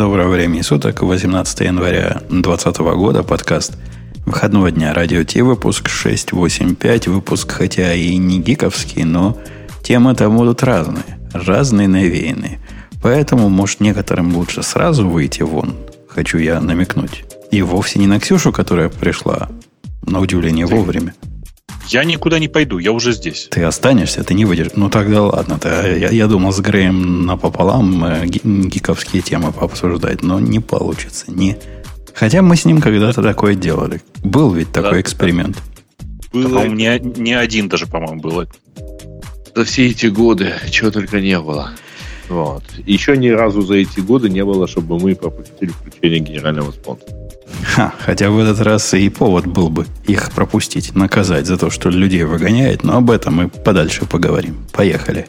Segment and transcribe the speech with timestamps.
[0.00, 3.76] Доброго времени суток, 18 января 2020 года, подкаст
[4.24, 9.36] выходного дня Радио Ти, выпуск 685, выпуск хотя и не гиковский, но
[9.82, 12.60] темы там будут разные, разные навеянные.
[13.02, 15.74] Поэтому, может, некоторым лучше сразу выйти вон,
[16.08, 17.24] хочу я намекнуть.
[17.50, 19.50] И вовсе не на Ксюшу, которая пришла,
[20.06, 21.12] на удивление, вовремя.
[21.90, 23.48] Я никуда не пойду, я уже здесь.
[23.50, 24.68] Ты останешься, ты не выйдешь.
[24.76, 25.58] Ну тогда ладно.
[25.58, 31.24] Ты, я, я думал с Греем напополам э, гиковские темы пообсуждать, но не получится.
[31.32, 31.58] Не.
[32.14, 34.00] Хотя мы с ним когда-то такое делали.
[34.22, 35.56] Был ведь такой да, эксперимент.
[35.98, 36.04] Да.
[36.32, 36.48] Было...
[36.60, 38.46] По-моему, не, не один даже, по-моему, было.
[39.56, 41.72] За все эти годы чего только не было.
[42.28, 42.62] Вот.
[42.86, 47.19] Еще ни разу за эти годы не было, чтобы мы пропустили включение генерального спонсора.
[47.62, 51.90] Ха, хотя в этот раз и повод был бы их пропустить, наказать за то, что
[51.90, 54.56] людей выгоняет, но об этом мы подальше поговорим.
[54.72, 55.28] Поехали.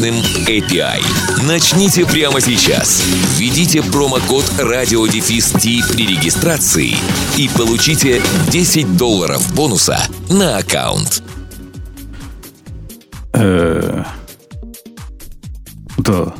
[0.00, 0.14] мощным
[0.46, 1.02] API.
[1.46, 3.04] Начните прямо сейчас.
[3.36, 6.94] Введите промокод радиодефис при регистрации
[7.36, 9.98] и получите 10 долларов бонуса
[10.30, 11.22] на аккаунт.
[13.34, 14.04] Э,
[15.98, 16.34] да.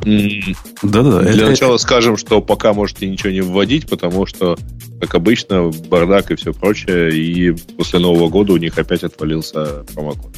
[0.82, 1.20] Да-да.
[1.20, 4.56] Для начала скажем, что пока можете ничего не вводить, потому что,
[5.00, 10.34] как обычно, бардак и все прочее, и после Нового года у них опять отвалился промокод.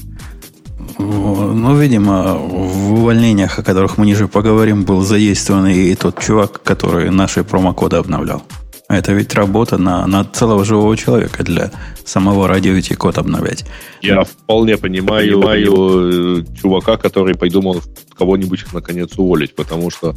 [0.99, 7.11] Ну, видимо, в увольнениях, о которых мы ниже поговорим, был заействован и тот чувак, который
[7.11, 8.43] наши промокоды обновлял.
[8.89, 11.71] Это ведь работа на, на целого живого человека для
[12.05, 13.65] самого радио идти код обновлять.
[14.03, 17.81] Я вполне понимаю, понимаю э, чувака, который придумал
[18.19, 20.15] кого-нибудь наконец уволить, потому что,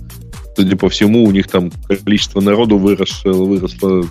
[0.58, 4.04] судя по всему, у них там количество народу выросло, выросло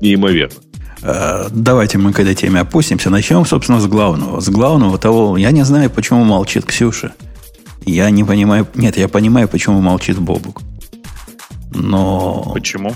[0.00, 0.56] неимоверно.
[1.02, 3.10] Э, давайте мы к этой теме опустимся.
[3.10, 4.40] Начнем, собственно, с главного.
[4.40, 7.12] С главного того, я не знаю, почему молчит Ксюша.
[7.84, 8.66] Я не понимаю...
[8.74, 10.62] Нет, я понимаю, почему молчит Бобук.
[11.72, 12.50] Но...
[12.52, 12.94] Почему?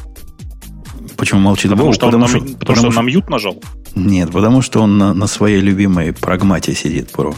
[1.16, 1.94] Почему молчит потому Бобук?
[1.94, 3.56] Что потому, что, потому, потому что он на мьют нажал?
[3.94, 7.34] Нет, потому что он на, на своей любимой прагмате сидит, про.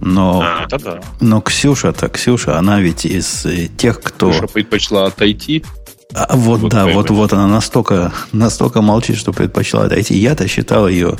[0.00, 1.00] Но, а, это да.
[1.20, 4.30] но Ксюша-то, Ксюша, она ведь из э, тех, кто...
[4.30, 5.64] Ксюша предпочла отойти
[6.14, 10.16] а вот, вот да, вот, вот она настолько, настолько молчит, что предпочла отойти.
[10.16, 11.18] Я-то считал ее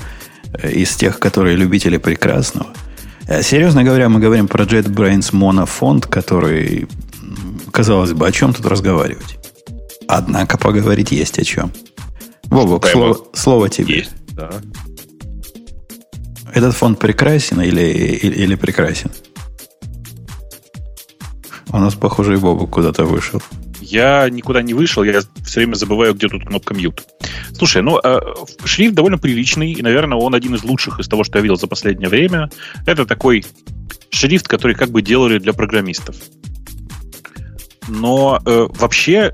[0.54, 2.68] э, из тех, которые любители прекрасного.
[3.26, 6.88] Э, серьезно говоря, мы говорим про JetBrains монофонд, который,
[7.70, 9.38] казалось бы, о чем тут разговаривать.
[10.08, 11.70] Однако поговорить есть о чем.
[12.44, 13.98] Бобок, слово, слово тебе.
[13.98, 14.50] Есть, да.
[16.54, 19.10] Этот фонд прекрасен или, или, или прекрасен?
[21.70, 23.42] У нас, похоже, и Бобок куда-то вышел.
[23.88, 27.00] Я никуда не вышел, я все время забываю, где тут кнопка mute.
[27.54, 28.20] Слушай, ну, э,
[28.64, 31.68] шрифт довольно приличный, и, наверное, он один из лучших из того, что я видел за
[31.68, 32.50] последнее время.
[32.86, 33.46] Это такой
[34.10, 36.16] шрифт, который как бы делали для программистов.
[37.88, 39.32] Но э, вообще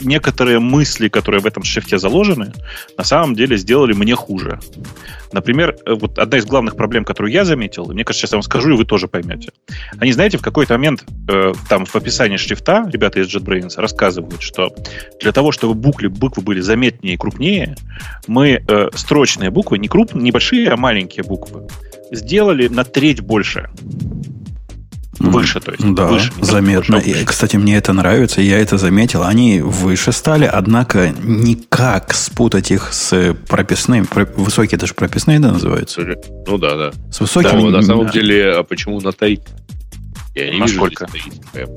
[0.00, 2.52] некоторые мысли, которые в этом шрифте заложены,
[2.96, 4.58] на самом деле сделали мне хуже.
[5.32, 8.42] Например, э, вот одна из главных проблем, которую я заметил, мне кажется, сейчас я вам
[8.42, 9.52] скажу, и вы тоже поймете.
[9.98, 14.74] Они, знаете, в какой-то момент э, там в описании шрифта ребята из JetBrains рассказывают, что
[15.20, 17.76] для того, чтобы буквы, буквы были заметнее и крупнее,
[18.26, 21.66] мы э, строчные буквы, не крупные, не большие, а маленькие буквы,
[22.10, 23.70] сделали на треть больше.
[25.30, 25.94] Выше, то есть.
[25.94, 26.96] Да, выше, заметно.
[26.98, 29.22] Выше, и, кстати, мне это нравится, я это заметил.
[29.22, 34.06] Они выше стали, однако никак спутать их с прописными.
[34.36, 36.02] Высокие даже прописные, да, называются?
[36.46, 36.92] Ну да, да.
[37.10, 37.70] С высокими...
[37.70, 39.42] Да, на самом деле, а почему на тайт?
[40.34, 41.06] Я не Насколько?
[41.12, 41.68] вижу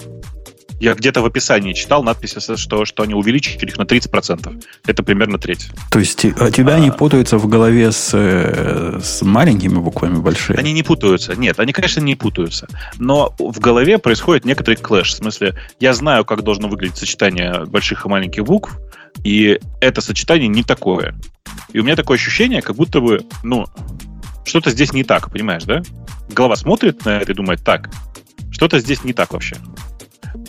[0.79, 4.63] я где-то в описании читал надписи, что, что они увеличили их на 30%.
[4.85, 5.69] Это примерно треть.
[5.91, 10.59] То есть а тебя а, они путаются в голове с, э, с маленькими буквами большими?
[10.59, 11.35] Они не путаются.
[11.35, 12.67] Нет, они, конечно, не путаются.
[12.97, 15.13] Но в голове происходит некоторый клэш.
[15.13, 18.77] В смысле, я знаю, как должно выглядеть сочетание больших и маленьких букв,
[19.23, 21.15] и это сочетание не такое.
[21.71, 23.65] И у меня такое ощущение, как будто бы, ну,
[24.43, 25.81] что-то здесь не так, понимаешь, да?
[26.29, 27.89] Голова смотрит на это и думает, так,
[28.51, 29.57] что-то здесь не так вообще.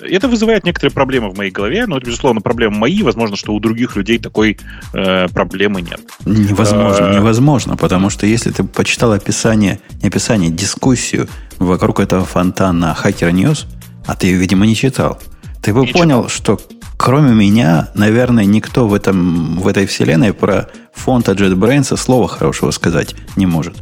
[0.01, 3.03] Это вызывает некоторые проблемы в моей голове, но это, безусловно, проблемы мои.
[3.03, 4.59] Возможно, что у других людей такой
[4.93, 6.01] э, проблемы нет.
[6.25, 7.15] Невозможно, а...
[7.15, 11.29] невозможно, потому что если ты почитал описание, не описание, дискуссию
[11.59, 13.67] вокруг этого фонтана Hacker News,
[14.07, 15.19] а ты ее, видимо, не читал,
[15.63, 16.59] ты бы не понял, читал.
[16.59, 22.27] что Кроме меня, наверное, никто в, этом, в этой вселенной про фонд от JetBrains слова
[22.27, 23.75] хорошего сказать не может.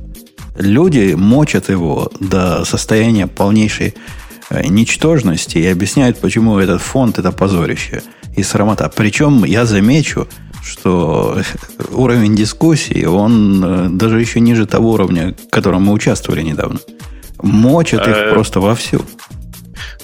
[0.57, 3.95] Люди мочат его до состояния полнейшей
[4.51, 8.03] ничтожности и объясняют, почему этот фонд это позорище
[8.37, 8.91] и срамота.
[8.95, 10.29] Причем я замечу,
[10.65, 11.39] что
[11.93, 16.81] уровень дискуссии, он э, даже еще ниже того уровня, в котором мы участвовали недавно.
[17.43, 19.05] Мочат их э, просто вовсю.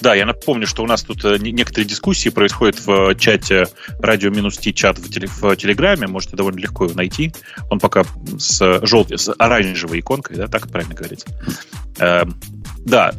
[0.01, 3.67] Да, я напомню, что у нас тут э, некоторые дискуссии происходят в чате
[3.99, 6.07] радио минус Ти чат в, теле, в Телеграме.
[6.07, 7.33] Можете довольно легко его найти.
[7.71, 8.05] Он пока
[8.39, 11.27] с желтой, с оранжевой иконкой, да, так правильно говорится.
[12.87, 13.13] Да,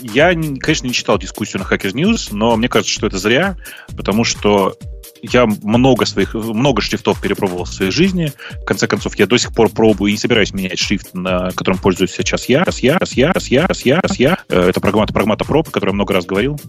[0.00, 3.56] я, конечно, не читал дискуссию на Hackers News, но мне кажется, что это зря,
[3.96, 4.76] потому что
[5.22, 8.32] я много своих, много шрифтов перепробовал в своей жизни.
[8.62, 11.78] В конце концов, я до сих пор пробую и не собираюсь менять шрифт, на котором
[11.78, 12.64] пользуюсь сейчас я.
[12.64, 14.38] Раз я, раз я, раз я, раз я, раз я.
[14.48, 16.60] Э, это программа Pragmata Pro, о которой я много раз говорил.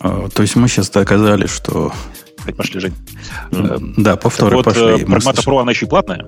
[0.00, 1.92] А, то есть мы сейчас доказали, что...
[2.42, 2.94] Опять пошли, Жень.
[3.52, 5.04] Э, да, повторы вот, пошли.
[5.04, 6.26] Pragmata Pro, она еще и платная.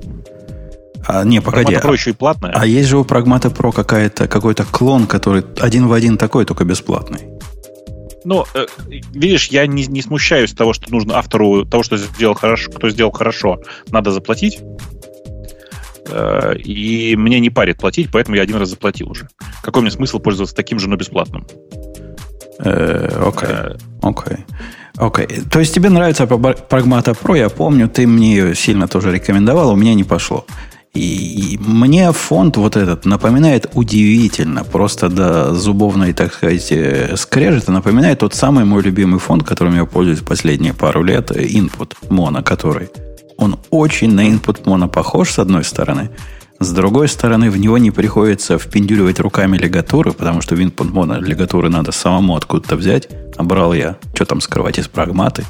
[1.06, 1.74] А, не, погоди.
[1.74, 2.52] Pragmata Pro еще и платная.
[2.52, 6.64] А есть же у Pragmata Pro какая-то, какой-то клон, который один в один такой, только
[6.64, 7.20] бесплатный.
[8.24, 8.66] Ну, э,
[9.12, 13.10] видишь, я не, не смущаюсь того, что нужно автору того, что сделал хорошо, кто сделал
[13.10, 13.60] хорошо,
[13.90, 14.60] надо заплатить.
[16.08, 19.28] Э, и мне не парит платить, поэтому я один раз заплатил уже.
[19.62, 21.46] Какой мне смысл пользоваться таким же, но бесплатным?
[22.60, 23.76] Э, окей.
[24.02, 24.44] Окей.
[24.96, 25.26] Окей.
[25.50, 29.76] То есть тебе нравится Pragmata Pro, я помню, ты мне ее сильно тоже рекомендовал, у
[29.76, 30.44] меня не пошло.
[30.94, 37.72] И, и мне фонд вот этот напоминает удивительно, просто до зубовной, так сказать, э, скрежета,
[37.72, 42.90] напоминает тот самый мой любимый фонд, которым я пользуюсь последние пару лет, Input Mono, который
[43.38, 46.10] он очень на Input Mono похож, с одной стороны.
[46.60, 51.18] С другой стороны, в него не приходится впендюривать руками лигатуры, потому что в Input Mono
[51.20, 53.08] лигатуры надо самому откуда-то взять.
[53.36, 55.44] А брал я, что там скрывать, из прагматы.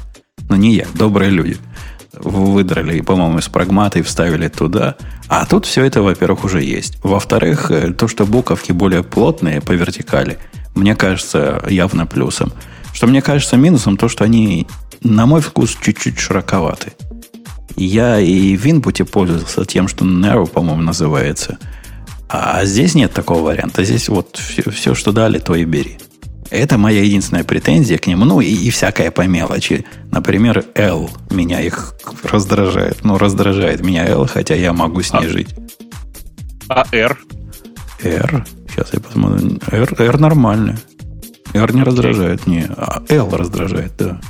[0.49, 1.57] Но не я, добрые люди–
[2.13, 4.95] выдрали, по-моему, из прагмата и вставили туда.
[5.27, 6.97] А тут все это, во-первых, уже есть.
[7.03, 10.37] Во-вторых, э, то, что буковки более плотные по вертикали,
[10.75, 12.53] мне кажется явно плюсом.
[12.93, 14.67] Что мне кажется минусом, то, что они,
[15.01, 16.93] на мой вкус, чуть-чуть широковаты.
[17.75, 21.57] Я и в инпуте пользовался тем, что Narrow, по-моему, называется.
[22.29, 23.83] А здесь нет такого варианта.
[23.83, 25.97] Здесь вот все, все что дали, то и бери.
[26.53, 28.25] Это моя единственная претензия к нему.
[28.25, 29.85] Ну, и, и всякая по мелочи.
[30.11, 33.03] Например, L меня их раздражает.
[33.03, 35.55] Ну, раздражает меня L, хотя я могу с ней а, жить.
[36.69, 37.17] А R?
[38.03, 38.45] R?
[38.69, 39.57] Сейчас я посмотрю.
[39.71, 40.77] R, R нормально.
[41.55, 42.67] R не раздражает, не.
[42.77, 44.21] А L раздражает, да.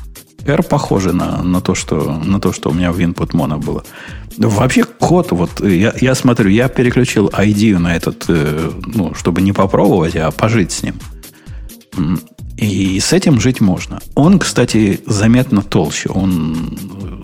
[0.45, 3.83] R похоже на, на, то, что, на то, что у меня в input mono было.
[4.37, 9.51] Вообще код, вот я, я смотрю, я переключил ID на этот, э, ну, чтобы не
[9.51, 10.95] попробовать, а пожить с ним.
[12.57, 13.99] И с этим жить можно.
[14.15, 16.09] Он, кстати, заметно толще.
[16.09, 16.77] Он,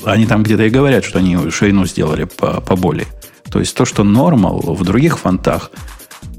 [0.04, 3.08] они там где-то и говорят, что они ширину сделали по, поболее.
[3.52, 5.72] То есть то, что нормал в других фонтах,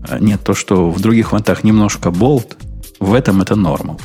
[0.09, 2.57] э, нет, то, что в других фонтах немножко болт,
[2.99, 4.01] в этом это normal.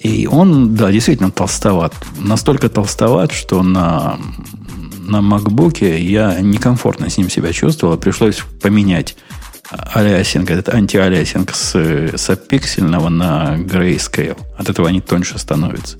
[0.00, 1.94] И он, да, действительно толстоват.
[2.18, 4.18] Настолько толстоват, что на,
[4.98, 7.96] на MacBook я некомфортно с ним себя чувствовал.
[7.96, 9.16] Пришлось поменять
[9.70, 14.38] алиасинг, этот антиалиасинг с, с пиксельного на grayscale.
[14.56, 15.96] От этого они тоньше становятся.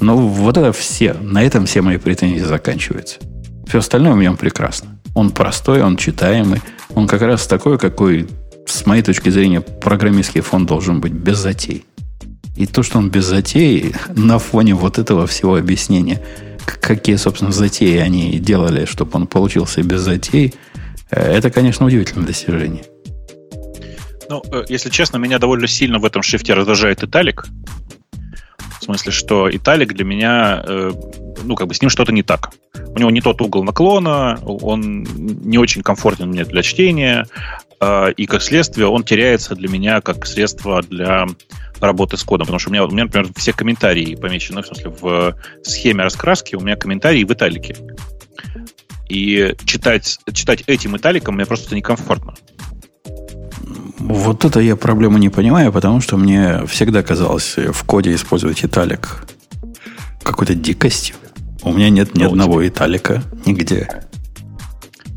[0.00, 3.18] Но вот это все, на этом все мои претензии заканчиваются.
[3.66, 4.98] Все остальное у меня прекрасно.
[5.14, 6.60] Он простой, он читаемый,
[6.94, 8.28] он как раз такой, какой,
[8.66, 11.84] с моей точки зрения, программистский фон должен быть без затей.
[12.56, 16.20] И то, что он без затей, на фоне вот этого всего объяснения,
[16.64, 20.54] какие, собственно, затеи они делали, чтобы он получился без затей–
[21.16, 22.84] это, конечно, удивительное достижение.
[24.28, 27.46] Ну, э, если честно, меня довольно сильно в этом шрифте раздражает италик.
[28.80, 30.92] В смысле, что италик для меня, э,
[31.44, 32.52] ну, как бы с ним что-то не так.
[32.94, 37.26] У него не тот угол наклона, он не очень комфортен мне для чтения,
[38.16, 41.26] и, как следствие, он теряется для меня как средство для
[41.80, 42.46] работы с кодом.
[42.46, 46.54] Потому что у меня, у меня например, все комментарии помечены, в смысле, в схеме раскраски
[46.54, 47.74] у меня комментарии в италике.
[49.12, 52.32] И читать, читать этим италиком мне просто некомфортно.
[53.98, 59.26] Вот это я проблему не понимаю, потому что мне всегда казалось в коде использовать италик
[60.22, 61.16] какой-то дикостью.
[61.62, 62.68] У меня нет ни ну, одного тебе...
[62.68, 63.86] италика нигде.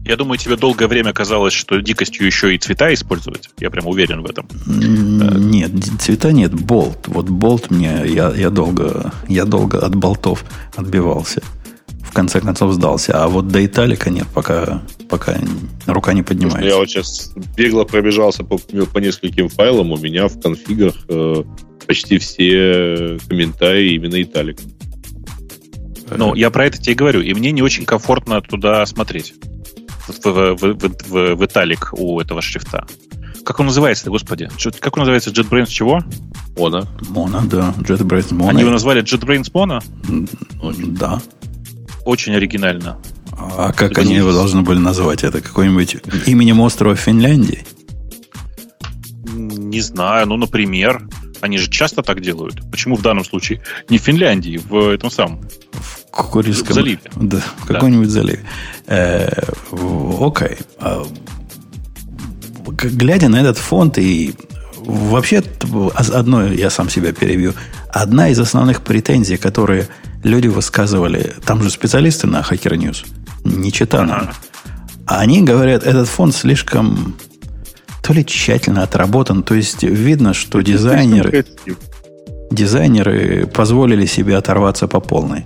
[0.04, 3.50] Я думаю, тебе долгое время казалось, что дикостью еще и цвета использовать.
[3.60, 4.46] Я прям уверен в этом.
[4.68, 5.72] Нет,
[6.02, 6.54] цвета нет.
[6.54, 7.08] Болт.
[7.08, 10.44] Вот болт мне я, я долго я долго от болтов
[10.76, 11.42] отбивался
[12.16, 13.24] конце концов сдался.
[13.24, 15.38] А вот до Италика нет, пока, пока
[15.86, 16.68] рука не поднимается.
[16.68, 19.92] Я вот сейчас бегло пробежался по, по нескольким файлам.
[19.92, 21.44] У меня в конфигах э,
[21.86, 24.58] почти все комментарии именно Италик.
[26.16, 29.34] Ну, я про это тебе и говорю, и мне не очень комфортно туда смотреть.
[30.08, 32.86] В, в, в, в, в, италик у этого шрифта.
[33.44, 34.50] Как он называется, господи?
[34.80, 35.32] Как он называется?
[35.32, 36.00] JetBrains чего?
[36.56, 36.88] Mono.
[37.10, 37.74] Mono, да.
[37.80, 38.50] JetBrains Mono.
[38.50, 39.84] Они его назвали JetBrains Mono?
[40.98, 41.22] Да.
[42.06, 42.98] Очень оригинально.
[43.32, 45.24] А как это они его должны были назвать?
[45.24, 47.66] Это какой-нибудь именем острова Финляндии?
[49.26, 51.08] Не знаю, ну, например.
[51.42, 52.62] Они же часто так делают.
[52.72, 55.42] Почему в данном случае не в Финляндии, в этом самом?
[55.74, 56.72] В Курильском...
[56.72, 57.00] В заливе.
[57.16, 58.14] Да, в каком-нибудь да.
[58.14, 58.40] заливе.
[58.88, 59.44] Э,
[60.22, 60.58] окей.
[60.80, 61.06] А,
[62.66, 64.34] глядя на этот фонд и
[64.78, 65.44] вообще
[65.96, 67.54] одно я сам себя перебью.
[67.90, 69.88] Одна из основных претензий, которые
[70.26, 73.06] люди высказывали, там же специалисты на Hacker News,
[73.44, 74.12] не читали.
[74.12, 74.34] Ага.
[75.06, 77.16] Они говорят, этот фонд слишком
[78.02, 81.46] то ли тщательно отработан, то есть видно, что дизайнеры,
[82.52, 85.46] дизайнеры позволили себе оторваться по полной.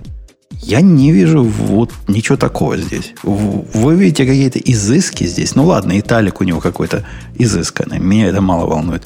[0.62, 3.14] Я не вижу вот ничего такого здесь.
[3.22, 5.54] Вы видите какие-то изыски здесь.
[5.54, 7.98] Ну ладно, италик у него какой-то изысканный.
[7.98, 9.04] Меня это мало волнует.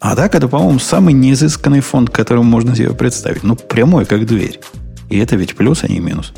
[0.00, 3.44] А так это, по-моему, самый неизысканный фонд, который можно себе представить.
[3.44, 4.60] Ну, прямой, как дверь.
[5.10, 6.32] И это ведь плюс, а не минус.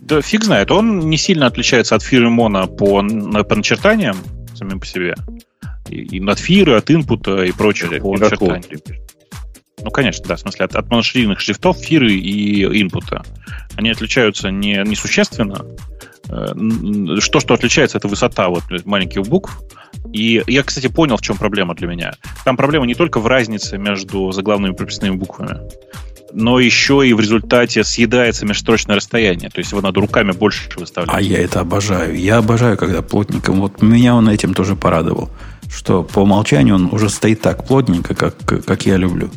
[0.00, 0.70] Да фиг знает.
[0.70, 4.16] Он не сильно отличается от фиры Мона по, по начертаниям
[4.54, 5.14] самим по себе.
[5.88, 8.62] И, и от фиры, от инпута и прочего по начертаниям.
[9.82, 13.22] Ну, конечно, да, в смысле, от, от моноширинных шрифтов, фиры и инпута.
[13.76, 15.64] Они отличаются не, несущественно.
[16.28, 19.62] Э, что, что отличается, это высота вот маленьких букв.
[20.12, 22.12] И я, кстати, понял, в чем проблема для меня.
[22.44, 25.60] Там проблема не только в разнице между заглавными и прописными буквами,
[26.32, 29.50] но еще и в результате съедается межстрочное расстояние.
[29.50, 31.14] То есть его надо руками больше выставлять.
[31.14, 32.18] А я это обожаю.
[32.18, 33.60] Я обожаю, когда плотником.
[33.60, 35.30] Вот меня он этим тоже порадовал.
[35.72, 39.30] Что по умолчанию он уже стоит так плотненько, как, как я люблю.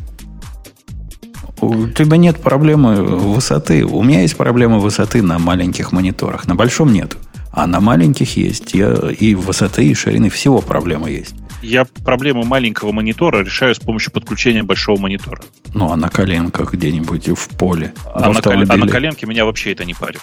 [1.60, 3.84] У тебя нет проблемы высоты.
[3.84, 6.46] У меня есть проблема высоты на маленьких мониторах.
[6.46, 7.16] На большом нет.
[7.52, 8.74] А на маленьких есть.
[8.74, 11.34] Я, и высоты, и ширины всего проблема есть.
[11.64, 15.40] Я проблему маленького монитора решаю с помощью подключения большого монитора.
[15.72, 17.94] Ну, а на коленках где-нибудь в поле.
[18.12, 20.20] А, на, колен, а на коленке меня вообще это не парит.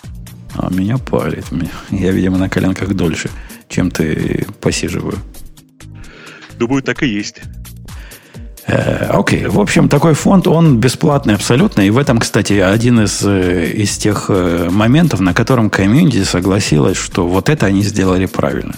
[0.56, 1.46] А меня парит.
[1.90, 3.32] Я, видимо, на коленках дольше,
[3.70, 5.18] чем ты посиживаю.
[6.60, 7.42] Думаю, так и есть.
[8.68, 9.50] Э, окей, okay.
[9.50, 11.82] в общем, такой фонд, он бесплатный абсолютно.
[11.82, 16.98] И в этом, кстати, один из, э, из тех э, моментов, на котором комьюнити согласилась,
[16.98, 18.76] что вот это они сделали правильно.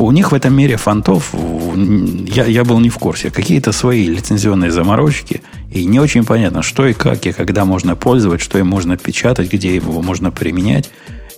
[0.00, 4.70] У них в этом мире фонтов, я, я был не в курсе, какие-то свои лицензионные
[4.70, 8.96] заморочки, и не очень понятно, что и как, и когда можно пользоваться, что им можно
[8.96, 10.90] печатать, где его можно применять.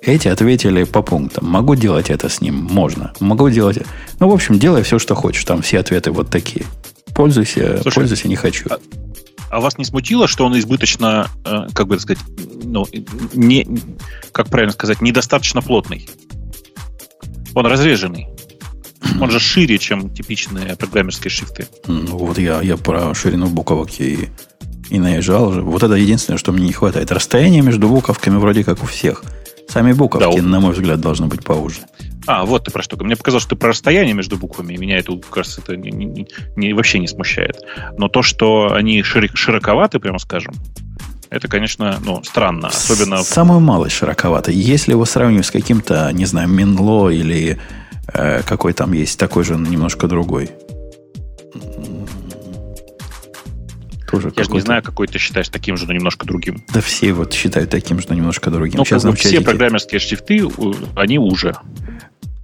[0.02, 1.46] Эти ответили по пунктам.
[1.46, 2.54] Могу делать это с ним?
[2.54, 3.12] Можно.
[3.20, 3.78] Могу делать...
[4.18, 5.44] Ну, в общем, делай все, что хочешь.
[5.44, 6.64] Там все ответы вот такие.
[7.14, 8.66] Пользуйся, Слушай, пользуйся не хочу.
[8.70, 8.78] А,
[9.50, 12.22] а вас не смутило, что он избыточно, э, как бы сказать,
[12.62, 12.86] ну,
[13.34, 13.66] не,
[14.32, 16.08] как правильно сказать, недостаточно плотный?
[17.54, 18.28] Он разреженный.
[19.20, 21.68] Он же шире, чем типичные программерские шрифты.
[21.86, 24.28] Ну, вот я, я про ширину буковок и,
[24.88, 25.62] и наезжал же.
[25.62, 27.10] Вот это единственное, что мне не хватает.
[27.10, 29.24] Расстояние между буковками вроде как у всех.
[29.68, 31.78] Сами буковки, да, на мой взгляд, должны быть поуже.
[32.26, 32.96] А, вот ты про что.
[33.02, 34.76] Мне показалось, что ты про расстояние между буквами.
[34.76, 36.26] Меня это, кажется, это не, не,
[36.56, 37.62] не, вообще не смущает.
[37.96, 40.54] Но то, что они широк, широковаты, прямо скажем,
[41.30, 42.68] это, конечно, ну, странно.
[42.68, 43.22] Особенно...
[43.22, 44.50] Самую малость широковато.
[44.50, 47.60] Если его сравнивать с каким-то, не знаю, Минло или
[48.12, 50.50] какой там есть, такой же, немножко другой.
[54.10, 56.64] Тоже Я же не знаю, какой ты считаешь таким же, но немножко другим.
[56.74, 58.78] Да все вот считают таким же, но немножко другим.
[58.78, 60.48] Ну, Сейчас как бы все программерские шрифты,
[60.96, 61.54] они уже.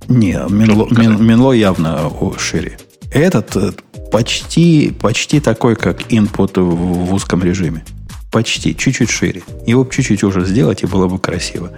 [0.06, 2.78] Не, Минло, Мин, Минло явно шире.
[3.10, 3.72] Этот э,
[4.12, 7.84] почти, почти такой, как input в, в узком режиме.
[8.30, 9.42] Почти, чуть-чуть шире.
[9.66, 11.72] Его чуть-чуть уже сделать, и было бы красиво.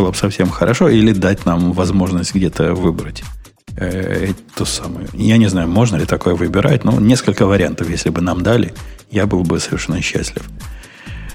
[0.00, 3.22] Было бы совсем хорошо, или дать нам возможность где-то выбрать
[3.76, 5.08] э, ту самую.
[5.12, 8.72] Я не знаю, можно ли такое выбирать, но несколько вариантов, если бы нам дали,
[9.10, 10.42] я был бы совершенно счастлив.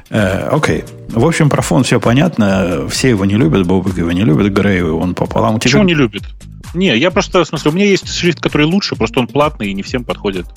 [0.10, 0.84] Э, окей.
[1.10, 2.88] В общем, про фон все понятно.
[2.90, 5.60] Все его не любят, Бобик его не любит, Грей он пополам.
[5.60, 6.24] Почему не любит?
[6.74, 9.74] Не, я просто, в смысле, у меня есть шрифт, который лучше, просто он платный и
[9.76, 10.48] не всем подходит.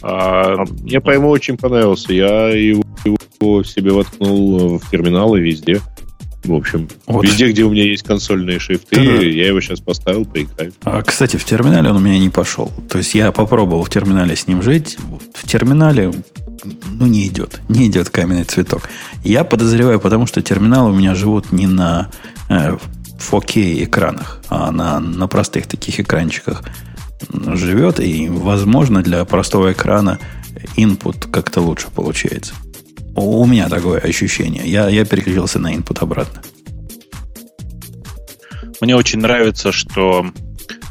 [0.00, 2.14] А, мне по ему очень понравился.
[2.14, 5.82] Я его, его себе воткнул в терминалы везде.
[6.44, 7.24] В общем, вот.
[7.24, 9.02] везде, где у меня есть консольные шрифты, да.
[9.02, 10.72] я его сейчас поставил, поиграю.
[10.84, 12.72] А, кстати, в терминале он у меня не пошел.
[12.88, 14.96] То есть я попробовал в терминале с ним жить.
[15.34, 16.12] В терминале
[16.98, 17.60] ну, не идет.
[17.68, 18.88] Не идет каменный цветок.
[19.22, 22.10] Я подозреваю, потому что терминалы у меня живут не на
[22.48, 22.76] э,
[23.18, 26.62] 4K экранах, а на, на простых таких экранчиках
[27.32, 28.00] живет.
[28.00, 30.18] И, возможно, для простого экрана
[30.76, 32.54] input как-то лучше получается.
[33.16, 34.62] У меня такое ощущение.
[34.66, 36.42] Я, я переключился на input обратно.
[38.80, 40.26] Мне очень нравится, что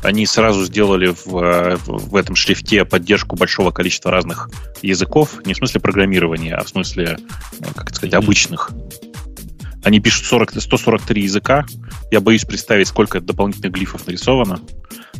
[0.04, 4.50] они сразу сделали в, в этом шрифте поддержку большого количества разных
[4.82, 7.18] языков, не в смысле программирования, а в смысле,
[7.76, 8.72] как это сказать, обычных.
[9.84, 11.66] Они пишут 40, 143 языка.
[12.12, 14.60] Я боюсь представить, сколько дополнительных глифов нарисовано.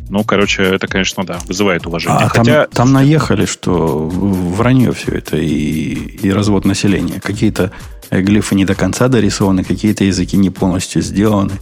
[0.08, 2.18] Ну, короче, это, конечно, да, вызывает уважение.
[2.18, 2.64] А Хотя...
[2.64, 7.20] там, там наехали, что вранье все это и, и развод населения.
[7.20, 7.72] Какие-то
[8.10, 11.52] глифы не до конца дорисованы, какие-то языки не полностью сделаны.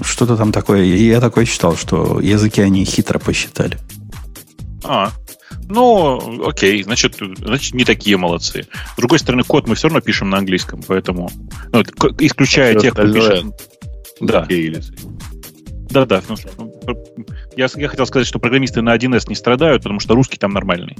[0.00, 0.82] Что-то там такое.
[0.84, 3.78] Я такое читал, что языки они хитро посчитали.
[4.82, 5.12] А,
[5.70, 8.66] ну, окей, значит, значит, не такие молодцы.
[8.92, 11.30] С другой стороны, код мы все равно пишем на английском, поэтому,
[11.72, 11.82] ну,
[12.18, 13.44] исключая а тех, кто пишет...
[14.20, 14.46] Да.
[15.90, 16.22] Да, да.
[16.28, 16.36] Ну,
[17.56, 20.96] я, я хотел сказать, что программисты на 1С не страдают, потому что русский там нормальный.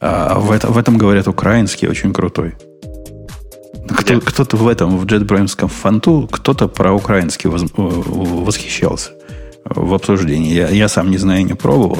[0.00, 2.54] А в, это, в этом говорят украинский очень крутой.
[3.88, 9.10] Кто, кто-то в этом, в JetBrains фонту, кто-то про украинский воз, восхищался
[9.64, 10.54] в обсуждении.
[10.54, 11.98] Я, я сам не знаю, не пробовал,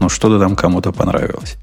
[0.00, 1.56] но что-то там кому-то понравилось.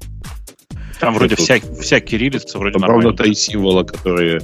[1.00, 4.40] Там вроде вся, вся кириллица, вроде там Правда, и символы, которые...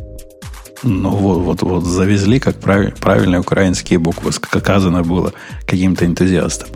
[0.83, 5.33] Ну, вот, вот, вот завезли, как правиль, правильные украинские буквы, как оказано было
[5.67, 6.69] каким-то энтузиастам.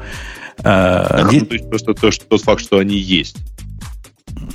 [0.64, 3.37] А, ну, то есть просто то, что, тот факт, что они есть.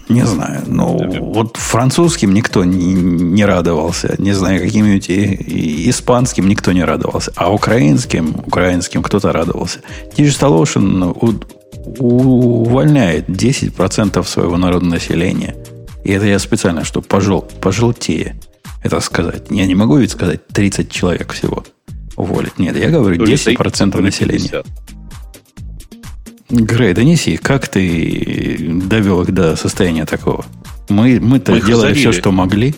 [0.10, 0.64] Не знаю.
[0.68, 1.20] Ну, да.
[1.22, 4.16] вот французским никто не, не радовался.
[4.18, 7.32] Не знаю, каким-нибудь и, испанским никто не радовался.
[7.36, 9.80] А украинским, украинским кто-то радовался.
[10.18, 11.46] Digital Ocean
[11.86, 15.56] увольняет 10% своего народного населения.
[16.04, 18.36] И это я специально, чтобы пожел, пожелтее
[18.84, 19.46] это сказать.
[19.50, 21.64] Я не могу ведь сказать 30 человек всего
[22.16, 22.60] уволить.
[22.60, 24.64] Нет, я говорю 10% населения.
[26.50, 30.46] Грей, донеси, как ты довел их до состояния такого?
[30.90, 32.76] Мы, мы-то мы делали все, что могли.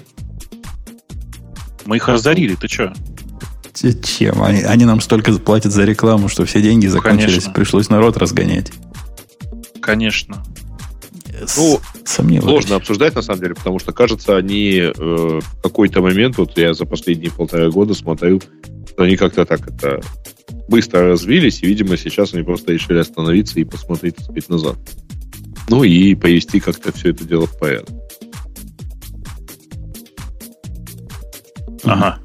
[1.86, 2.94] Мы их разорили, ты что?
[4.04, 4.42] Чем?
[4.42, 7.34] Они, они нам столько платят за рекламу, что все деньги закончились.
[7.34, 7.54] Конечно.
[7.54, 8.72] Пришлось народ разгонять.
[9.86, 10.44] Конечно.
[11.58, 12.44] Ну, Сомневаюсь.
[12.44, 16.74] сложно обсуждать, на самом деле, потому что, кажется, они э, в какой-то момент, вот я
[16.74, 18.42] за последние полтора года смотрю,
[18.88, 20.02] что они как-то так это
[20.68, 24.78] быстро развились, и, видимо, сейчас они просто решили остановиться и посмотреть, так сказать, назад.
[25.70, 27.90] Ну и повести как-то все это дело в порядок.
[31.84, 32.20] Ага.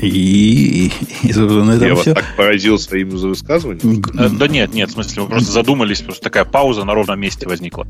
[0.00, 2.14] И, и собственно, это Я все.
[2.14, 4.02] вас так поразил своим высказыванием?
[4.16, 7.46] Э, да нет, нет, в смысле, мы просто задумались, просто такая пауза на ровном месте
[7.48, 7.86] возникла.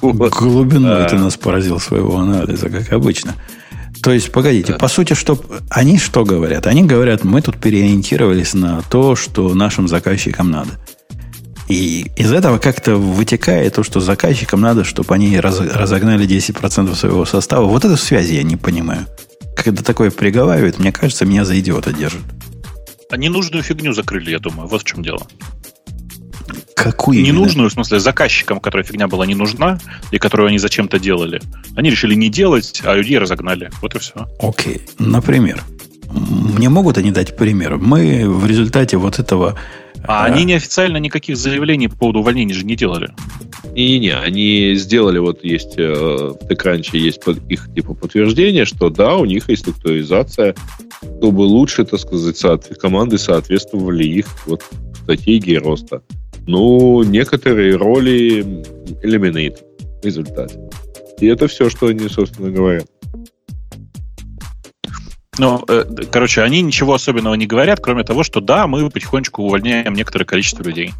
[0.00, 3.34] Глубиной ты нас поразил своего анализа, как обычно.
[4.02, 4.78] То есть, погодите, да.
[4.78, 5.38] по сути, что
[5.70, 6.66] они что говорят?
[6.66, 10.70] Они говорят, мы тут переориентировались на то, что нашим заказчикам надо.
[11.68, 17.24] И из этого как-то вытекает то, что заказчикам надо, чтобы они раз, разогнали 10% своего
[17.24, 17.66] состава.
[17.66, 19.06] Вот эту связь я не понимаю.
[19.66, 22.22] Когда такое приговаривают, мне кажется, меня за идиота держат.
[23.10, 24.68] Они нужную фигню закрыли, я думаю.
[24.68, 25.26] Вот в чем дело.
[26.76, 27.20] Какую?
[27.20, 29.80] Ненужную, в смысле, заказчикам, которая фигня была не нужна,
[30.12, 31.42] и которую они зачем-то делали.
[31.74, 33.72] Они решили не делать, а людей разогнали.
[33.82, 34.28] Вот и все.
[34.38, 34.82] Окей.
[35.00, 35.60] Например.
[36.12, 37.76] Мне могут они дать пример?
[37.76, 39.58] Мы в результате вот этого
[40.06, 43.10] а, а они неофициально никаких заявлений по поводу увольнения же не делали.
[43.74, 49.24] Не-не-не, они сделали, вот есть э, в TechCrunch есть их типа подтверждение, что да, у
[49.24, 50.54] них есть структуризация,
[51.18, 52.66] чтобы лучше, так сказать, соот...
[52.80, 54.62] команды соответствовали их вот
[55.02, 56.02] стратегии роста.
[56.46, 58.40] Ну, некоторые роли
[59.02, 59.58] eliminate
[60.02, 60.58] в результате.
[61.20, 62.86] И это все, что они, собственно, говорят.
[65.38, 69.92] Ну, э, короче, они ничего особенного не говорят, кроме того, что да, мы потихонечку увольняем
[69.94, 70.92] некоторое количество людей.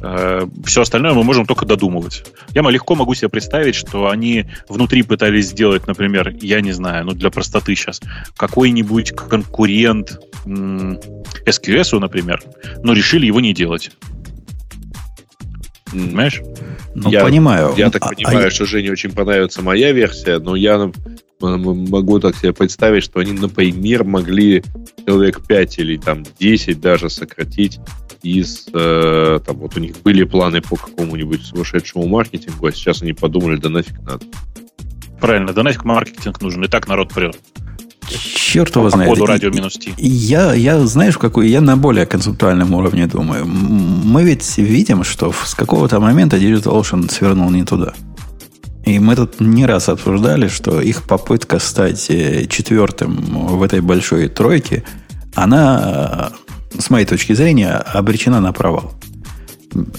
[0.00, 2.24] Э, все остальное мы можем только додумывать.
[2.54, 7.12] Я легко могу себе представить, что они внутри пытались сделать, например, я не знаю, ну
[7.12, 8.00] для простоты сейчас,
[8.36, 12.42] какой-нибудь конкурент SQS, например,
[12.82, 13.90] но решили его не делать.
[15.90, 16.42] Понимаешь?
[16.94, 17.72] Ну, я, понимаю.
[17.76, 18.50] Я так понимаю, а...
[18.50, 20.90] что Жене очень понравится моя версия, но я
[21.56, 24.62] могу так себе представить, что они, например, могли
[25.06, 27.80] человек 5 или там 10 даже сократить
[28.22, 28.66] из...
[28.72, 33.56] Э, там вот у них были планы по какому-нибудь сумасшедшему маркетингу, а сейчас они подумали,
[33.56, 34.24] да нафиг надо.
[35.20, 37.36] Правильно, да нафиг маркетинг нужен, и так народ прет.
[38.08, 39.18] Черт его знает.
[39.18, 39.78] По радио минус.
[39.96, 43.46] Я, я, знаешь, какой, я на более концептуальном уровне думаю.
[43.46, 47.94] Мы ведь видим, что с какого-то момента Digital Ocean свернул не туда.
[48.84, 53.16] И мы тут не раз обсуждали, что их попытка стать э, четвертым
[53.56, 54.84] в этой большой тройке,
[55.34, 56.30] она,
[56.74, 58.92] э, с моей точки зрения, обречена на провал.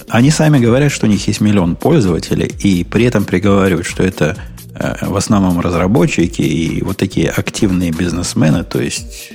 [0.08, 4.36] Они сами говорят, что у них есть миллион пользователей, и при этом приговаривают, что это
[4.74, 9.32] э, в основном разработчики и вот такие активные бизнесмены, то есть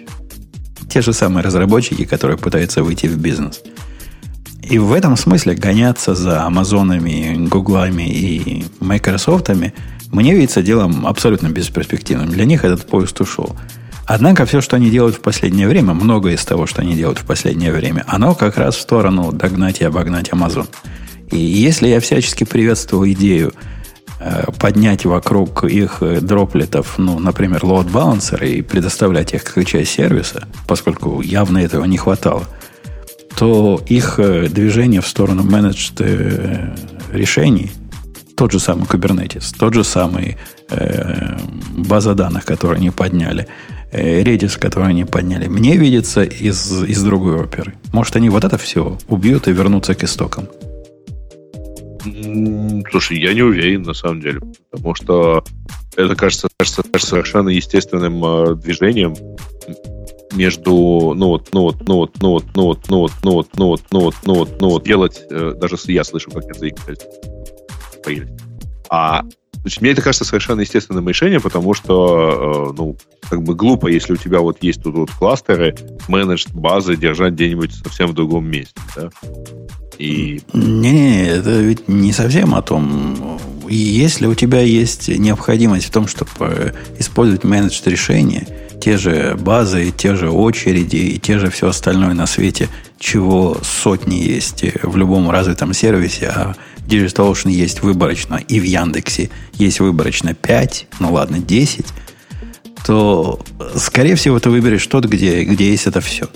[0.89, 3.61] те же самые разработчики, которые пытаются выйти в бизнес.
[4.71, 9.73] И в этом смысле гоняться за Амазонами, Гуглами и Майкрософтами
[10.13, 12.29] мне видится делом абсолютно бесперспективным.
[12.29, 13.53] Для них этот поезд ушел.
[14.05, 17.25] Однако все, что они делают в последнее время, многое из того, что они делают в
[17.25, 20.69] последнее время, оно как раз в сторону догнать и обогнать Amazon.
[21.31, 23.51] И если я всячески приветствую идею
[24.21, 29.91] э, поднять вокруг их э, дроплетов, ну, например, load balancer и предоставлять их как часть
[29.91, 32.47] сервиса, поскольку явно этого не хватало,
[33.41, 35.99] то их э, движение в сторону менеджд
[37.11, 37.71] решений,
[38.37, 40.37] тот же самый Kubernetes, тот же самый
[40.69, 41.39] э,
[41.75, 43.47] база данных, которую они подняли,
[43.91, 47.73] э, Redis, который они подняли, мне видится из, из другой оперы.
[47.91, 50.47] Может, они вот это все убьют и вернутся к истокам.
[52.91, 54.39] Слушай, я не уверен, на самом деле.
[54.69, 55.43] Потому что
[55.95, 59.15] это кажется, кажется, кажется совершенно естественным э, движением
[60.31, 63.49] между, ну вот, ну вот, ну вот, ну вот, ну вот, ну вот, ну вот,
[63.57, 66.75] ну вот, ну вот, ну вот, ну делать, э, даже я слышу, как язык
[68.89, 69.23] А
[69.61, 72.97] Значит, мне это кажется совершенно естественным решением, потому что, э, ну,
[73.29, 75.75] как бы глупо, если у тебя вот есть тут вот кластеры,
[76.07, 79.09] менедж базы держать где-нибудь совсем в другом месте, да?
[79.99, 80.41] И...
[80.53, 83.39] Не-не, это ведь не совсем о том.
[83.71, 88.45] И если у тебя есть необходимость в том, чтобы э, использовать менедж решения,
[88.81, 92.67] те же базы, те же очереди и те же все остальное на свете,
[92.99, 96.55] чего сотни есть в любом развитом сервисе, а
[96.85, 101.85] DigitalOcean есть выборочно, и в Яндексе есть выборочно 5, ну ладно, 10,
[102.85, 103.39] то,
[103.77, 106.27] скорее всего, ты выберешь тот, где, где есть это все.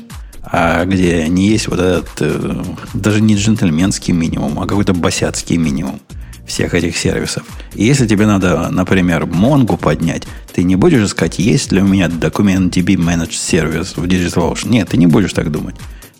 [0.42, 6.00] А где не есть вот этот, э, даже не джентльменский минимум, а какой-то босяцкий минимум
[6.46, 7.44] всех этих сервисов.
[7.74, 12.08] И если тебе надо, например, Монгу поднять, ты не будешь искать, есть ли у меня
[12.08, 14.70] документ DB Managed сервис в DigitalOcean.
[14.70, 15.76] Нет, ты не будешь так думать.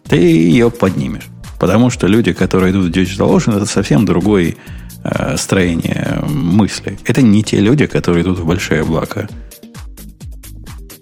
[0.08, 1.28] Ты ее поднимешь.
[1.60, 4.56] Потому что люди, которые идут в DigitalOcean, это совсем другое
[5.04, 6.98] э, строение мысли.
[7.06, 9.28] Это не те люди, которые идут в большие облака.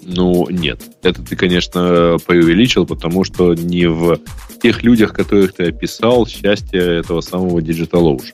[0.06, 0.82] Ну, нет.
[1.02, 4.20] Это ты, конечно, преувеличил, потому что не в
[4.62, 8.34] тех людях, которых ты описал, счастье этого самого DigitalOcean.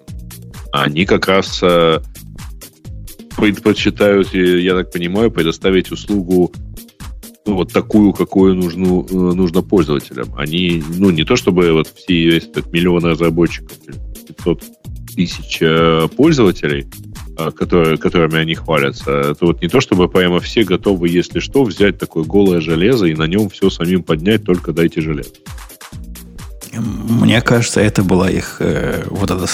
[0.71, 1.99] Они как раз э,
[3.37, 6.51] предпочитают, я так понимаю, предоставить услугу
[7.45, 10.33] ну, вот такую, какую нужно, э, нужно пользователям.
[10.37, 13.71] Они, ну, не то чтобы вот все весь этот миллион разработчиков,
[14.27, 14.63] 500
[15.15, 16.87] тысяч э, пользователей,
[17.55, 19.11] которые, которыми они хвалятся.
[19.11, 23.15] Это вот не то, чтобы прямо все готовы, если что, взять такое голое железо и
[23.15, 25.31] на нем все самим поднять, только дайте железо.
[26.73, 29.47] Мне кажется, это была их э, вот эта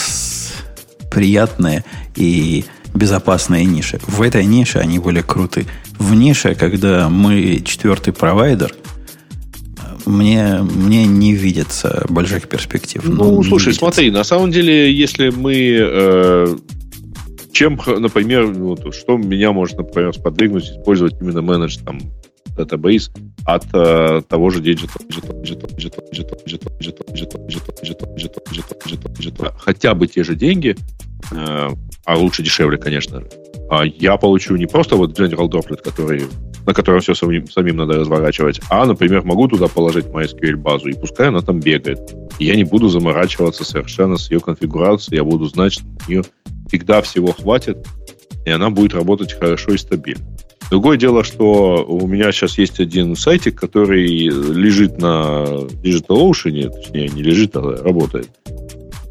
[1.16, 1.86] приятная
[2.18, 4.00] и безопасная ниша.
[4.06, 5.66] В этой нише они были круты.
[5.98, 8.76] В нише, когда мы четвертый провайдер,
[10.06, 13.02] мне, мне не видится больших перспектив.
[13.06, 13.80] Ну, слушай, видится.
[13.80, 15.56] смотри, на самом деле, если мы...
[15.80, 16.58] Э,
[17.54, 22.02] чем, например, ну, что меня может, например, сподвигнуть использовать именно менедж там
[22.58, 23.10] датабейс
[23.46, 24.90] от э, того же Digital.
[29.58, 30.76] Хотя бы те же деньги,
[31.32, 33.24] а лучше дешевле, конечно
[33.70, 36.24] а я получу не просто вот General Droplet, который,
[36.66, 40.94] на котором все самим, самим надо разворачивать, а, например, могу туда положить MySQL базу, и
[40.94, 42.00] пускай она там бегает.
[42.40, 46.24] И я не буду заморачиваться совершенно с ее конфигурацией, я буду знать, что у нее
[46.68, 47.86] всегда всего хватит,
[48.46, 50.26] и она будет работать хорошо и стабильно.
[50.70, 57.22] Другое дело, что у меня сейчас есть один сайтик, который лежит на DigitalOcean, точнее, не
[57.22, 58.30] лежит, а работает.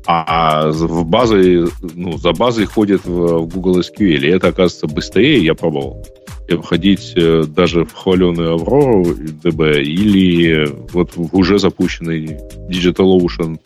[0.07, 4.19] А в базы, ну, за базой ходит в Google SQL.
[4.19, 6.05] И это, оказывается, быстрее, я пробовал,
[6.49, 9.03] чем ходить э, даже в хваленую Aurora
[9.43, 12.39] DB или вот в уже запущенный
[12.69, 13.59] DigitalOcean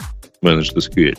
[0.42, 1.16] Managed SQL.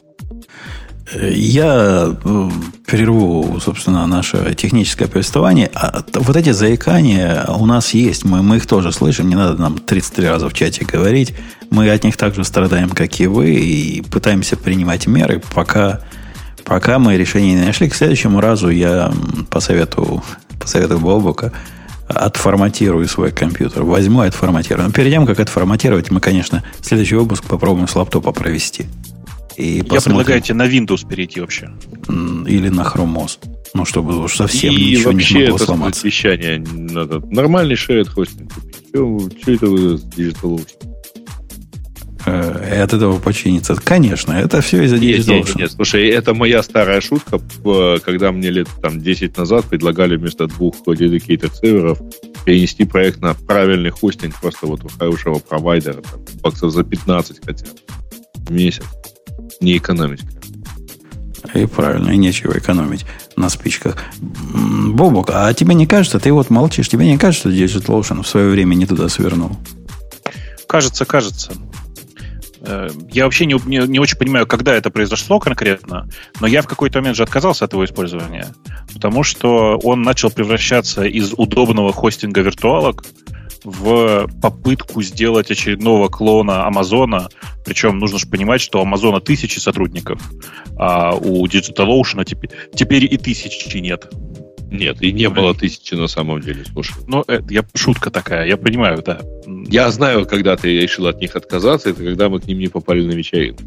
[1.14, 2.50] Я э,
[2.86, 5.72] прерву, собственно, наше техническое повествование.
[5.74, 9.80] А вот эти заикания у нас есть, мы, мы их тоже слышим, не надо нам
[9.80, 11.34] 33 раза в чате говорить.
[11.72, 16.02] Мы от них также страдаем, как и вы, и пытаемся принимать меры, пока,
[16.64, 17.90] пока мы решение не нашли.
[17.90, 19.12] К следующему разу я
[19.50, 20.24] по совету,
[20.60, 21.52] по совету Бобука
[22.08, 23.84] отформатирую свой компьютер.
[23.84, 24.88] Возьму и отформатирую.
[24.88, 28.88] Но перед тем, как отформатировать, мы, конечно, следующий выпуск попробуем с лаптопа провести.
[29.60, 30.04] И Я посмотрим.
[30.20, 31.70] предлагаю тебе на Windows перейти вообще.
[32.48, 33.40] Или на Chrome OS.
[33.74, 36.08] Ну, чтобы уж совсем и ничего вообще не могло это сломаться.
[36.08, 37.20] вещание надо.
[37.20, 38.54] Нормальный shared хостинг.
[38.88, 40.66] Что, что это вы с Digital
[42.26, 43.76] э, от этого починиться.
[43.76, 47.40] Конечно, это все из-за нет, нет, нет, нет, слушай, это моя старая шутка,
[48.06, 52.00] когда мне лет там 10 назад предлагали вместо двух dedicated серверов
[52.46, 57.66] перенести проект на правильный хостинг просто вот у хорошего провайдера, там, баксов за 15 хотя
[58.48, 58.86] в месяц.
[59.62, 60.22] Не экономить.
[61.54, 63.98] И правильно, и нечего экономить на спичках.
[64.20, 68.50] Бобок, а тебе не кажется, ты вот молчишь, тебе не кажется, что DigitalOcean в свое
[68.50, 69.52] время не туда свернул?
[70.68, 71.54] Кажется, кажется.
[72.62, 76.08] Э, я вообще не, не, не очень понимаю, когда это произошло конкретно,
[76.40, 78.48] но я в какой-то момент же отказался от его использования,
[78.94, 83.04] потому что он начал превращаться из удобного хостинга виртуалок
[83.64, 87.30] в попытку сделать очередного клона Амазона.
[87.66, 90.22] Причем нужно же понимать, что у Амазона тысячи сотрудников,
[90.78, 94.12] а у DigitalOcean теперь, теперь и тысячи нет.
[94.72, 96.96] Нет, и не было тысячи на самом деле, слушай.
[97.08, 99.20] Ну, это я, шутка такая, я понимаю, да.
[99.68, 103.04] Я знаю, когда ты решил от них отказаться, это когда мы к ним не попали
[103.04, 103.64] на вечеринку.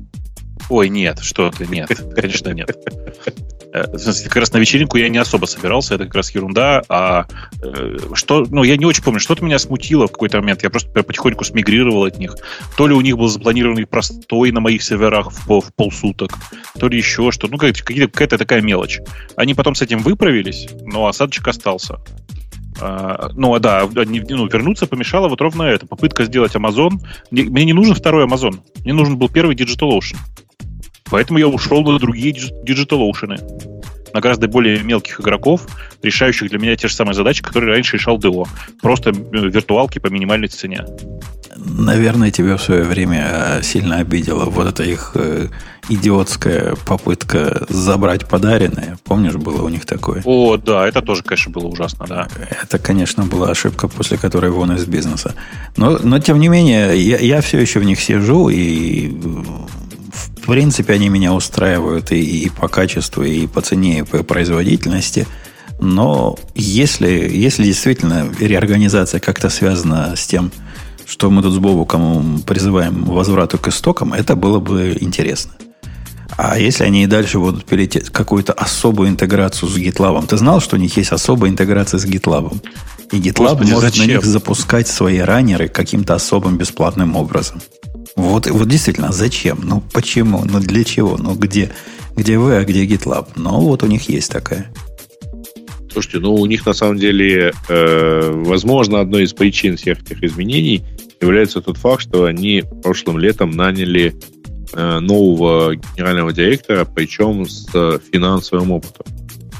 [0.68, 2.76] Ой, нет, что ты, нет, конечно, нет.
[3.72, 3.84] Э,
[4.24, 6.82] как раз на вечеринку я не особо собирался, это как раз ерунда.
[6.88, 7.26] А
[7.62, 10.62] э, что, ну, я не очень помню, что-то меня смутило в какой-то момент.
[10.62, 12.36] Я просто потихоньку смигрировал от них.
[12.76, 16.32] То ли у них был запланированный простой на моих серверах в, в полсуток,
[16.78, 17.48] то ли еще что.
[17.48, 19.00] Ну, какая-то такая мелочь.
[19.36, 21.98] Они потом с этим выправились, но осадочек остался.
[22.80, 25.86] Uh, ну, а да, ну, вернуться помешало вот ровно это.
[25.86, 26.92] Попытка сделать Amazon.
[27.30, 28.60] Мне не нужен второй Amazon.
[28.82, 30.16] Мне нужен был первый DigitalOcean.
[31.12, 33.38] Поэтому я ушел на другие DigitalOcean.
[34.14, 35.66] На гораздо более мелких игроков,
[36.02, 38.46] решающих для меня те же самые задачи, которые раньше решал ДО.
[38.80, 40.86] Просто виртуалки по минимальной цене.
[41.56, 45.48] Наверное, тебя в свое время э, сильно обидела вот эта их э,
[45.90, 48.96] идиотская попытка забрать подаренное.
[49.04, 50.22] Помнишь, было у них такое?
[50.24, 52.28] О, да, это тоже, конечно, было ужасно, да.
[52.62, 55.34] Это, конечно, была ошибка, после которой вон из бизнеса.
[55.76, 59.14] Но, но тем не менее, я, я все еще в них сижу и
[60.42, 65.26] в принципе, они меня устраивают и, и по качеству, и по цене, и по производительности.
[65.80, 70.50] Но если, если действительно реорганизация как-то связана с тем,
[71.06, 75.52] что мы тут с Бобуком призываем возврату к истокам, это было бы интересно.
[76.36, 80.26] А если они и дальше будут перейти какую-то особую интеграцию с GitLab?
[80.26, 82.60] Ты знал, что у них есть особая интеграция с GitLab?
[83.12, 84.06] И GitLab Господи, может зачем?
[84.06, 87.60] на них запускать свои раннеры каким-то особым бесплатным образом.
[88.16, 89.60] Вот, вот действительно, зачем?
[89.62, 90.44] Ну почему?
[90.44, 91.16] Ну для чего?
[91.16, 91.72] Ну где?
[92.14, 93.28] Где вы, а где GitLab?
[93.36, 94.72] Ну вот у них есть такая.
[95.90, 100.82] Слушайте, ну у них на самом деле, э, возможно, одной из причин всех этих изменений
[101.20, 104.14] является тот факт, что они прошлым летом наняли
[104.72, 107.66] э, нового генерального директора, причем с
[108.12, 109.06] финансовым опытом.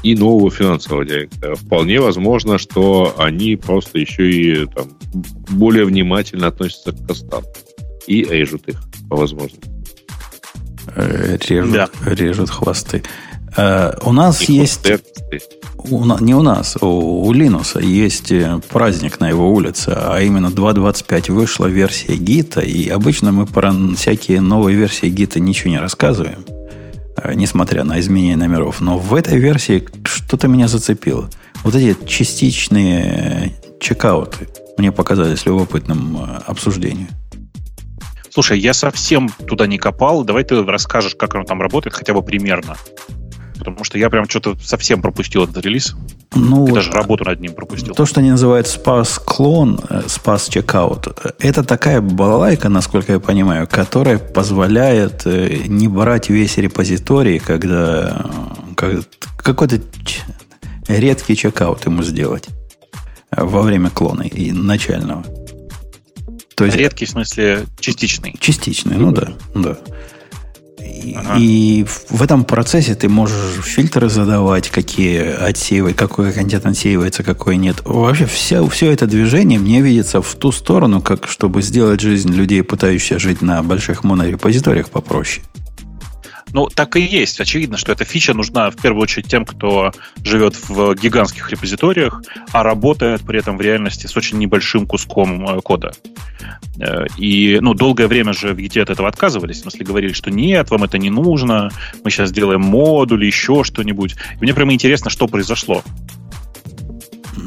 [0.01, 1.55] И нового финансового директора.
[1.55, 4.89] Вполне возможно, что они просто еще и там,
[5.49, 7.43] более внимательно относятся к костам
[8.07, 9.69] и режут их по возможности.
[10.95, 11.89] Э, режут, да.
[12.05, 13.03] режут хвосты.
[13.55, 14.87] Uh, у нас и есть...
[15.85, 20.47] У, не у нас, у, у Линуса есть э, праздник на его улице, а именно
[20.47, 26.45] 2.25 вышла версия гита, и обычно мы про всякие новые версии гита ничего не рассказываем,
[27.35, 28.79] несмотря на изменение номеров.
[28.79, 31.29] Но в этой версии что-то меня зацепило.
[31.63, 37.09] Вот эти частичные чекауты мне показались любопытным обсуждением.
[38.33, 40.23] Слушай, я совсем туда не копал.
[40.23, 42.75] Давай ты расскажешь, как оно там работает, хотя бы примерно.
[43.59, 45.95] Потому что я прям что-то совсем пропустил этот релиз.
[46.33, 47.93] Ну, и даже работу над ним пропустил.
[47.93, 54.17] То, что они называют спас клон, спас чекаут, это такая балалайка, насколько я понимаю, которая
[54.17, 58.25] позволяет э, не брать весь репозиторий, когда
[59.37, 59.79] какой-то
[60.87, 62.47] редкий чекаут ему сделать
[63.29, 65.23] во время клона и начального.
[66.55, 68.35] То есть, Редкий, в смысле, частичный.
[68.39, 69.33] Частичный, ну да.
[69.55, 69.77] да.
[71.03, 71.35] И, ага.
[71.37, 77.81] и в этом процессе ты можешь фильтры задавать, какие отсеивать, какой контент отсеивается, какой нет.
[77.83, 82.63] Вообще все, все это движение мне видится в ту сторону, как чтобы сделать жизнь людей,
[82.63, 85.43] пытающихся жить на больших монорепозиториях, попроще.
[86.53, 87.41] Ну, так и есть.
[87.41, 89.91] Очевидно, что эта фича нужна в первую очередь тем, кто
[90.23, 95.61] живет в гигантских репозиториях, а работает при этом в реальности с очень небольшим куском э,
[95.61, 95.93] кода.
[96.79, 99.57] Э, и, ну, долгое время же в Git от этого отказывались.
[99.57, 101.71] В смысле, говорили, что нет, вам это не нужно,
[102.03, 104.15] мы сейчас сделаем модуль, еще что-нибудь.
[104.39, 105.83] И мне прямо интересно, что произошло.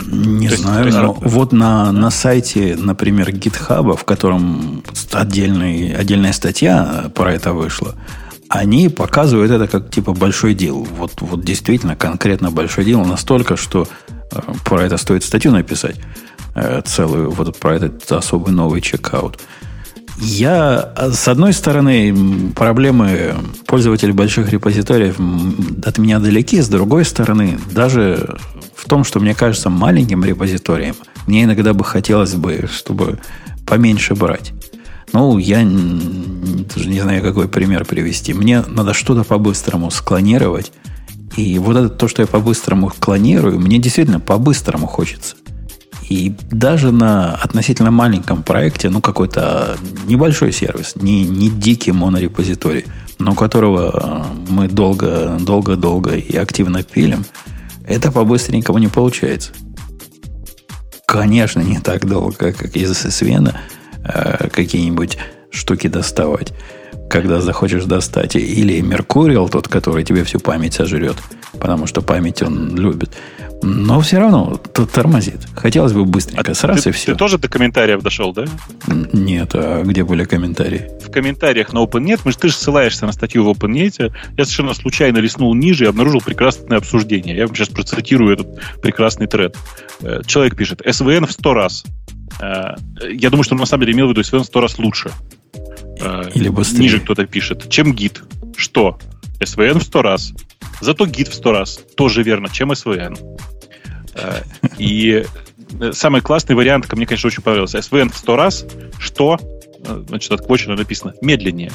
[0.07, 6.33] Не То знаю, есть, но вот на, на сайте, например, GitHub, в котором отдельный, отдельная
[6.33, 7.95] статья про это вышла,
[8.49, 10.87] они показывают это как типа большой дел.
[10.97, 13.89] Вот, вот действительно конкретно большой дел настолько, что
[14.33, 15.97] э, про это стоит статью написать
[16.55, 19.41] э, целую, вот про этот особый новый чекаут.
[20.19, 23.35] Я, с одной стороны, проблемы
[23.67, 25.17] пользователей больших репозиториев
[25.85, 28.39] от меня далеки, с другой стороны, даже
[28.75, 33.19] в том, что мне кажется маленьким репозиторием, мне иногда бы хотелось бы, чтобы
[33.67, 34.55] поменьше брать.
[35.17, 38.35] Ну, я даже не знаю, какой пример привести.
[38.35, 40.73] Мне надо что-то по-быстрому склонировать.
[41.39, 45.37] И вот это то, что я по-быстрому клонирую, мне действительно по-быстрому хочется.
[46.11, 52.85] И даже на относительно маленьком проекте, ну, какой-то небольшой сервис, не, не дикий монорепозиторий,
[53.19, 57.25] но которого мы долго, долго, долго и активно пилим,
[57.89, 59.53] это по-быстренькому не получается.
[61.07, 63.55] Конечно, не так долго, как из SSVN
[64.07, 65.19] э, какие-нибудь
[65.51, 66.53] штуки доставать
[67.09, 71.17] когда захочешь достать, или Меркуриал, тот, который тебе всю память сожрет,
[71.59, 73.11] потому что память он любит.
[73.63, 75.41] Но все равно тут тормозит.
[75.55, 77.13] Хотелось бы быстренько а сразу ты, и все.
[77.13, 78.45] Ты тоже до комментариев дошел, да?
[79.13, 80.91] Нет, а где были комментарии?
[81.01, 84.13] В комментариях на OpenNet, мы же ты же ссылаешься на статью в OpenNet.
[84.37, 87.35] Я совершенно случайно листнул ниже и обнаружил прекрасное обсуждение.
[87.35, 89.57] Я вам сейчас процитирую этот прекрасный тред.
[90.03, 91.85] Э, человек пишет, SVN в сто раз.
[92.41, 92.75] Э,
[93.11, 95.11] я думаю, что он на самом деле имел в виду SVN в сто раз лучше.
[96.01, 96.81] Э, Или быстрее.
[96.81, 97.69] Ниже кто-то пишет.
[97.69, 98.23] Чем гид?
[98.57, 98.99] Что?
[99.41, 100.33] SVN в сто раз.
[100.81, 101.81] Зато гид в сто раз.
[101.97, 103.19] Тоже верно, чем SVN.
[104.15, 104.43] Э,
[104.79, 105.25] и
[105.93, 107.79] самый классный вариант, ко мне, конечно, очень понравился.
[107.79, 108.67] SVN в сто раз,
[108.99, 109.39] что,
[110.09, 111.73] значит, отквочено написано, медленнее.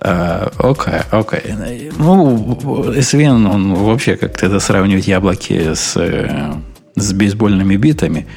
[0.00, 1.40] Окей, uh, окей.
[1.40, 1.94] Okay, okay.
[1.98, 2.54] Ну,
[2.92, 5.96] SVN, он вообще как-то это сравнивать яблоки с,
[6.94, 8.28] с бейсбольными битами.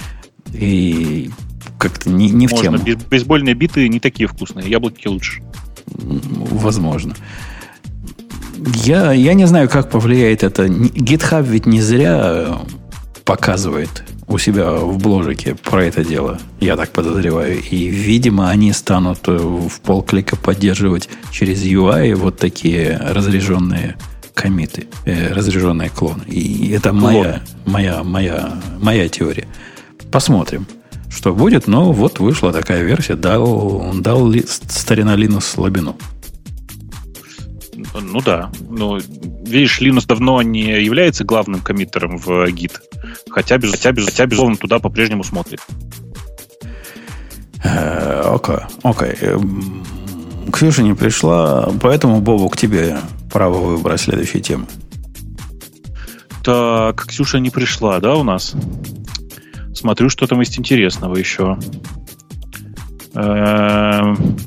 [0.54, 1.30] И
[1.78, 2.80] как-то не, не в Можно.
[2.80, 3.00] тему.
[3.10, 5.42] Бейсбольные биты не такие вкусные, яблоки лучше.
[5.88, 7.16] Возможно.
[8.84, 10.66] Я, я не знаю, как повлияет это.
[10.66, 12.60] GitHub ведь не зря
[13.26, 17.62] показывает у себя в бложике про это дело, я так подозреваю.
[17.62, 23.98] И, видимо, они станут в полклика поддерживать через UI вот такие разряженные
[24.34, 26.24] комиты, э, разряженные клоны.
[26.28, 29.48] И это моя, моя, моя, моя теория.
[30.12, 30.68] Посмотрим
[31.12, 35.98] что будет, но вот вышла такая версия, дал, дал ли, старина Linux слабину.
[38.00, 38.50] Ну да.
[38.70, 38.98] Ну,
[39.44, 42.74] видишь, Linux давно не является главным коммиттером в Git,
[43.30, 45.60] хотя, без, хотя, без, хотя безусловно, туда по-прежнему смотрит.
[47.64, 49.14] Э, окей, окей.
[49.22, 49.84] Эм,
[50.52, 52.98] Ксюша не пришла, поэтому, Бобу, к тебе
[53.32, 54.68] право выбрать следующую тему.
[56.44, 58.56] Так, Ксюша не пришла, да, у нас?
[59.82, 61.58] Смотрю, что там есть интересного еще.
[63.16, 64.38] Эм,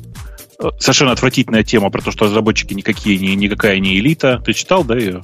[0.79, 4.41] совершенно отвратительная тема про то, что разработчики никакие, ни, никакая не элита.
[4.45, 5.21] Ты читал, да, ее?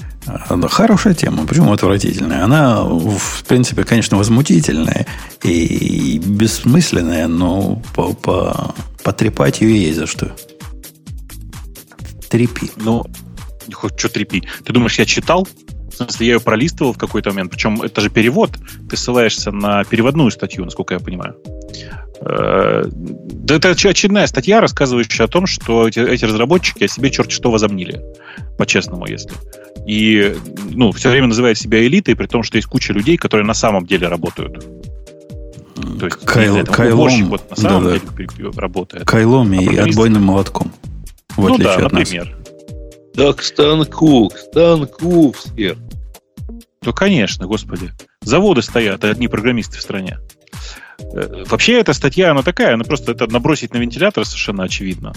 [0.70, 1.48] Хорошая тема.
[1.48, 2.44] Почему отвратительная?
[2.44, 5.08] Она, в принципе, конечно, возмутительная
[5.44, 10.36] и бессмысленная, но по, по, потрепать ее есть за что.
[12.30, 12.70] Трепи.
[12.76, 13.06] Ну,
[13.72, 14.44] хоть что трепи.
[14.66, 15.48] Ты думаешь, я читал?
[16.02, 17.52] В смысле, я ее пролистывал в какой-то момент.
[17.52, 18.52] Причем это же перевод.
[18.90, 21.36] Ты ссылаешься на переводную статью, насколько я понимаю.
[22.22, 27.32] Э, да это очередная статья, рассказывающая о том, что эти, эти разработчики о себе черт
[27.32, 28.02] что возомнили.
[28.58, 29.32] По-честному, если.
[29.88, 30.36] И
[30.70, 33.86] ну, все время называют себя элитой, при том, что есть куча людей, которые на самом
[33.86, 34.64] деле работают.
[36.00, 38.62] То есть, Кайл, знаю, кайлом, вот на самом да, деле да.
[38.62, 39.06] работает.
[39.06, 40.72] Кайлом и а отбойным молотком.
[41.36, 42.30] В ну да, например.
[42.30, 42.42] Нас.
[43.16, 45.76] Да к станку, к станку все.
[46.84, 47.92] Ну, конечно, господи.
[48.22, 50.18] Заводы стоят, одни программисты в стране.
[51.14, 55.14] Э, вообще, эта статья, она такая, она просто это набросить на вентилятор совершенно очевидно.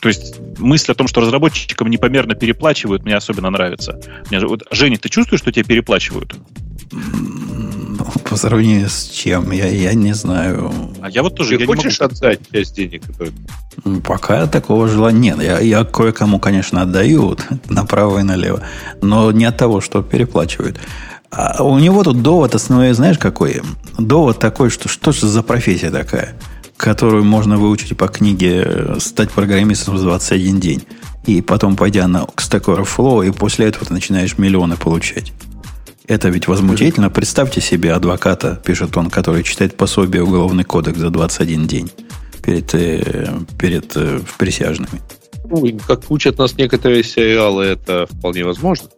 [0.00, 4.00] То есть мысль о том, что разработчикам непомерно переплачивают, мне особенно нравится.
[4.30, 6.36] Мне, вот, Женя, ты чувствуешь, что тебе переплачивают?
[8.28, 9.50] По сравнению с чем?
[9.50, 10.72] Я, я не знаю.
[11.00, 11.58] А я вот тоже...
[11.58, 12.14] Ты хочешь могу...
[12.14, 13.02] отдать часть денег?
[14.04, 15.42] Пока такого желания нет.
[15.42, 17.36] Я, я кое-кому, конечно, отдаю
[17.68, 18.62] направо и налево.
[19.02, 20.78] Но не от того, что переплачивают.
[21.30, 23.62] А у него тут довод основной, знаешь, какой?
[23.98, 26.34] Довод такой, что что же за профессия такая,
[26.76, 30.84] которую можно выучить по книге э, «Стать программистом за 21 день».
[31.26, 35.32] И потом, пойдя на Stack Overflow, и после этого ты начинаешь миллионы получать.
[36.08, 37.10] Это ведь возмутительно.
[37.10, 41.90] Представьте себе адвоката, пишет он, который читает пособие Уголовный кодекс за 21 день
[42.42, 43.28] перед, э,
[43.58, 45.02] перед э, присяжными.
[45.44, 48.88] Ну, как учат нас некоторые сериалы, это вполне возможно.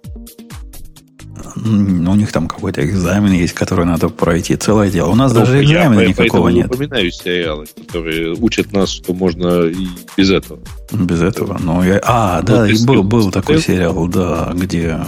[1.57, 4.57] У них там какой-то экзамен есть, который надо пройти.
[4.57, 5.11] Целое дело.
[5.11, 6.67] У нас ну, даже экзамена я, никакого нет.
[6.67, 9.87] Я упоминаю сериалы, которые учат нас, что можно и
[10.17, 10.61] без этого.
[10.93, 11.59] Без этого.
[11.63, 12.01] Ну, я...
[12.05, 15.01] А, да, вот был, был такой сериал, да, где...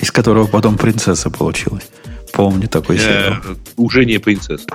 [0.00, 1.88] Из которого потом принцесса получилась.
[2.32, 3.34] Помню такой сериал.
[3.76, 4.66] Уже не принцесса.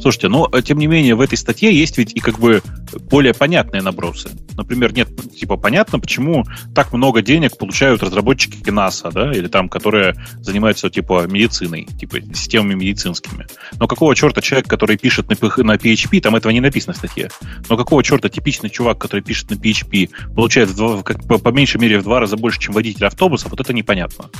[0.00, 2.62] Слушайте, но э, тем не менее в этой статье есть ведь и как бы
[3.10, 4.30] более понятные набросы.
[4.56, 6.44] Например, нет, типа понятно, почему
[6.74, 12.74] так много денег получают разработчики НАСА, да, или там, которые занимаются типа медициной, типа системами
[12.74, 13.46] медицинскими.
[13.78, 17.30] Но какого черта человек, который пишет на, на PHP, там этого не написано в статье,
[17.68, 21.48] но какого черта типичный чувак, который пишет на PHP, получает в два, как, по, по
[21.50, 24.30] меньшей мере в два раза больше, чем водитель автобуса, вот это непонятно.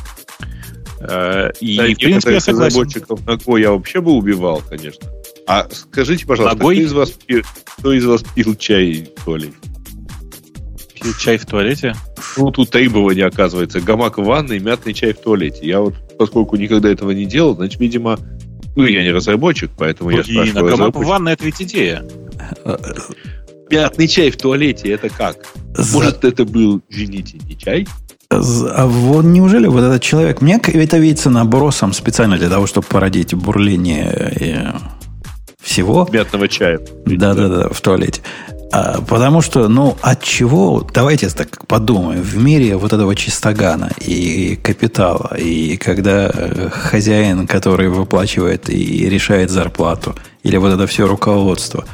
[1.01, 2.81] Э, и, да, в принципе, я согласен.
[2.81, 5.09] Разработчиков на Go я вообще бы убивал, конечно.
[5.49, 6.77] А скажите, пожалуйста, Ногой?
[6.77, 7.43] кто из вас пил,
[7.79, 9.55] кто из вас пил чай в туалете?
[11.01, 11.95] Пил чай в туалете?
[12.37, 13.81] Ну, тут требования, оказывается.
[13.81, 15.67] Гамак в ванной, мятный чай в туалете.
[15.67, 18.19] Я вот, поскольку никогда этого не делал, значит, видимо,
[18.77, 20.77] ну, я не разработчик, поэтому Блин, я спрашиваю.
[20.77, 22.05] Гамак в ванной– это ведь идея.
[23.71, 25.47] Мятный чай в туалете– это как?
[25.95, 27.89] Может, это был, извините, не чай?
[28.29, 30.43] А вот неужели вот этот человек...
[30.43, 34.31] Мне это видится набросом специально для того, чтобы породить бурление
[35.69, 36.09] всего.
[36.11, 36.81] Мятного чая.
[37.05, 38.23] Да-да-да, в туалете.
[38.71, 44.59] А, потому что, ну, от чего, давайте так подумаем, в мире вот этого чистогана и
[44.63, 51.87] капитала, и когда э, хозяин, который выплачивает и решает зарплату, или вот это все руководство,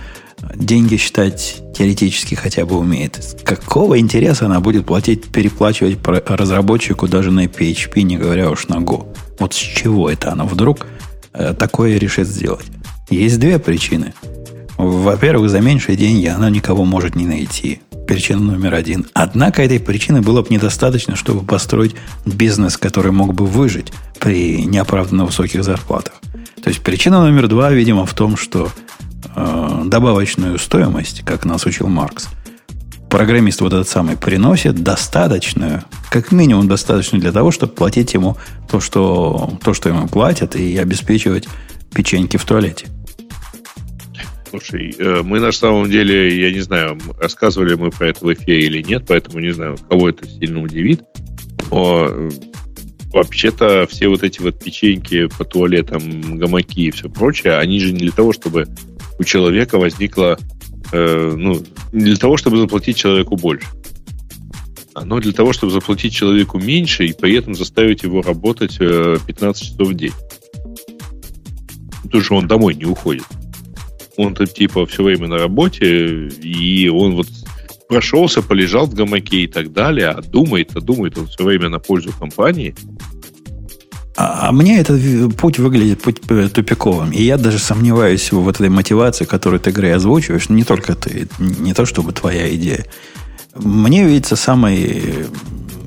[0.56, 3.20] деньги считать теоретически хотя бы умеет.
[3.44, 9.06] Какого интереса она будет платить, переплачивать разработчику даже на PHP, не говоря уж на Go?
[9.38, 10.86] Вот с чего это она вдруг
[11.32, 12.66] э, такое решит сделать?
[13.10, 14.14] Есть две причины.
[14.76, 17.80] Во-первых, за меньшие деньги она никого может не найти.
[18.06, 19.06] Причина номер один.
[19.14, 21.94] Однако этой причины было бы недостаточно, чтобы построить
[22.26, 26.14] бизнес, который мог бы выжить при неоправданно высоких зарплатах.
[26.62, 28.70] То есть причина номер два, видимо, в том, что
[29.34, 32.28] э, добавочную стоимость, как нас учил Маркс,
[33.08, 38.36] программист вот этот самый приносит достаточную, как минимум достаточную для того, чтобы платить ему
[38.68, 41.46] то, что, то, что ему платят, и обеспечивать
[41.94, 42.86] печеньки в туалете.
[44.50, 48.66] Слушай, э, мы на самом деле, я не знаю, рассказывали мы про это в эфире
[48.66, 51.02] или нет, поэтому не знаю, кого это сильно удивит.
[51.72, 52.30] Но э,
[53.12, 57.98] вообще-то все вот эти вот печеньки по туалетам, гамаки и все прочее, они же не
[57.98, 58.68] для того, чтобы
[59.18, 60.38] у человека возникло,
[60.92, 61.60] э, ну,
[61.92, 63.66] не для того, чтобы заплатить человеку больше.
[64.94, 69.88] Оно для того, чтобы заплатить человеку меньше и при этом заставить его работать 15 часов
[69.88, 70.12] в день.
[72.14, 73.24] Потому что он домой не уходит.
[74.16, 77.26] Он тут типа все время на работе, и он вот
[77.88, 81.80] прошелся, полежал в гамаке и так далее, а думает, а думает он все время на
[81.80, 82.76] пользу компании.
[84.16, 87.10] А, а мне этот путь выглядит путь э, тупиковым.
[87.10, 90.48] И я даже сомневаюсь в этой мотивации, которую ты, Грей, озвучиваешь.
[90.48, 92.86] Не только ты, не то чтобы твоя идея.
[93.56, 95.26] Мне видится самой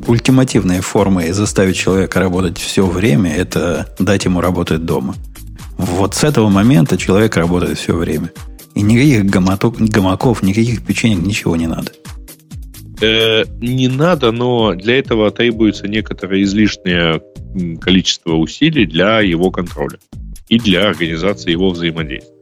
[0.06, 5.16] ультимативной формой заставить человека работать все время, это дать ему работать дома.
[5.78, 8.32] Вот с этого момента человек работает все время.
[8.76, 11.92] И никаких гаматок, гамаков, никаких печенек, ничего не надо.
[13.02, 17.22] Э, не надо, но для этого требуется некоторое излишнее
[17.80, 20.00] количество усилий для его контроля
[20.48, 22.37] и для организации его взаимодействия.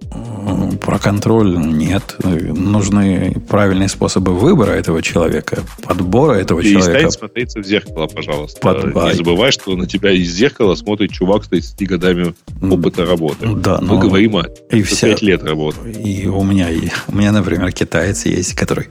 [0.81, 2.15] Про контроль нет.
[2.23, 7.07] Нужны правильные способы выбора этого человека, подбора этого и человека.
[7.07, 8.59] И смотреться в зеркало, пожалуйста.
[8.61, 8.95] Под...
[8.95, 13.47] Не забывай, что на тебя из зеркала смотрит чувак с 30 годами опыта работы.
[13.55, 13.99] Да, Мы но...
[13.99, 15.07] говорим о и вся...
[15.07, 15.91] 5 лет работы.
[15.91, 16.69] И у меня,
[17.07, 18.89] у меня, например, китаец есть, который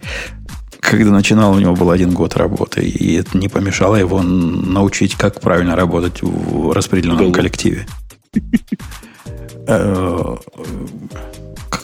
[0.80, 5.40] когда начинал, у него был один год работы, и это не помешало его научить, как
[5.40, 7.86] правильно работать в распределенном коллективе.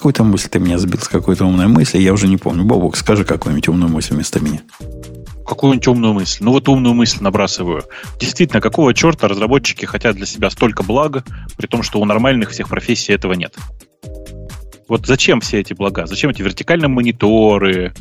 [0.01, 2.65] Какую-то мысль ты меня сбил с какой-то умной мысли, я уже не помню.
[2.65, 4.63] Бобок, скажи какую-нибудь умную мысль вместо меня.
[5.47, 6.39] Какую-нибудь умную мысль?
[6.43, 7.83] Ну вот умную мысль набрасываю.
[8.19, 11.23] Действительно, какого черта разработчики хотят для себя столько блага,
[11.59, 13.55] при том, что у нормальных всех профессий этого нет?
[14.89, 16.07] Вот зачем все эти блага?
[16.07, 17.93] Зачем эти вертикальные мониторы?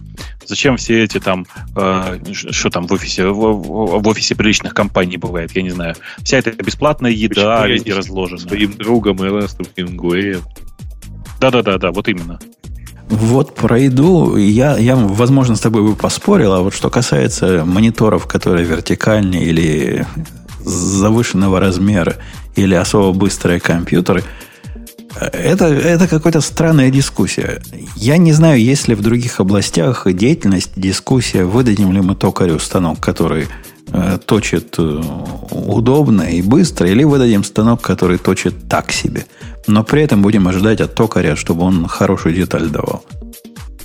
[0.46, 5.18] Зачем все эти там, э, что там в офисе, в, в, в офисе приличных компаний
[5.18, 5.96] бывает, я не знаю.
[6.24, 8.40] Вся эта бесплатная еда Почему везде разложена.
[8.40, 10.44] Своим другом Эрнестом Хемингуэем.
[11.40, 12.40] Да-да-да, вот именно.
[13.08, 14.36] Вот пройду.
[14.36, 20.06] Я, я, возможно, с тобой бы поспорил, а вот что касается мониторов, которые вертикальные или
[20.64, 22.18] завышенного размера,
[22.56, 24.24] или особо быстрые компьютеры–
[25.20, 27.62] это, это какая-то странная дискуссия.
[27.96, 33.00] Я не знаю, есть ли в других областях деятельность, дискуссия, выдадим ли мы токарю станок,
[33.00, 33.48] который
[34.26, 35.02] точит э,
[35.52, 39.26] удобно и быстро, или выдадим станок, который точит так себе.
[39.68, 43.04] Но при этом будем ожидать от токаря, чтобы он хорошую деталь давал.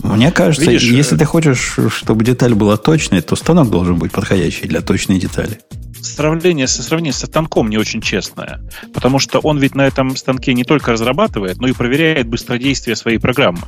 [0.02, 1.18] Мне кажется, Видишь, если э...
[1.18, 5.61] ты хочешь, чтобы деталь была точной, то станок должен быть подходящий для точной детали.
[6.02, 8.61] сравнение, сравнение со станком не очень честное.
[8.92, 13.18] Потому что он ведь на этом станке не только разрабатывает, но и проверяет быстродействие своей
[13.18, 13.62] программы.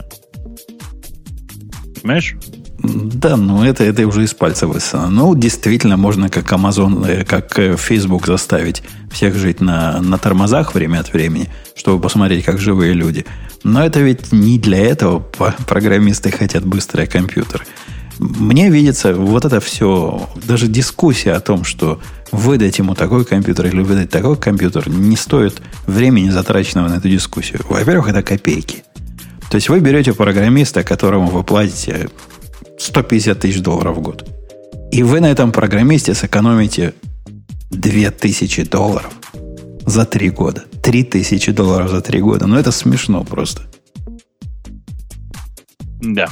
[2.02, 2.36] Понимаешь?
[2.78, 5.08] Да, ну это, это уже из пальца высосано.
[5.08, 10.74] Ну, действительно, можно как Amazon, э, как э, Facebook заставить всех жить на, на тормозах
[10.74, 13.24] время от времени, чтобы посмотреть, как живые люди.
[13.64, 17.66] Но это ведь не для этого программисты хотят быстрый компьютер.
[18.18, 22.00] Мне видится вот это все, даже дискуссия о том, что
[22.32, 27.60] выдать ему такой компьютер или выдать такой компьютер, не стоит времени, затраченного на эту дискуссию.
[27.68, 28.84] Во-первых, это копейки.
[29.50, 32.08] То есть вы берете программиста, которому вы платите
[32.86, 34.28] 150 тысяч долларов в год.
[34.92, 36.94] И вы на этом программисте сэкономите
[37.70, 39.12] 2000 долларов
[39.84, 40.64] за три года.
[40.82, 42.46] 3000 долларов за три года.
[42.46, 43.62] Ну, это смешно просто.
[46.00, 46.28] Да.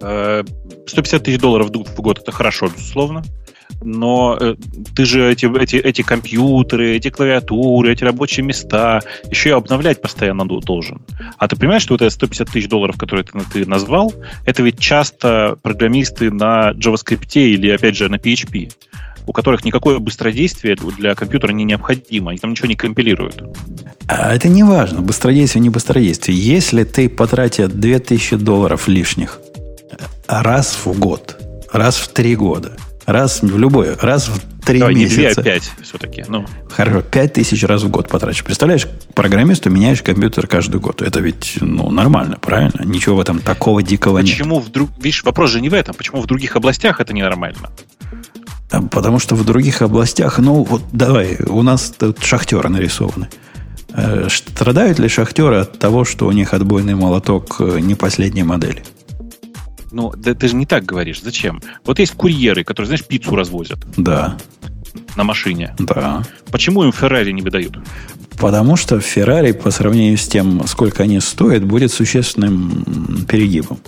[0.00, 3.22] 150 э, тысяч долларов в год это хорошо, безусловно
[3.82, 4.56] но э,
[4.94, 9.00] ты же эти, эти, эти компьютеры, эти клавиатуры, эти рабочие места
[9.30, 11.02] еще и обновлять постоянно должен.
[11.38, 14.12] А ты понимаешь, что вот это 150 тысяч долларов, которые ты, ты назвал,
[14.46, 18.70] это ведь часто программисты на JavaScript или, опять же, на PHP
[19.24, 23.40] у которых никакое быстродействие для компьютера не необходимо, они там ничего не компилируют.
[24.08, 26.36] А это не важно, быстродействие, не быстродействие.
[26.36, 29.40] Если ты потратил 2000 долларов лишних
[30.26, 31.40] раз в год,
[31.72, 32.76] раз в три года–
[33.06, 35.20] Раз в любой, раз в три Давай, месяца.
[35.20, 36.24] не 2, а 5 все-таки.
[36.28, 36.46] Ну.
[36.70, 38.44] Хорошо, 5 тысяч раз в год потратишь.
[38.44, 41.02] Представляешь, программисту меняешь компьютер каждый год.
[41.02, 42.82] Это ведь ну, нормально, правильно?
[42.84, 44.38] Ничего в этом такого дикого Почему нет.
[44.38, 44.90] Почему вдруг...
[44.98, 45.94] Видишь, вопрос же не в этом.
[45.94, 47.70] Почему в других областях это ненормально?
[48.70, 53.28] А, потому что в других областях, ну вот давай, у нас тут шахтеры нарисованы.
[53.94, 58.82] Э, страдают ли шахтеры от того, что у них отбойный молоток э, не последней модели?
[59.92, 61.22] Ну, да, ты же не так говоришь.
[61.22, 61.62] Зачем?
[61.84, 63.78] Вот есть курьеры, которые, знаешь, пиццу развозят.
[63.96, 64.36] Да.
[65.16, 65.74] На машине.
[65.78, 66.22] Да.
[66.50, 67.78] Почему им Феррари не выдают?
[68.38, 73.78] Потому что Феррари по сравнению с тем, сколько они стоят, будет существенным перегибом.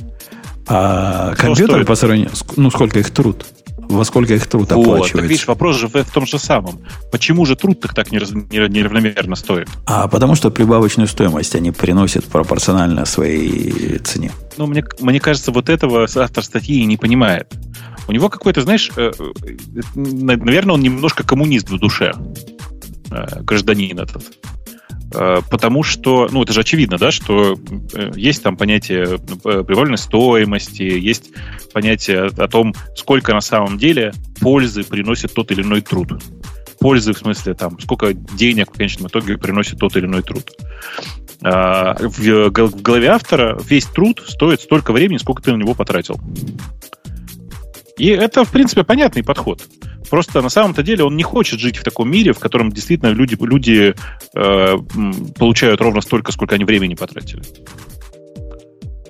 [0.67, 2.31] А компьютер по сравнению...
[2.57, 3.45] Ну, сколько их труд
[3.89, 5.17] во сколько их труд вот, оплачивается.
[5.19, 6.81] Так, видишь, вопрос же в, том же самом.
[7.11, 9.69] Почему же труд так, так неравномерно стоит?
[9.87, 14.33] А потому что прибавочную стоимость они приносят пропорционально своей цене.
[14.57, 17.53] Ну, мне, мне кажется, вот этого автор статьи не понимает.
[18.07, 22.13] У него какой-то, знаешь, э, э, наверное, он немножко коммунист в душе,
[23.11, 24.25] э, гражданин этот.
[25.15, 27.57] Э, потому что, ну, это же очевидно, да, что
[27.95, 31.31] э, есть там понятие э, прибавленной стоимости, есть
[31.73, 36.21] понятие о том, сколько на самом деле пользы приносит тот или иной труд.
[36.81, 40.51] Пользы в смысле там, сколько денег в конечном итоге приносит тот или иной труд.
[41.43, 46.21] А, в голове автора весь труд стоит столько времени, сколько ты на него потратил.
[47.97, 49.63] И это, в принципе, понятный подход.
[50.11, 53.37] Просто на самом-то деле он не хочет жить в таком мире, в котором действительно люди,
[53.41, 53.95] люди
[54.35, 54.77] э,
[55.39, 57.43] получают ровно столько, сколько они времени потратили.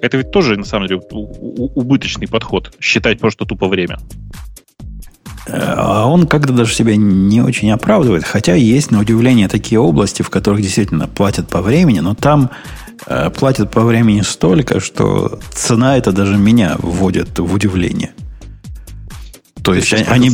[0.01, 2.74] Это ведь тоже, на самом деле, убыточный подход.
[2.78, 3.99] Считать просто тупо время.
[5.47, 8.24] А он как-то даже себя не очень оправдывает.
[8.24, 12.51] Хотя есть, на удивление, такие области, в которых действительно платят по времени, но там
[13.07, 18.12] э, платят по времени столько, что цена это даже меня вводит в удивление.
[19.65, 20.31] То есть они, они,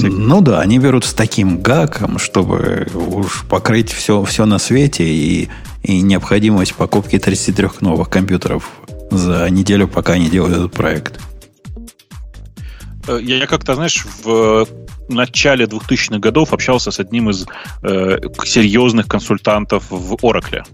[0.00, 5.50] ну да, они берут с таким гаком, чтобы уж покрыть все, все на свете и,
[5.82, 8.70] и необходимость покупки 33 новых компьютеров
[9.10, 11.20] за неделю, пока они делают этот проект.
[13.06, 14.66] Э, я как-то, знаешь, в
[15.10, 17.46] начале 2000-х годов общался с одним из
[17.82, 20.64] э, серьезных консультантов в Oracle.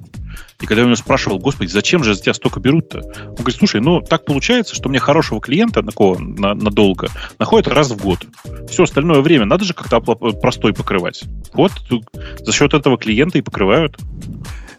[0.60, 3.00] И когда я у него спрашивал, господи, зачем же за тебя столько берут-то?
[3.00, 7.90] Он говорит, слушай, ну так получается, что мне хорошего клиента такого на, надолго находят раз
[7.90, 8.20] в год.
[8.68, 11.24] Все остальное время надо же как-то простой покрывать.
[11.52, 11.72] Вот
[12.38, 13.96] за счет этого клиента и покрывают.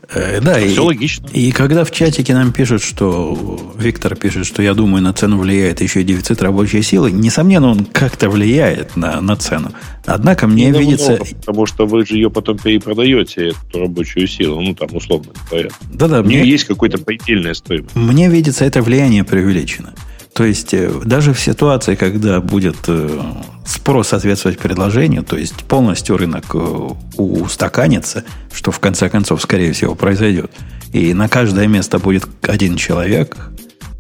[0.10, 1.28] Э, да, Все и, логично.
[1.34, 5.82] И когда в чатике нам пишут, что Виктор пишет, что я думаю, на цену влияет
[5.82, 9.72] еще и дефицит рабочей силы, несомненно, он как-то влияет на, на цену.
[10.06, 11.14] Однако мне не видится...
[11.14, 15.70] Много, потому что вы же ее потом перепродаете, эту рабочую силу, ну там условно говоря.
[15.92, 16.22] Да-да.
[16.22, 16.52] У нее мне...
[16.52, 17.96] есть какая-то предельная стоимость.
[17.96, 19.94] Мне видится это влияние преувеличено.
[20.38, 23.22] То есть э, даже в ситуации, когда будет э,
[23.66, 28.24] спрос соответствовать предложению, то есть полностью рынок э, устаканится,
[28.54, 30.52] что в конце концов, скорее всего, произойдет,
[30.94, 33.36] и на каждое место будет один человек,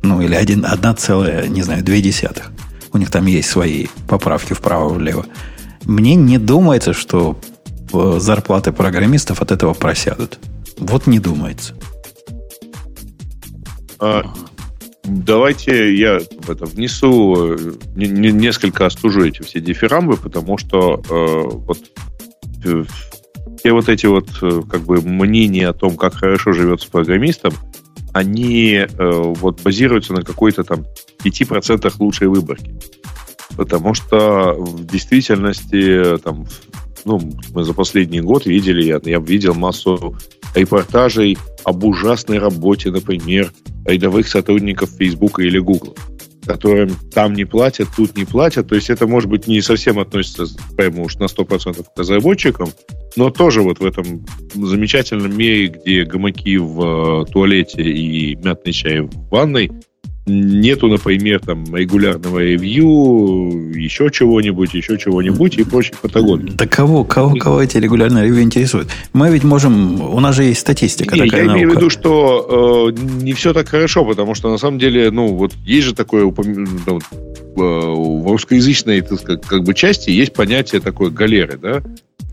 [0.03, 2.51] ну или один, одна целая, не знаю, две десятых.
[2.93, 5.25] У них там есть свои поправки вправо-влево.
[5.85, 7.39] Мне не думается, что
[7.91, 10.38] зарплаты программистов от этого просядут.
[10.77, 11.73] Вот не думается.
[13.99, 14.21] А,
[15.07, 17.55] давайте я это, внесу,
[17.95, 21.79] не, не, несколько остужу эти все дифирамбы, потому что э, вот
[22.65, 22.83] э,
[23.59, 27.53] все вот эти вот э, как бы мнения о том, как хорошо живется программистом,
[28.13, 30.85] они э, вот базируются на какой-то там
[31.23, 32.75] 5% лучшей выборки.
[33.55, 36.45] Потому что в действительности там,
[37.05, 37.19] ну,
[37.53, 40.15] мы за последний год видели, я, я видел массу
[40.57, 43.51] репортажей об ужасной работе, например,
[43.85, 45.95] рядовых сотрудников Facebook или Google,
[46.45, 48.69] которым там не платят, тут не платят.
[48.69, 50.45] То есть это, может быть, не совсем относится
[50.75, 52.69] прямо уж на 100% к разработчикам,
[53.15, 59.01] но тоже вот в этом замечательном мире, где гамаки в э, туалете и мятный чай
[59.01, 59.71] в ванной,
[60.28, 66.53] нету, например, там регулярного ревью, еще чего-нибудь, еще чего-нибудь и прочей патагонки.
[66.55, 68.89] Да кого, кого, кого эти регулярные ревью интересуют?
[69.13, 71.59] Мы ведь можем, у нас же есть статистика не, такая Я наука.
[71.59, 75.28] имею в виду, что э, не все так хорошо, потому что на самом деле, ну,
[75.36, 76.99] вот есть же такое упоминание, ну,
[77.55, 81.82] в русскоязычной, так сказать, как бы части есть понятие такое галеры, да,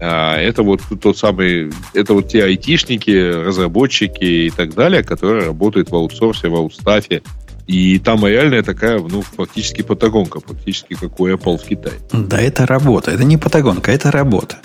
[0.01, 5.90] а это вот тот самый, это вот те айтишники, разработчики и так далее, которые работают
[5.90, 7.22] в аутсорсе, в аутстафе,
[7.66, 11.94] и там реальная такая, ну, фактически патагонка, фактически как у Apple в Китае.
[12.12, 13.10] Да, это работа.
[13.10, 14.56] Это не патагонка, это работа.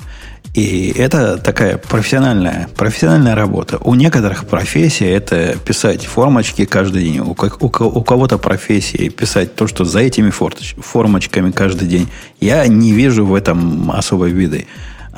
[0.53, 3.77] И это такая профессиональная, профессиональная работа.
[3.77, 7.19] У некоторых профессий это писать формочки каждый день.
[7.19, 12.07] У, у, у кого-то профессии писать то, что за этими формочками каждый день.
[12.41, 14.67] Я не вижу в этом особой виды.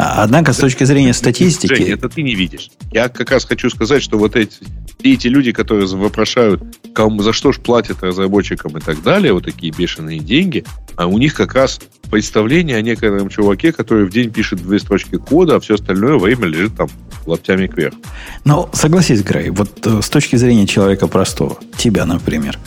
[0.01, 1.75] Однако, с точки зрения статистики...
[1.75, 2.71] Жень, это ты не видишь.
[2.91, 4.57] Я как раз хочу сказать, что вот эти,
[5.03, 9.71] эти люди, которые вопрошают, кому, за что ж платят разработчикам и так далее, вот такие
[9.71, 11.79] бешеные деньги, а у них как раз
[12.09, 16.47] представление о некотором чуваке, который в день пишет две строчки кода, а все остальное время
[16.47, 16.89] лежит там
[17.27, 17.97] локтями кверху.
[18.43, 22.57] Ну, согласись, Грей, вот э, с точки зрения человека простого, тебя, например,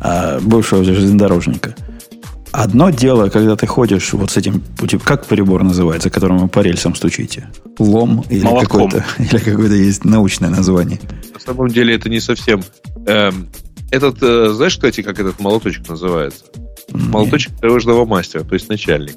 [0.00, 1.76] а, бывшего железнодорожника–
[2.52, 4.62] Одно дело, когда ты ходишь вот с этим,
[5.04, 7.48] как прибор называется, которым вы по рельсам стучите?
[7.78, 11.00] Лом или какой-то, или какое-то есть научное название?
[11.32, 12.62] На самом деле это не совсем...
[13.06, 13.48] Эм,
[13.90, 16.44] этот, э, знаешь, кстати, как этот молоточек называется?
[16.90, 19.16] Молоточек дорожного мастера, то есть начальник.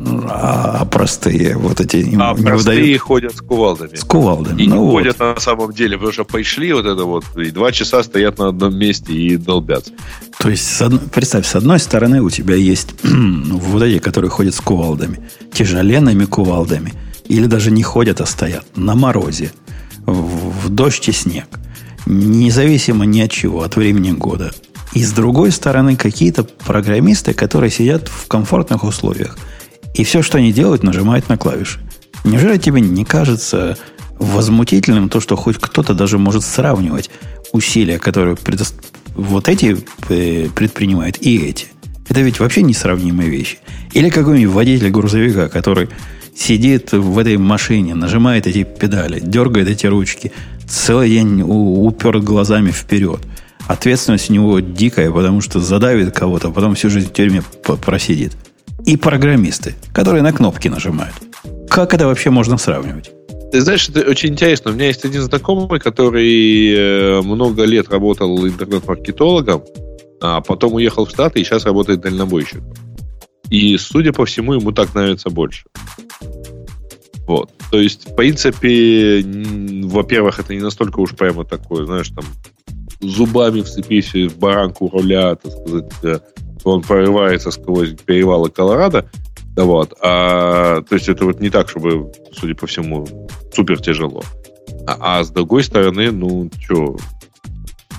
[0.00, 3.00] А, простые вот эти а не простые выдают.
[3.02, 3.96] ходят с кувалдами.
[3.96, 4.62] С кувалдами.
[4.62, 4.92] И ну не вот.
[4.92, 8.48] ходят на самом деле, потому что пришли вот это вот, и два часа стоят на
[8.48, 9.92] одном месте и долбятся.
[10.38, 11.10] То есть, с од...
[11.10, 15.18] представь, с одной стороны у тебя есть ну, вот эти, которые ходят с кувалдами,
[15.52, 16.94] тяжеленными кувалдами,
[17.26, 19.50] или даже не ходят, а стоят на морозе,
[20.06, 21.46] в, в дождь и снег,
[22.06, 24.52] независимо ни от чего, от времени года.
[24.94, 29.36] И с другой стороны, какие-то программисты, которые сидят в комфортных условиях–
[29.98, 31.80] и все, что они делают, нажимают на клавиши.
[32.24, 33.76] Неужели тебе не кажется
[34.18, 37.10] возмутительным то, что хоть кто-то даже может сравнивать
[37.52, 38.64] усилия, которые предо...
[39.14, 39.76] вот эти
[40.08, 41.66] э, предпринимают, и эти?
[42.08, 43.58] Это ведь вообще несравнимые вещи.
[43.92, 45.88] Или какой-нибудь водитель грузовика, который
[46.34, 50.32] сидит в этой машине, нажимает эти педали, дергает эти ручки,
[50.68, 53.20] целый день уперт глазами вперед.
[53.66, 57.42] Ответственность у него дикая, потому что задавит кого-то, потом всю жизнь в тюрьме
[57.84, 58.36] просидит
[58.88, 61.14] и программисты, которые на кнопки нажимают.
[61.68, 63.10] Как это вообще можно сравнивать?
[63.52, 64.70] Ты знаешь, это очень интересно.
[64.70, 69.62] У меня есть один знакомый, который э, много лет работал интернет-маркетологом,
[70.22, 72.72] а потом уехал в Штаты и сейчас работает дальнобойщиком.
[73.50, 75.64] И, судя по всему, ему так нравится больше.
[77.26, 77.50] Вот.
[77.70, 79.22] То есть, в принципе,
[79.84, 82.24] во-первых, это не настолько уж прямо такое, знаешь, там,
[83.02, 86.22] зубами вцепись в баранку руля, так сказать,
[86.64, 89.08] он прорывается сквозь перевалы Колорадо.
[89.56, 89.94] Вот.
[90.02, 93.06] А, то есть это вот не так, чтобы, судя по всему,
[93.52, 94.22] супер тяжело.
[94.86, 96.96] А, а с другой стороны, ну, что,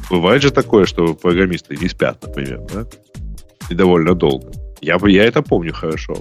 [0.10, 2.86] бывает же такое, что программисты не спят, например, да?
[3.70, 4.52] И довольно долго.
[4.82, 6.18] Я, я это помню хорошо.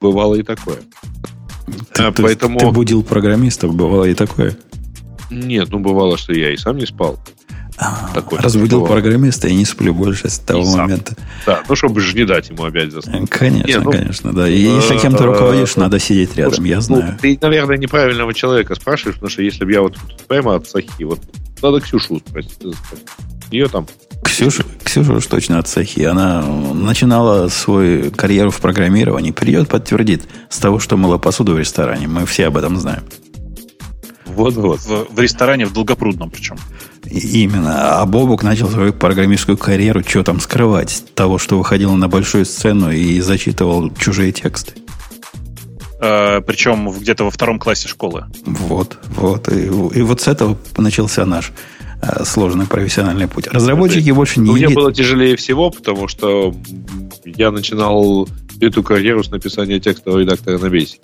[0.00, 0.78] Бывало и такое.
[1.92, 2.58] Ты, а, поэтому...
[2.58, 4.56] ты будил программистов, бывало и такое?
[5.30, 7.18] Нет, ну бывало, что я и сам не спал.
[7.78, 8.86] А, Такой разбудил было.
[8.86, 11.14] программиста, я не сплю больше с того и момента.
[11.44, 13.28] Да, ну чтобы же не дать ему опять заснуть.
[13.28, 14.48] Конечно, не, ну, конечно, да.
[14.48, 17.18] И если кем-то руководишь, надо сидеть рядом, я ну, знаю.
[17.20, 19.96] Ты, наверное, неправильного человека спрашиваешь, потому что если бы я вот
[20.26, 21.20] прямо от Сахи, вот
[21.62, 22.58] надо Ксюшу спросить.
[23.50, 23.86] Ее там
[24.24, 26.00] Ксюша, Ксюша уж точно от Сахи.
[26.00, 29.30] Она начинала свою карьеру в программировании.
[29.30, 32.08] Придет, подтвердит с того, что мыла посуду в ресторане.
[32.08, 33.02] Мы все об этом знаем.
[34.26, 34.80] Вот-вот.
[34.80, 36.56] В, в ресторане в Долгопрудном причем.
[37.10, 38.00] Именно.
[38.00, 42.90] А Бобук начал свою программистскую карьеру, что там скрывать, того, что выходил на большую сцену
[42.90, 44.74] и зачитывал чужие тексты.
[46.00, 48.26] Э, причем где-то во втором классе школы.
[48.44, 49.48] Вот, вот.
[49.48, 51.52] И, и вот с этого начался наш
[52.02, 53.46] э, сложный профессиональный путь.
[53.48, 54.50] Разработчики больше не...
[54.50, 56.54] Мне было тяжелее всего, потому что
[57.24, 58.28] я начинал
[58.60, 60.98] эту карьеру с написания текстового редактора на Basic.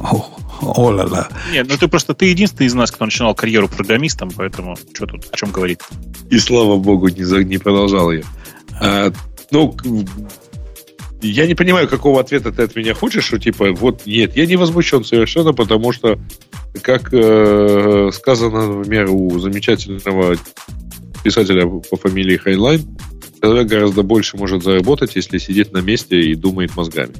[0.00, 4.30] О, ла ла Нет, ну ты просто ты единственный из нас, кто начинал карьеру программистом,
[4.36, 5.80] поэтому что тут, о чем говорить?
[6.30, 8.22] И слава богу, не, за, не продолжал я.
[8.80, 9.12] А,
[9.50, 9.76] ну,
[11.22, 14.56] я не понимаю, какого ответа ты от меня хочешь, что типа, вот нет, я не
[14.56, 16.18] возмущен совершенно, потому что,
[16.82, 20.36] как э, сказано, например, у замечательного
[21.24, 22.98] писателя по фамилии Хайнлайн,
[23.40, 27.14] человек гораздо больше может заработать, если сидит на месте и думает мозгами.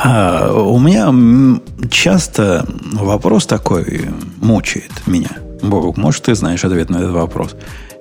[0.00, 1.12] А, у меня
[1.90, 4.08] часто вопрос такой
[4.40, 5.30] мучает меня.
[5.60, 7.56] Бог, может, ты знаешь ответ на этот вопрос.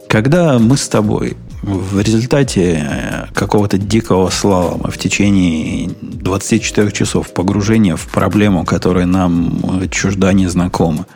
[0.07, 7.95] Когда мы с тобой в результате э, какого-то дикого слалома в течение 24 часов погружения
[7.95, 11.07] в проблему, которая нам э, чужда незнакома,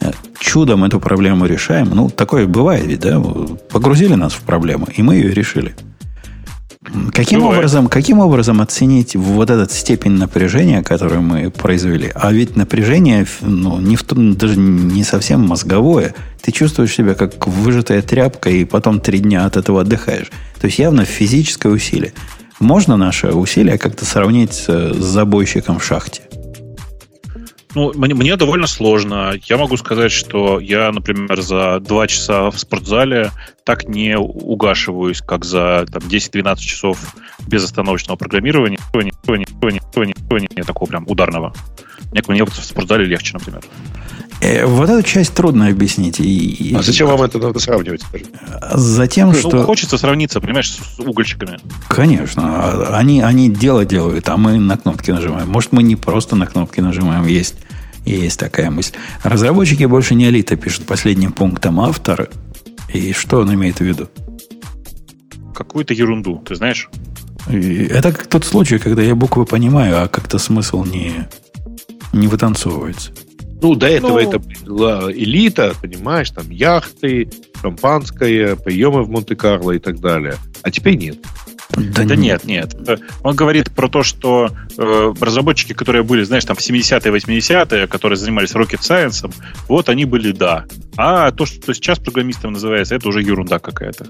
[0.00, 1.90] э, чудом эту проблему решаем.
[1.94, 3.22] Ну, такое бывает ведь, да?
[3.70, 5.74] Погрузили нас в проблему, и мы ее решили.
[7.12, 12.10] Каким образом, каким образом оценить вот этот степень напряжения, которую мы произвели?
[12.14, 16.14] А ведь напряжение ну, не в, даже не совсем мозговое.
[16.42, 20.30] Ты чувствуешь себя как выжатая тряпка, и потом три дня от этого отдыхаешь.
[20.60, 22.12] То есть явно физическое усилие.
[22.58, 26.22] Можно наше усилие как-то сравнить с забойщиком в шахте?
[27.74, 29.34] Ну, мне, мне довольно сложно.
[29.44, 33.30] Я могу сказать, что я, например, за два часа в спортзале
[33.64, 36.98] так не угашиваюсь, как за там, 10-12 часов
[37.46, 38.78] безостановочного программирования.
[40.66, 41.54] Такого прям ударного.
[42.10, 43.62] Мне, мне в спортзале легче, например.
[44.42, 46.18] Э, вот эту часть трудно объяснить.
[46.18, 48.02] И, а зачем вам это надо сравнивать?
[48.02, 48.24] Скажи?
[48.74, 49.62] Затем, ну, что...
[49.62, 51.60] хочется сравниться, понимаешь, с угольщиками.
[51.88, 52.96] Конечно.
[52.98, 55.48] Они, они дело делают, а мы на кнопки нажимаем.
[55.48, 57.24] Может, мы не просто на кнопки нажимаем.
[57.24, 57.54] Есть,
[58.04, 58.94] есть такая мысль.
[59.22, 62.28] Разработчики больше не элита, пишут последним пунктом автор.
[62.92, 64.08] И что он имеет в виду?
[65.54, 66.90] Какую-то ерунду, ты знаешь?
[67.46, 71.28] Это как тот случай, когда я буквы понимаю, а как-то смысл не,
[72.12, 73.12] не вытанцовывается.
[73.62, 79.78] Ну, до этого ну, это была элита, понимаешь, там яхты, шампанское, приемы в Монте-Карло и
[79.78, 80.34] так далее.
[80.62, 81.18] А теперь нет.
[81.70, 82.76] Да, да нет, нет.
[83.22, 88.18] Он говорит про то, что э, разработчики, которые были, знаешь, там в 70-е, 80-е, которые
[88.18, 89.32] занимались rocket science,
[89.68, 90.64] вот они были да.
[90.96, 94.06] А то, что сейчас программистом называется, это уже ерунда какая-то.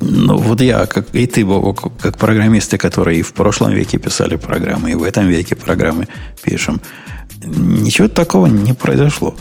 [0.00, 4.36] Ну, вот я, как и ты, Бог, как программисты, которые и в прошлом веке писали
[4.36, 6.06] программы, и в этом веке программы
[6.42, 6.80] пишем,
[7.44, 9.34] Ничего такого не произошло.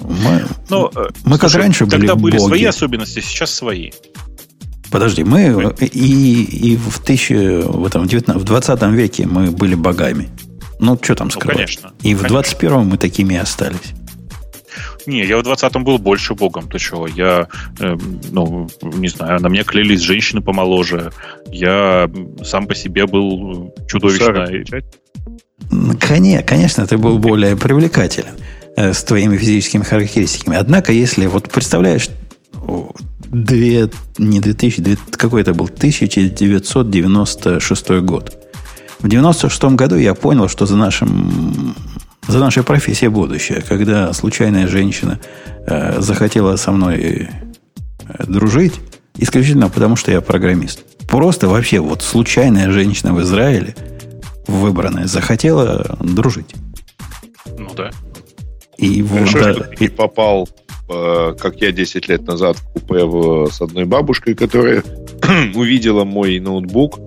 [0.00, 2.48] Мы, Но, ну, мы слушай, как раньше были Тогда были боги.
[2.48, 3.90] свои особенности, сейчас свои.
[4.90, 10.28] Подожди, мы и, и в, тысячи, в, этом, 19, в 20 веке мы были богами.
[10.78, 11.48] Ну, что там сказать?
[11.48, 11.92] Ну, конечно.
[12.02, 13.94] И в 21-м мы такими и остались.
[15.06, 16.68] Не, я в 20-м был больше богом.
[16.68, 17.06] Ты чего?
[17.06, 17.48] Я,
[17.78, 17.96] э,
[18.30, 21.12] ну, не знаю, на меня клялись женщины помоложе.
[21.46, 22.10] Я
[22.42, 24.48] сам по себе был чудовищно...
[26.00, 28.34] Конечно, конечно, ты был более привлекателен
[28.76, 30.56] э, с твоими физическими характеристиками.
[30.56, 32.08] Однако, если вот представляешь,
[33.24, 38.36] две, не 2000, две, какой это был, 1996 год.
[39.00, 41.74] В 96 году я понял, что за нашим
[42.26, 45.20] за нашей профессией будущее, когда случайная женщина
[45.66, 47.28] э, захотела со мной
[48.08, 48.80] э, дружить,
[49.18, 50.84] исключительно потому, что я программист.
[51.06, 53.74] Просто вообще вот случайная женщина в Израиле–
[54.46, 56.54] выбранная захотела дружить.
[57.58, 57.90] Ну да.
[58.76, 60.48] И Хорошо, да, что ты не попал,
[60.88, 64.82] э, как я 10 лет назад, в купе в, с одной бабушкой, которая
[65.54, 66.98] увидела мой ноутбук,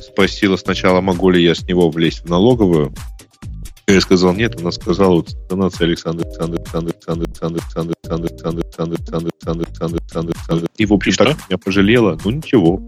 [0.00, 2.94] спросила сначала, могу ли я с него влезть в налоговую.
[3.88, 8.96] Я сказал нет, она сказала, вот интонация Александр, Александр, Александр, Александр, Александр, Александр, Александр, Александр,
[8.96, 10.68] Александр, Александр, Александр, Александр, Александр.
[10.76, 12.18] И, в общем, так меня пожалела.
[12.24, 12.82] Ну, ничего.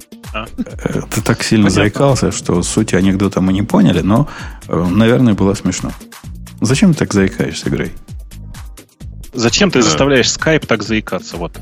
[1.14, 4.28] Ты так сильно заикался, что суть анекдота мы не поняли, но,
[4.66, 5.92] наверное, было смешно.
[6.60, 7.92] Зачем ты так заикаешься, Грей?
[9.32, 11.36] Зачем ты заставляешь Skype так заикаться?
[11.36, 11.60] Вот.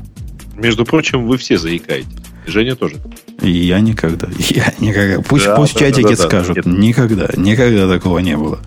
[0.55, 2.09] Между прочим, вы все заикаете.
[2.47, 2.95] Женя тоже.
[3.41, 4.29] Я никогда.
[4.39, 5.21] Я никогда.
[5.21, 6.57] Пусть, да, пусть да, чатики да, да, скажут.
[6.63, 6.71] Да.
[6.71, 7.29] Никогда.
[7.35, 8.59] Никогда такого не было.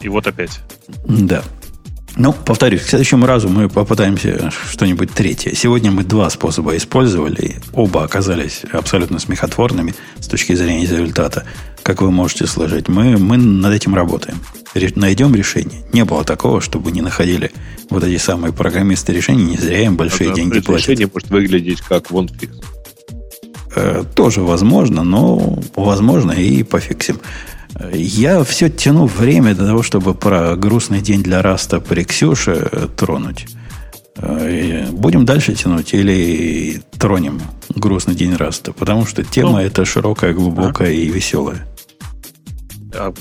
[0.00, 0.60] И вот опять.
[1.06, 1.42] Да.
[2.16, 5.54] Ну, повторюсь, к следующему разу мы попытаемся что-нибудь третье.
[5.54, 7.56] Сегодня мы два способа использовали.
[7.72, 11.44] Оба оказались абсолютно смехотворными с точки зрения результата.
[11.84, 14.40] Как вы можете сложить, мы, мы над этим работаем.
[14.96, 15.84] Найдем решение.
[15.92, 17.52] Не было такого, чтобы не находили
[17.88, 20.88] вот эти самые программисты решений, не зря им большие а деньги платят.
[20.88, 22.50] Решение может выглядеть как OneFix.
[23.76, 27.20] Э, тоже возможно, но возможно и пофиксим.
[27.92, 33.46] Я все тяну время для того, чтобы про грустный день для Раста при Ксюше тронуть.
[34.16, 38.72] э, будем дальше тянуть или тронем грустный день раста?
[38.72, 40.92] Потому что тема ну, эта широкая, глубокая а?
[40.92, 41.66] и веселая.
[42.94, 43.12] А,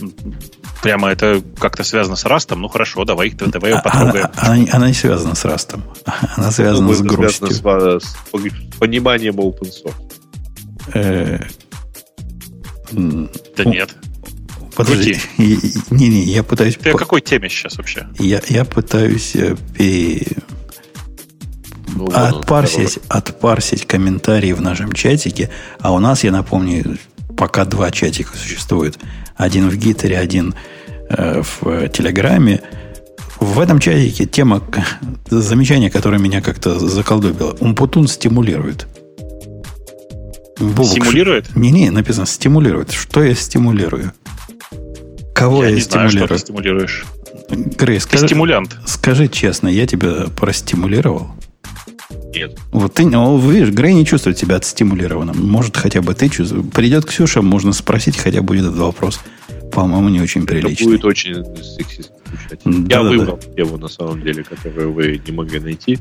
[0.82, 2.62] прямо это как-то связано с растом?
[2.62, 4.28] Ну хорошо, давай, давай ее а, потрогаем.
[4.36, 5.84] Она, она, она не связана с растом.
[6.36, 7.48] Она связана ну, с грустью.
[7.52, 9.94] Связана с, с пониманием open source.
[10.94, 11.40] Э,
[12.92, 13.96] да нет.
[14.78, 15.18] Подожди.
[15.38, 16.78] Не-не, я пытаюсь...
[16.78, 18.08] Ты о какой теме сейчас вообще?
[18.20, 19.56] Я, я пытаюсь э,
[21.96, 25.50] ну, отпарсить, отпарсить комментарии в нашем чатике.
[25.80, 27.00] А у нас, я напомню,
[27.36, 29.00] пока два чатика существуют.
[29.36, 30.54] Один в Гиттере, один
[31.10, 32.62] э, в Телеграме.
[33.40, 34.62] В этом чатике тема,
[35.28, 37.58] замечание, которое меня как-то заколдобило.
[37.60, 38.86] Умпутун стимулирует.
[40.60, 41.56] Бобок, стимулирует?
[41.56, 42.92] Не-не, написано стимулирует.
[42.92, 44.14] Что я стимулирую?
[45.38, 46.12] Кого я, я не стимулирую?
[46.12, 47.06] Знаю, что ты стимулируешь.
[47.50, 48.76] Грей, скажи, стимулянт.
[48.88, 51.28] Скажи честно, я тебя простимулировал?
[52.34, 52.58] Нет.
[52.72, 55.48] Вот ты, ну, видишь, Грей не чувствует себя отстимулированным.
[55.48, 56.66] Может, хотя бы ты чувствуешь.
[56.74, 59.20] Придет Ксюша, можно спросить, хотя будет этот вопрос.
[59.72, 60.88] По-моему, не очень прилично.
[60.88, 62.62] Будет очень сексистно звучать.
[62.66, 63.54] Да, Я да, выбрал да.
[63.54, 66.00] тему, на самом деле, которую вы не могли найти.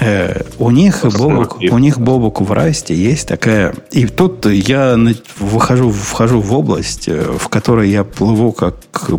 [0.00, 3.74] Э, у них Бобок, у них Бобок в Расте есть такая...
[3.90, 4.96] И тут я
[5.38, 8.76] выхожу, вхожу в область, э, в которой я плыву как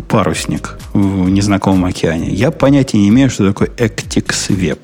[0.08, 2.30] парусник в незнакомом океане.
[2.30, 4.78] Я понятия не имею, что такое Actix Web.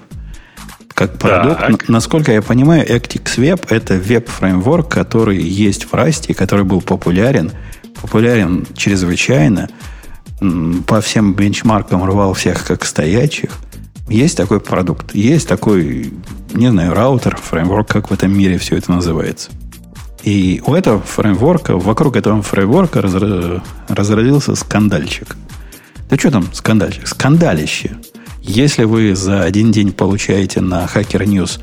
[0.93, 1.89] Как продукт, так.
[1.89, 7.53] насколько я понимаю, Actix Web это веб-фреймворк, который есть в Расте, который был популярен,
[8.01, 9.69] популярен чрезвычайно,
[10.87, 13.51] по всем бенчмаркам рвал всех как стоячих.
[14.09, 16.13] Есть такой продукт, есть такой,
[16.53, 19.51] не знаю, раутер, фреймворк, как в этом мире все это называется.
[20.23, 23.03] И у этого фреймворка, вокруг этого фреймворка
[23.89, 25.37] разродился скандальчик.
[26.09, 27.07] Да что там скандальчик?
[27.07, 27.97] Скандалище.
[28.43, 31.61] Если вы за один день получаете на Hacker News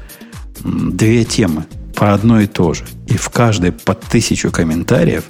[0.64, 1.66] две темы
[1.96, 5.24] про одно и то же, и в каждой по тысячу комментариев,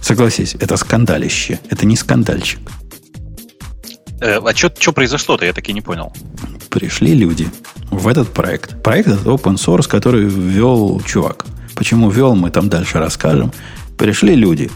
[0.00, 2.60] согласись, это скандалище, это не скандальчик.
[4.20, 6.12] Э, а что произошло-то, я таки не понял.
[6.70, 7.48] Пришли люди
[7.90, 8.82] в этот проект.
[8.82, 11.46] Проект это open source, который ввел чувак.
[11.74, 13.52] Почему ввел, мы там дальше расскажем.
[13.96, 14.70] Пришли люди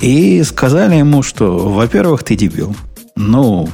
[0.00, 2.74] и сказали ему, что, во-первых, ты дебил.
[3.16, 3.68] Ну,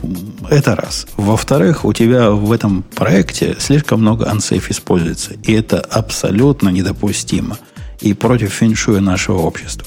[0.50, 1.06] это раз.
[1.16, 5.32] Во-вторых, у тебя в этом проекте слишком много unsafe используется.
[5.44, 7.58] И это абсолютно недопустимо.
[8.00, 9.86] И против феншуя нашего общества.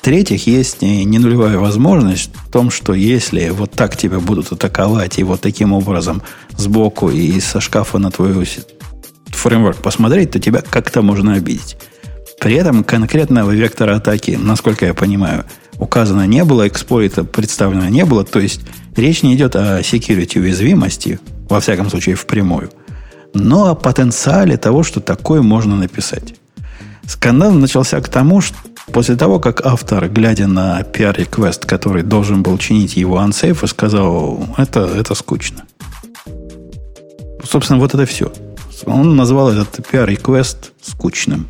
[0.00, 5.22] В-третьих, есть не нулевая возможность в том, что если вот так тебя будут атаковать и
[5.22, 6.22] вот таким образом
[6.56, 8.48] сбоку и со шкафа на твой
[9.26, 11.76] фреймворк посмотреть, то тебя как-то можно обидеть.
[12.40, 15.44] При этом конкретного вектора атаки, насколько я понимаю,
[15.76, 18.24] указано не было, эксплойта представлено не было.
[18.24, 18.62] То есть
[18.96, 21.20] речь не идет о security уязвимости,
[21.50, 22.70] во всяком случае впрямую,
[23.34, 26.36] но о потенциале того, что такое можно написать.
[27.06, 28.56] Скандал начался к тому, что
[28.92, 34.80] после того, как автор, глядя на PR-реквест, который должен был чинить его unsafe, сказал, это,
[34.80, 35.64] это скучно.
[37.44, 38.32] Собственно, вот это все.
[38.86, 41.48] Он назвал этот PR-реквест скучным.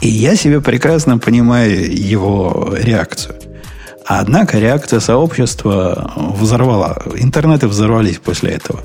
[0.00, 3.34] И я себе прекрасно понимаю его реакцию.
[4.06, 6.96] Однако реакция сообщества взорвала.
[7.16, 8.80] Интернеты взорвались после этого.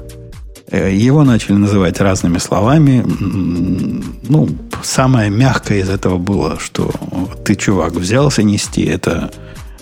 [0.74, 3.06] Э, его начали называть разными словами.
[4.28, 4.50] Ну,
[4.82, 6.92] самое мягкое из этого было, что
[7.46, 9.32] ты, чувак, взялся нести это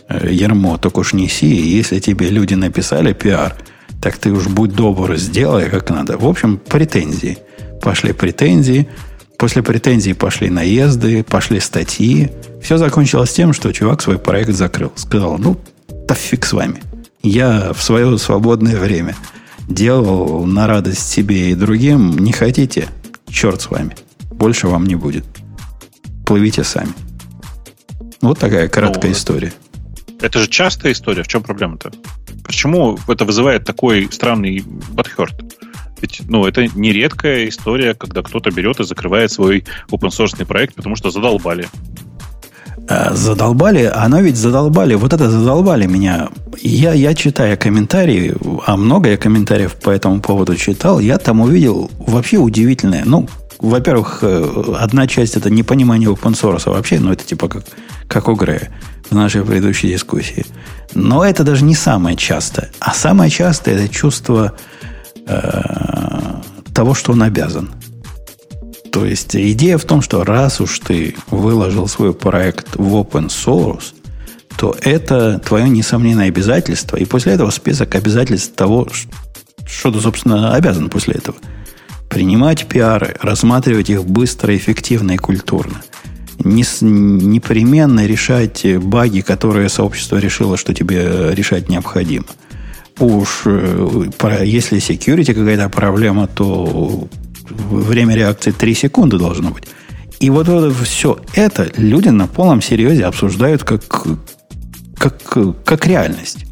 [0.10, 1.48] э, ермо, только уж неси.
[1.48, 3.56] И если тебе люди написали пиар,
[4.02, 6.18] так ты уж будь добр, сделай как надо.
[6.18, 7.38] В общем, претензии.
[7.82, 8.90] Пошли претензии.
[9.38, 12.32] После претензий пошли наезды, пошли статьи.
[12.62, 14.92] Все закончилось тем, что чувак свой проект закрыл.
[14.96, 15.58] Сказал, ну,
[16.06, 16.84] да фиг с вами.
[17.24, 19.16] Я в свое свободное время–
[19.74, 22.90] делал на радость себе и другим, не хотите,
[23.30, 23.96] черт с вами.
[24.30, 25.26] Больше вам не будет.
[26.26, 26.94] Плывите сами.
[28.22, 29.54] Вот такая краткая ну, история.
[30.22, 31.24] Это же частая история.
[31.24, 31.92] В чем проблема-то?
[32.44, 34.64] Почему это вызывает такой странный
[34.96, 35.36] подхерт?
[36.02, 40.76] Ведь, ну, это не редкая история, когда кто-то берет и закрывает свой open source проект,
[40.76, 41.68] потому что задолбали.
[42.92, 46.28] Э, задолбали, оно ведь задолбали, вот это задолбали меня.
[46.62, 48.36] Я, я читая комментарии,
[48.66, 53.04] а много я комментариев по этому поводу читал, я там увидел вообще удивительное.
[53.06, 53.30] Ну,
[53.60, 57.64] во-первых, э, одна часть это непонимание open source вообще, ну это типа как,
[58.10, 58.70] как у Грея
[59.10, 60.46] в нашей предыдущей дискуссии.
[60.94, 62.72] Но это даже не самое частое.
[62.80, 64.52] А самое частое это чувство
[65.28, 65.42] э,
[66.74, 67.70] того, что он обязан.
[68.92, 73.94] То есть идея в том, что раз уж ты выложил свой проект в open source,
[74.58, 76.98] то это твое несомненное обязательство.
[76.98, 78.88] И после этого список обязательств того,
[79.66, 81.38] что ты, собственно, обязан после этого.
[82.10, 85.82] принимать пиары, рассматривать их быстро, эффективно и культурно.
[86.40, 92.26] Не, непременно решать баги, которые сообщество решило, что тебе решать необходимо.
[93.00, 94.10] Уж э,
[94.44, 97.08] если security какая-то проблема, то
[97.52, 99.66] время реакции 3 секунды должно быть.
[100.20, 103.82] И вот, вот все это люди на полном серьезе обсуждают как,
[104.98, 106.46] как, как реальность.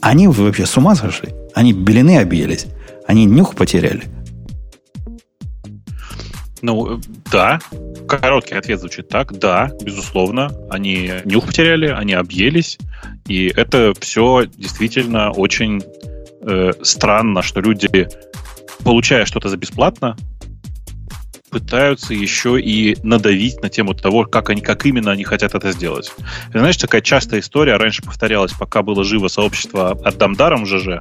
[0.00, 1.30] Они вообще с ума сошли.
[1.54, 2.66] Они белины объелись.
[3.06, 4.04] Они нюх потеряли.
[6.62, 6.98] Ну,
[7.30, 7.58] да.
[8.08, 9.38] Короткий ответ звучит так.
[9.38, 10.50] Да, безусловно.
[10.70, 12.78] Они нюх потеряли, они объелись.
[13.26, 15.82] И это все действительно очень
[16.40, 18.08] э, странно, что люди,
[18.84, 20.16] получая что-то за бесплатно,
[21.50, 26.12] пытаются еще и надавить на тему того, как, они, как именно они хотят это сделать.
[26.52, 31.00] И, знаешь, такая частая история, раньше повторялась, пока было живо сообщество «Отдам даром ЖЖ»,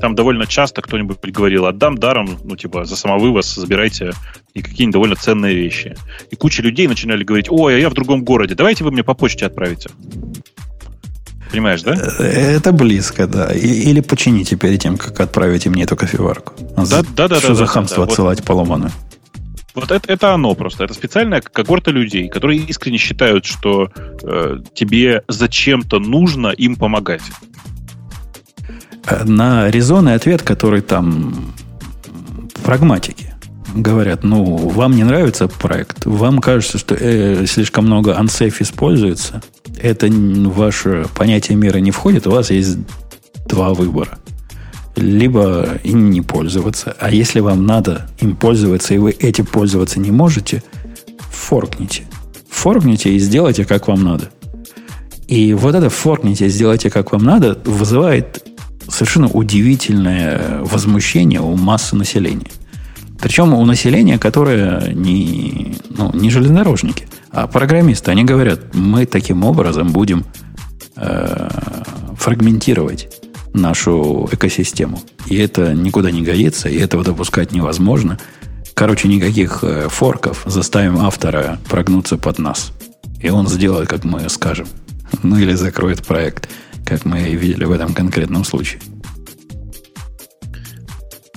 [0.00, 4.12] там довольно часто кто-нибудь говорил, отдам даром, ну, типа, за самовывоз забирайте
[4.54, 5.96] и какие-нибудь довольно ценные вещи.
[6.30, 9.14] И куча людей начинали говорить, ой, а я в другом городе, давайте вы мне по
[9.14, 9.90] почте отправите.
[11.50, 11.94] Понимаешь, да?
[11.94, 13.52] Это близко, да.
[13.52, 16.52] Или почините перед тем, как отправите мне эту кофеварку.
[16.76, 17.38] Да, да, да.
[17.38, 18.46] Что да, за да, хамство да, отсылать вот.
[18.46, 18.92] поломанную?
[19.74, 20.84] Вот это, это оно просто.
[20.84, 23.90] Это специальная когорта людей, которые искренне считают, что
[24.22, 27.22] э, тебе зачем-то нужно им помогать.
[29.06, 31.54] Э, на резонный ответ, который там
[32.64, 33.27] прагматики
[33.74, 39.42] говорят, ну, вам не нравится проект, вам кажется, что э, слишком много unsafe используется,
[39.80, 42.78] это ваше понятие мира не входит, у вас есть
[43.46, 44.18] два выбора–
[44.98, 46.96] либо им не пользоваться.
[46.98, 50.62] А если вам надо им пользоваться, и вы этим пользоваться не можете,
[51.30, 52.04] форкните.
[52.50, 54.30] Форкните и сделайте, как вам надо.
[55.28, 58.44] И вот это форкните и сделайте, как вам надо, вызывает
[58.88, 62.50] совершенно удивительное возмущение у массы населения.
[63.20, 68.10] Причем у населения, которое не, ну, не железнодорожники, а программисты.
[68.10, 70.24] Они говорят, мы таким образом будем
[70.96, 71.48] э,
[72.16, 73.08] фрагментировать
[73.52, 75.00] нашу экосистему.
[75.26, 78.18] И это никуда не годится, и этого допускать невозможно.
[78.74, 82.72] Короче, никаких э, форков заставим автора прогнуться под нас.
[83.20, 84.68] И он сделает, как мы скажем.
[85.22, 86.48] Ну или закроет проект,
[86.84, 88.80] как мы видели в этом конкретном случае.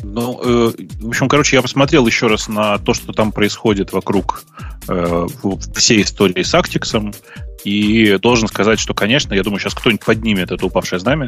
[0.03, 4.43] Ну, э, в общем, короче, я посмотрел еще раз на то, что там происходит вокруг
[4.87, 5.27] э,
[5.75, 7.13] всей истории с Актиксом,
[7.63, 11.27] и должен сказать, что, конечно, я думаю, сейчас кто-нибудь поднимет это упавшее знамя.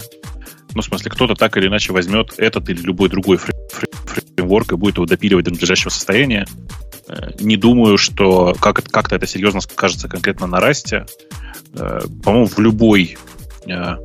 [0.73, 4.95] Ну, в смысле, кто-то так или иначе возьмет этот или любой другой фреймворк и будет
[4.95, 6.47] его допиливать до надлежащего состояния.
[7.07, 11.05] Э, не думаю, что как, как-то это серьезно скажется конкретно на расте.
[11.73, 13.17] Э, по-моему, в любой
[13.67, 13.95] э,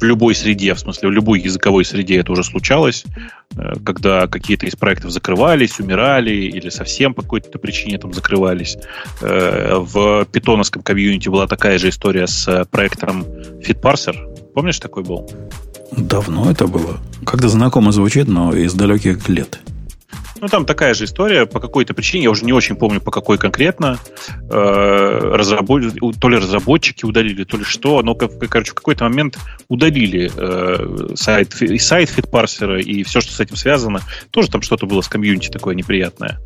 [0.00, 3.04] в любой среде, в смысле, в любой языковой среде это уже случалось,
[3.84, 8.76] когда какие-то из проектов закрывались, умирали или совсем по какой-то причине там закрывались.
[9.20, 13.22] В питоновском комьюнити была такая же история с проектом
[13.66, 14.52] FitParser.
[14.52, 15.30] Помнишь, такой был?
[15.92, 16.98] Давно это было.
[17.24, 19.60] Как-то знакомо звучит, но из далеких лет.
[20.44, 23.38] Ну, там такая же история по какой-то причине, я уже не очень помню, по какой
[23.38, 23.98] конкретно.
[24.50, 25.84] Э, разработ...
[26.20, 28.02] То ли разработчики удалили, то ли что.
[28.02, 29.38] Но, короче, в какой-то момент
[29.68, 34.00] удалили э, сайт, и сайт фитпарсера, и все, что с этим связано.
[34.32, 36.38] Тоже там что-то было с комьюнити такое неприятное.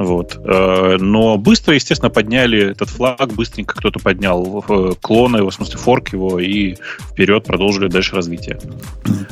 [0.00, 0.40] Вот.
[0.46, 5.76] Э, но быстро, естественно, подняли этот флаг, быстренько кто-то поднял э, клона его, в смысле
[5.76, 6.76] форк его, и
[7.10, 8.58] вперед продолжили дальше развитие.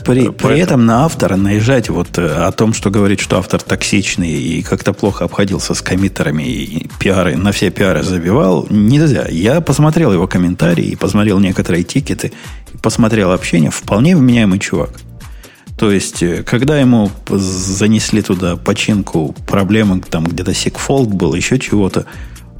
[0.04, 4.30] При, при этом на автора наезжать вот э, о том, что говорит, что автор токсичный
[4.30, 9.26] и как-то плохо обходился с коммитерами и пиары, на все пиары забивал, нельзя.
[9.30, 12.30] Я посмотрел его комментарии, посмотрел некоторые тикеты,
[12.82, 14.90] посмотрел общение, вполне вменяемый чувак.
[15.78, 22.04] То есть, э, когда ему занесли туда починку проблемы, там где-то секфолд был, еще чего-то,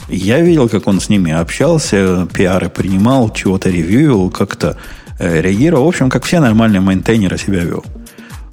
[0.09, 4.79] я видел, как он с ними общался, пиары принимал, чего-то ревьюил, как-то
[5.19, 5.85] э, реагировал.
[5.85, 7.85] В общем, как все нормальные мейнтейнеры себя вел.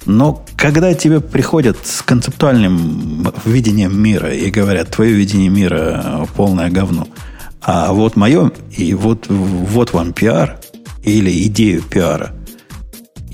[0.04, 6.70] Но когда тебе приходят с концептуальным видением мира и говорят, твое видение мира э, полное
[6.70, 7.06] говно,
[7.62, 10.58] а вот мое, и вот, вот вам пиар,
[11.04, 12.32] или идею пиара–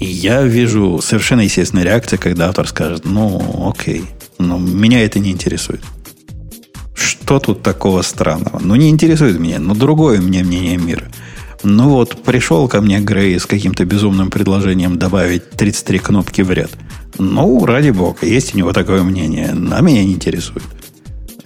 [0.02, 4.04] и я вижу совершенно естественную реакцию, когда автор скажет, ну, окей,
[4.38, 5.80] но меня это не интересует.
[6.94, 8.58] Что тут такого странного?
[8.58, 11.04] Ну, не интересует меня, но другое мне мнение мира.
[11.62, 16.72] Ну вот, пришел ко мне Грей с каким-то безумным предложением добавить 33 кнопки в ряд.
[17.18, 20.64] Ну, ради бога, есть у него такое мнение, а меня не интересует.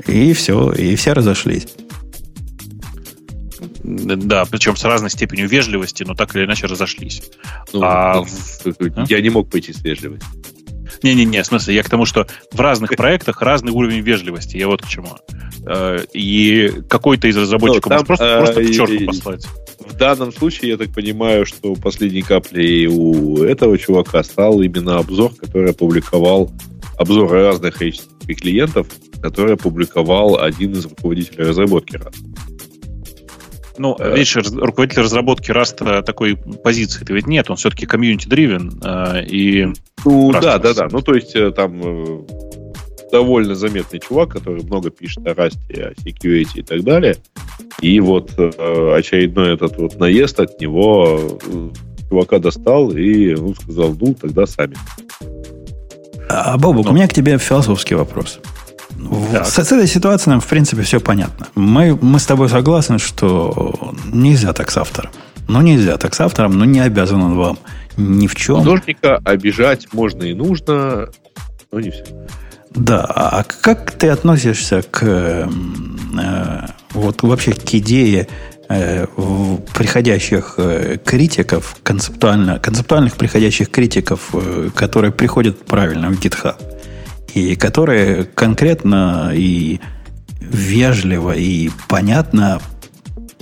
[0.07, 1.67] И все, и все разошлись.
[3.87, 7.23] Да, причем с разной степенью вежливости, но так или иначе разошлись.
[7.73, 9.09] Ну, а, в...
[9.09, 10.29] Я не мог пойти с вежливостью.
[11.03, 14.57] Не-не-не, в смысле, я к тому, что в разных проектах разный уровень вежливости.
[14.57, 15.11] Я вот к чему.
[15.67, 19.47] Э, и какой-то из разработчиков Ну, там, просто, э, просто к и- черту и- послать.
[19.79, 25.35] В данном случае, я так понимаю, что последней каплей у этого чувака стал именно обзор,
[25.35, 26.51] который опубликовал
[26.99, 28.87] обзоры разных HTTP клиентов,
[29.23, 32.15] который опубликовал один из руководителей разработки Rust.
[33.79, 34.13] Ну, Э.
[34.15, 39.67] видишь, раз- руководитель разработки Rust а такой позиции-то ведь нет, он все-таки community-driven, э, и
[40.05, 40.89] Ну, Rust да, да, да.
[40.91, 42.21] Ну, то есть э, там э,
[43.13, 47.17] довольно заметный чувак, который много пишет о расте, о security и так далее.
[47.81, 51.69] И вот э, очередной этот вот наезд от него э,
[52.09, 54.77] чувака достал и ну, сказал, ну, тогда сами.
[56.29, 56.91] А, Бобук, Ну.
[56.93, 58.41] у меня к тебе философский вопрос.
[59.33, 59.47] Так.
[59.47, 61.47] С, этой ситуацией нам, в принципе, все понятно.
[61.55, 65.11] Мы, мы с тобой согласны, что нельзя так с автором.
[65.49, 67.59] Ну, нельзя так с автором, но не обязан он вам
[67.97, 68.59] ни в чем.
[68.59, 71.09] Художника обижать можно и нужно,
[71.73, 72.05] но не все.
[72.75, 75.47] Да, а как ты относишься к э,
[76.93, 78.29] вот вообще к идее
[78.69, 79.07] э,
[79.75, 86.57] приходящих э, критиков, концептуально, концептуальных приходящих критиков, э, которые приходят правильно в GitHub,
[87.37, 89.79] и которые конкретно и
[90.41, 92.61] вежливо и понятно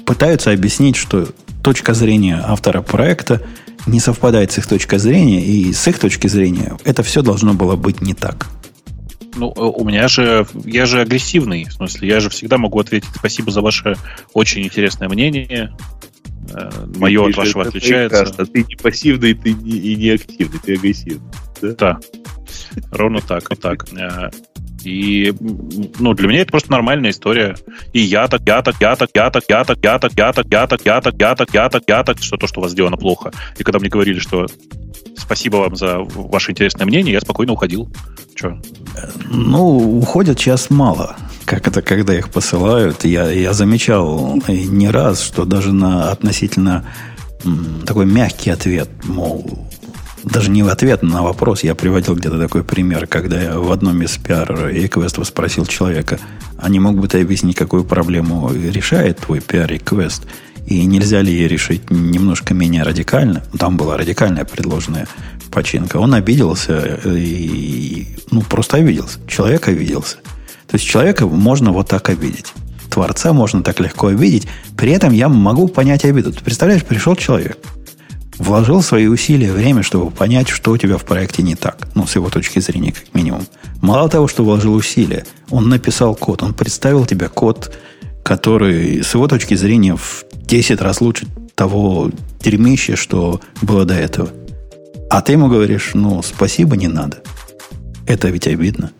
[0.05, 1.28] пытаются объяснить, что
[1.62, 3.40] точка зрения автора проекта
[3.86, 7.76] не совпадает с их точкой зрения, и с их точки зрения это все должно было
[7.76, 8.49] быть не так.
[9.36, 13.11] Ну, э, у меня же, я же агрессивный, в смысле, я же всегда могу ответить
[13.14, 13.97] спасибо за ваше
[14.32, 15.72] очень интересное мнение.
[16.53, 18.24] Э, Мое Ты от вашего отличается.
[18.47, 21.30] Ты не пассивный, ты не, и не активный, ты агрессивный.
[21.62, 21.98] Да,
[22.92, 23.86] ровно так, вот так.
[23.92, 24.30] Э,
[24.84, 25.32] И,
[25.98, 27.57] ну, для меня это просто нормальная история.
[27.94, 30.50] И я так, я так, я так, я так, я так, я так, я так,
[30.50, 32.72] я так, я так, я так, я так, я так, что то, что у вас
[32.72, 33.32] сделано плохо.
[33.59, 34.46] И когда мне говорили, что
[35.16, 37.88] спасибо вам за ваше интересное мнение, я спокойно уходил.
[38.34, 38.61] Че?
[39.30, 41.16] Ну, уходят сейчас мало.
[41.46, 43.05] Как это, когда их посылают?
[43.05, 46.84] Я, я замечал не раз, что даже на относительно
[47.86, 49.68] такой мягкий ответ, мол,
[50.24, 54.02] даже не в ответ на вопрос, я приводил где-то такой пример, когда я в одном
[54.02, 56.18] из пиар реквестов спросил человека,
[56.58, 60.24] а не мог бы ты объяснить, какую проблему решает твой пиар-реквест,
[60.66, 63.42] и нельзя ли ее решить немножко менее радикально?
[63.58, 65.06] Там была радикальная предложенная
[65.52, 65.98] починка.
[65.98, 69.18] Он обиделся и, ну, просто обиделся.
[69.28, 70.16] Человек обиделся.
[70.68, 72.52] То есть человека можно вот так обидеть.
[72.90, 74.48] Творца можно так легко обидеть.
[74.76, 76.32] При этом я могу понять обиду.
[76.32, 77.58] Ты представляешь, пришел человек,
[78.39, 81.89] вложил свои усилия, время, чтобы понять, что у тебя в проекте не так.
[81.95, 83.47] Ну, с его точки зрения, как минимум.
[83.80, 87.72] Мало того, что вложил усилия, он написал код, он представил тебе код,
[88.22, 92.11] который, с его точки зрения, в 10 раз лучше того
[92.41, 94.30] дерьмища, что было до этого.
[95.11, 97.22] А ты ему говоришь, ну, спасибо, не надо.
[98.07, 98.91] Это ведь обидно.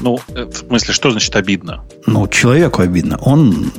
[0.00, 1.84] Ну, э, в смысле, что значит обидно?
[2.06, 3.18] Ну, человеку обидно.
[3.18, 3.72] Он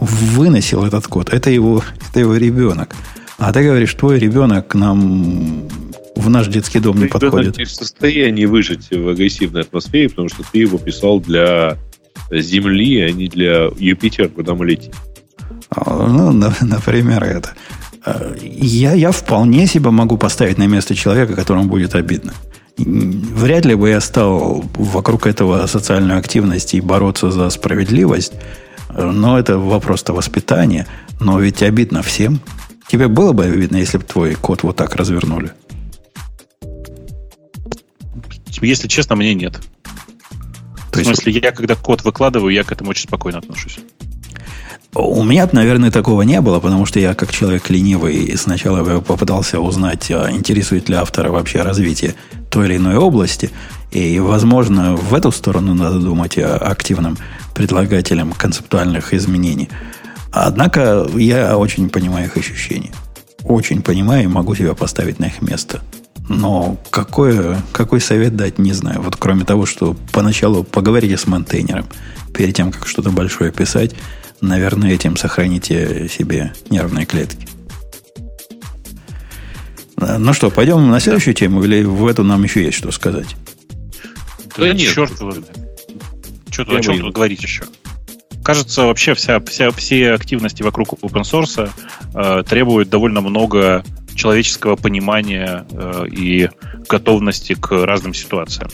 [0.00, 1.32] выносил этот код.
[1.32, 2.94] Это его, это его ребенок.
[3.38, 5.64] А ты говоришь, твой ребенок к нам
[6.16, 7.58] в наш детский дом не подходит.
[7.58, 11.76] не в состоянии выжить в агрессивной атмосфере, потому что ты его писал для
[12.30, 14.92] Земли, а не для Юпитера, куда мы летим.
[15.70, 17.50] А, Ну, на- например, это.
[18.04, 22.32] А, Я, я вполне себе могу поставить на место человека, которому будет обидно.
[22.76, 28.32] Вряд ли бы я стал вокруг этого социальной активности и бороться за справедливость.
[28.88, 30.86] Но это вопрос-то воспитания.
[31.20, 32.40] Но ведь обидно всем.
[32.88, 35.52] Тебе было бы обидно, если бы твой код вот так развернули?
[38.60, 39.60] Если честно, мне нет.
[40.92, 43.78] То в смысле, я когда код выкладываю, я к этому очень спокойно отношусь.
[44.94, 50.08] У меня, наверное, такого не было, потому что я, как человек ленивый, сначала попытался узнать,
[50.12, 52.14] а интересует ли автора вообще развитие
[52.48, 53.50] той или иной области.
[53.90, 57.18] И, возможно, в эту сторону надо думать о активном
[57.54, 59.68] предлагателем концептуальных изменений.
[60.30, 62.92] Однако я очень понимаю их ощущения.
[63.42, 65.82] Очень понимаю и могу себя поставить на их место.
[66.28, 69.02] Но какое, какой совет дать, не знаю.
[69.02, 71.86] Вот кроме того, что поначалу поговорите с монтейнером
[72.32, 73.94] перед тем, как что-то большое писать,
[74.40, 77.48] наверное, этим сохраните себе нервные клетки.
[79.98, 83.36] Э, Ну что, пойдем на следующую тему, или в эту нам еще есть что сказать?
[84.56, 84.92] Да нет.
[84.94, 85.32] черт его.
[86.50, 87.64] Что тут, о чем тут говорить еще?
[88.44, 91.70] Кажется, вообще вся, вся, все активности вокруг open source
[92.14, 93.82] э, требуют довольно много
[94.14, 96.50] человеческого понимания э, и
[96.88, 98.70] готовности к разным ситуациям.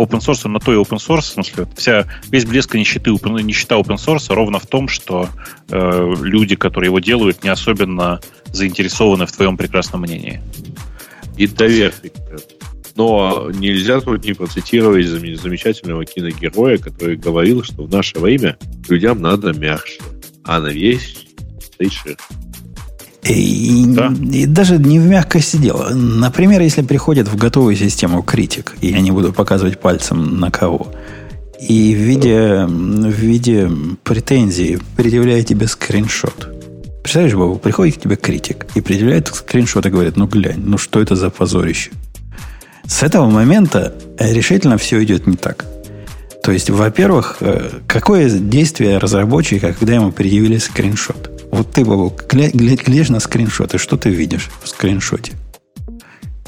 [0.00, 3.96] Open source на то и open source, в смысле, вся, весь блеск нищеты, нищета open
[3.96, 5.28] source ровно в том, что
[5.68, 10.40] э, люди, которые его делают, не особенно заинтересованы в твоем прекрасном мнении.
[11.36, 11.92] И доверие.
[12.96, 18.56] Но нельзя тут не процитировать замечательного киногероя, который говорил, что в наше время
[18.88, 20.00] людям надо мягче,
[20.44, 21.26] а на вещь
[21.60, 22.20] стоит шерсть.
[23.22, 24.12] И, да.
[24.32, 25.90] и даже не в мягкости дело.
[25.90, 30.92] Например, если приходит в готовую систему критик, и я не буду показывать пальцем на кого,
[31.60, 33.70] и в виде, в виде
[34.02, 36.56] претензии предъявляет тебе скриншот.
[37.02, 41.00] Представляешь, Бабу, приходит к тебе критик и предъявляет скриншот и говорит, ну глянь, ну что
[41.00, 41.90] это за позорище?
[42.86, 45.66] С этого момента решительно все идет не так.
[46.42, 51.29] То есть, во-первых, э, какое действие разработчика, когда ему предъявили скриншот?
[51.50, 55.32] Вот ты, Бабу, глядишь на скриншот, и что ты видишь в скриншоте?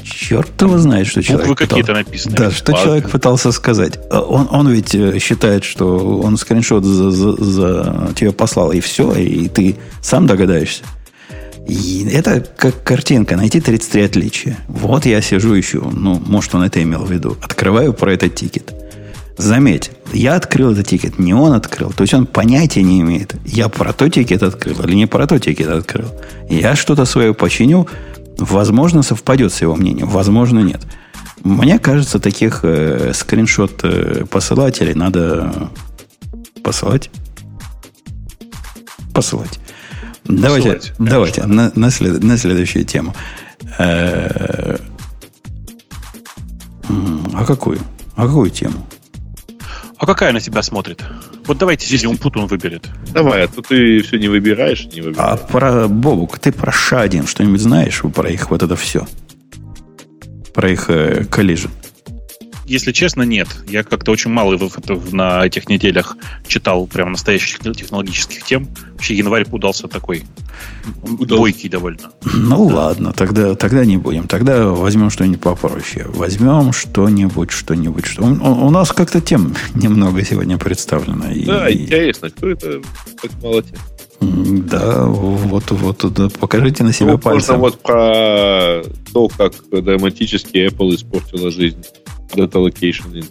[0.03, 2.35] Черт его знает, что человек Буквы какие-то написаны.
[2.35, 2.85] Да, что Ладно.
[2.85, 3.99] человек пытался сказать.
[4.11, 8.81] А он, он ведь э, считает, что он скриншот за, за, за тебе послал, и
[8.81, 10.83] все, и ты сам догадаешься.
[11.67, 14.57] И это как картинка, найти 33 отличия.
[14.67, 17.37] Вот я сижу ищу, ну, может, он это имел в виду.
[17.41, 18.73] Открываю про этот тикет.
[19.37, 21.91] Заметь, я открыл этот тикет, не он открыл.
[21.91, 25.39] То есть он понятия не имеет, я про то тикет открыл или не про то
[25.39, 26.09] тикет открыл.
[26.49, 27.87] Я что-то свое починю,
[28.37, 30.81] возможно, совпадет с его мнением, возможно, нет.
[31.43, 35.69] Мне кажется, таких э, скриншот э, посылателей надо
[36.63, 37.09] посылать.
[39.13, 39.59] Посылать.
[40.25, 43.13] Давайте, посылать, давайте на, на, след, на следующую тему.
[43.77, 44.77] Э,
[47.33, 47.79] а какую?
[48.15, 48.85] А какую тему?
[50.03, 51.01] А какая на тебя смотрит?
[51.45, 52.89] Вот давайте здесь он Путун выберет.
[53.13, 55.17] Давай, а то ты все не выбираешь, не выбираешь.
[55.17, 59.07] А про Бобук, ты про Шадин что-нибудь знаешь про их вот это все?
[60.53, 61.71] Про их э, коллижен?
[62.65, 63.47] Если честно, нет.
[63.67, 64.57] Я как-то очень мало
[65.11, 66.17] на этих неделях
[66.47, 68.67] читал прям настоящих технологических тем.
[68.93, 70.23] Вообще январь удался такой
[71.03, 71.41] удался.
[71.41, 72.11] бойкий довольно.
[72.23, 72.75] Ну да.
[72.75, 74.27] ладно, тогда, тогда не будем.
[74.27, 76.05] Тогда возьмем что-нибудь попроще.
[76.07, 78.05] Возьмем что-нибудь, что-нибудь.
[78.05, 78.23] Что...
[78.23, 81.25] У, у нас как-то тем немного сегодня представлено.
[81.45, 81.83] Да, и...
[81.83, 82.81] интересно, кто это
[83.21, 83.79] так мало тем?
[84.21, 87.59] Да, вот, вот, да, покажите на себя ну, пальцем.
[87.59, 91.83] Можно вот про то, как драматически Apple испортила жизнь
[92.35, 93.25] Data Location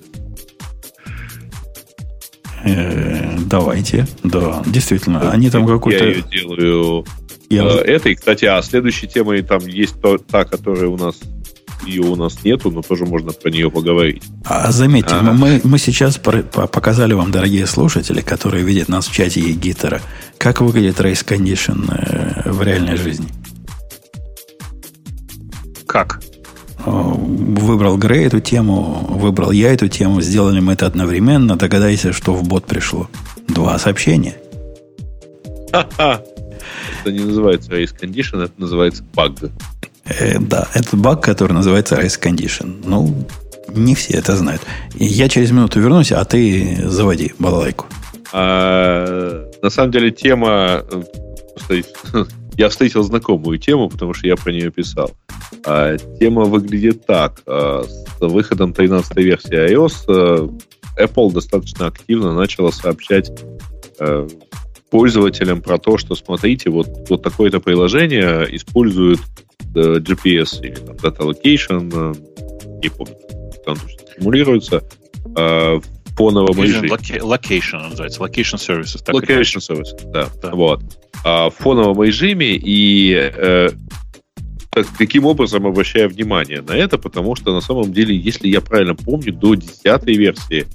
[2.65, 6.05] э, Давайте, да, действительно, да, они там какой-то...
[6.05, 7.05] Я ее делаю
[7.53, 7.65] я...
[7.65, 11.21] Э, этой, кстати, а следующей темой там есть то, та, которая у нас
[11.85, 14.23] ее у нас нету, но тоже можно про нее поговорить.
[14.45, 15.23] А заметьте, а.
[15.23, 20.01] мы, мы сейчас показали вам, дорогие слушатели, которые видят нас в чате Егитера,
[20.39, 23.27] как выглядит Race Condition э, в реальной жизни.
[25.87, 26.21] Как?
[26.85, 31.57] Выбрал Грей эту тему, выбрал я эту тему, сделали мы это одновременно.
[31.57, 33.09] Догадайся, что в бот пришло.
[33.49, 34.37] Два сообщения.
[35.73, 36.23] Это
[37.07, 39.33] не называется race condition, это называется баг.
[40.05, 42.83] Э, да, это баг, который называется race condition.
[42.85, 43.27] Ну,
[43.69, 44.63] не все это знают.
[44.95, 47.87] Я через минуту вернусь, а ты заводи балалайку.
[48.33, 50.85] А, на самом деле тема...
[52.57, 55.11] Я встретил знакомую тему, потому что я про нее писал.
[55.65, 57.43] А, тема выглядит так.
[57.47, 60.49] А, с выходом 13 версии iOS а,
[61.03, 63.33] Apple достаточно активно начала сообщать
[63.99, 64.27] а,
[64.91, 69.21] пользователям про то, что смотрите, вот, вот такое-то приложение использует
[69.75, 73.15] GPS или там, Data Location, э, не помню,
[73.65, 73.77] там
[74.15, 74.83] симулируется,
[75.37, 75.83] э, в
[76.17, 76.89] фоновом режиме.
[76.89, 79.03] Location называется, Location Services.
[79.05, 80.29] Так location Services, да.
[80.43, 80.51] да.
[80.51, 80.83] Вот.
[81.25, 83.69] А, в фоновом режиме и э,
[84.99, 89.33] каким образом обращаю внимание на это, потому что на самом деле, если я правильно помню,
[89.33, 90.67] до 10 версии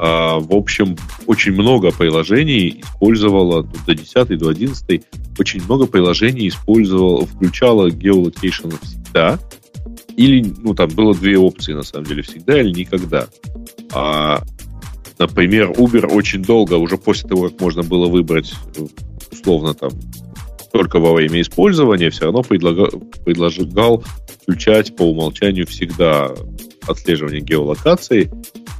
[0.00, 0.96] а, в общем,
[1.26, 5.02] очень много приложений использовало, до 10 до 11
[5.38, 9.38] очень много приложений использовало, включало geolocation всегда,
[10.16, 13.28] или, ну, там было две опции, на самом деле, всегда или никогда.
[13.92, 14.42] А,
[15.18, 18.52] например, Uber очень долго, уже после того, как можно было выбрать,
[19.32, 19.90] условно, там,
[20.72, 22.88] только во время использования, все равно предлагал,
[23.24, 24.04] предлагал
[24.42, 26.30] включать по умолчанию всегда
[26.86, 28.30] отслеживание геолокации,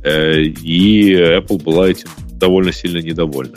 [0.05, 3.57] э, и Apple была этим довольно сильно недовольна.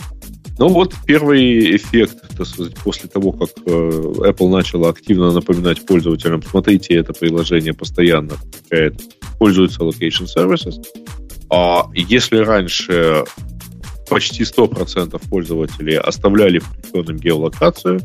[0.58, 6.44] Но вот первый эффект, так сказать, после того, как э, Apple начала активно напоминать пользователям,
[6.44, 8.34] смотрите, это приложение постоянно
[9.40, 10.76] пользуется Location Services.
[11.52, 13.26] А если раньше
[14.10, 18.00] почти 100% пользователей оставляли включенным геолокацию,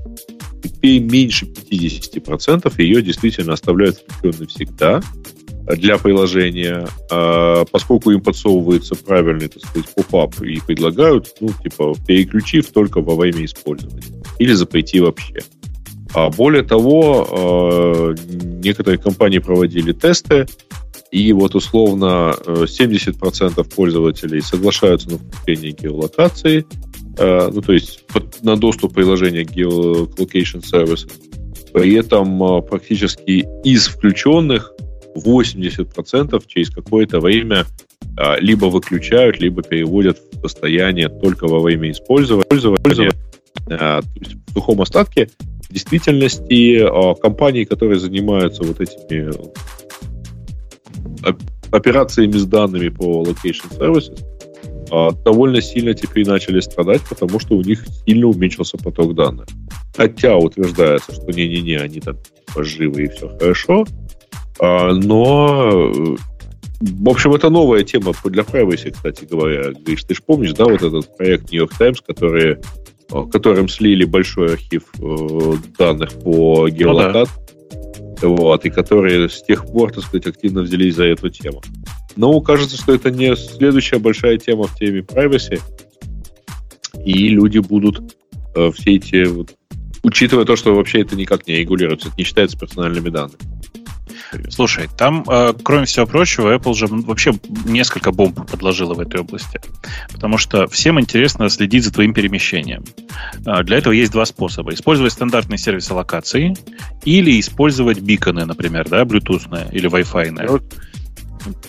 [0.63, 5.01] теперь меньше 50% ее действительно оставляют включенной всегда
[5.67, 12.71] для приложения, а, поскольку им подсовывается правильный, так сказать, поп-ап и предлагают, ну, типа, переключив
[12.71, 14.03] только во время использования
[14.39, 15.41] или запрети вообще.
[16.15, 18.15] А более того, а,
[18.63, 20.47] некоторые компании проводили тесты,
[21.13, 26.67] И вот условно 70% пользователей соглашаются на включение геолокации,
[27.19, 28.05] ну то есть
[28.43, 31.09] на доступ приложения Geolocation Service.
[31.73, 34.73] При этом практически из включенных
[35.17, 37.67] 80% через какое-то время
[38.41, 42.45] либо выключают, либо переводят в состояние только во время использования.
[43.67, 45.29] то есть в сухом остатке
[45.69, 46.87] в действительности
[47.21, 49.31] компании, которые занимаются вот этими
[51.71, 54.25] операциями с данными по location services,
[54.91, 59.47] а, довольно сильно теперь начали страдать, потому что у них сильно уменьшился поток данных.
[59.97, 62.17] Хотя утверждается, что не-не-не, они там
[62.57, 63.85] живы и все хорошо,
[64.61, 66.17] а, но
[66.81, 69.73] в общем, это новая тема для privacy, кстати говоря.
[69.73, 72.59] Гриш, ты же помнишь, да, вот этот проект New York Times, который
[73.33, 77.56] которым слили большой архив э, данных по геолокации, ну, да.
[78.23, 81.63] Вот, и которые с тех пор, так сказать, активно взялись за эту тему.
[82.17, 85.61] Но кажется, что это не следующая большая тема в теме privacy,
[87.05, 88.17] и люди будут
[88.55, 89.55] э, все эти, вот,
[90.03, 93.39] учитывая то, что вообще это никак не регулируется, это не считается персональными данными.
[94.51, 97.35] Слушай, там, э, кроме всего прочего, Apple же вообще
[97.65, 99.61] несколько бомб подложила в этой области.
[100.13, 102.85] Потому что всем интересно следить за твоим перемещением.
[103.47, 104.75] Э, для этого есть два способа.
[104.75, 106.57] Использовать стандартные сервисы локации
[107.05, 110.63] или использовать биконы, например, да, Bluetooth или Wi-Fi.